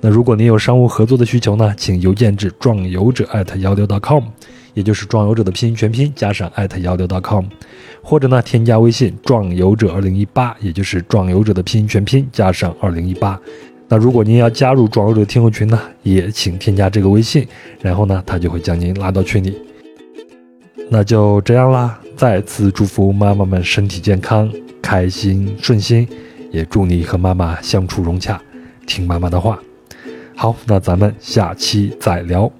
[0.00, 4.24] 那如果您有商务合作的需求呢，请邮件至壮游者艾特幺六 .com，
[4.74, 7.44] 也就是壮游者的拼音全拼加上艾特幺六 .com。
[8.02, 13.40] 或者呢，添加微信“壮游者二零一八”，也就是“壮游者”的拼音全拼加上二零一八。
[13.86, 17.46] 那如果您要加入壮游者听友群呢，也请添加这个微信，
[17.80, 19.56] 然后呢，他就会将您拉到群里。
[20.90, 26.08] 那就这样啦，再次祝福妈妈们身体健康、开心顺心，
[26.50, 28.40] 也祝你和妈妈相处融洽，
[28.86, 29.58] 听妈妈的话。
[30.34, 32.50] 好，那咱们下期再聊。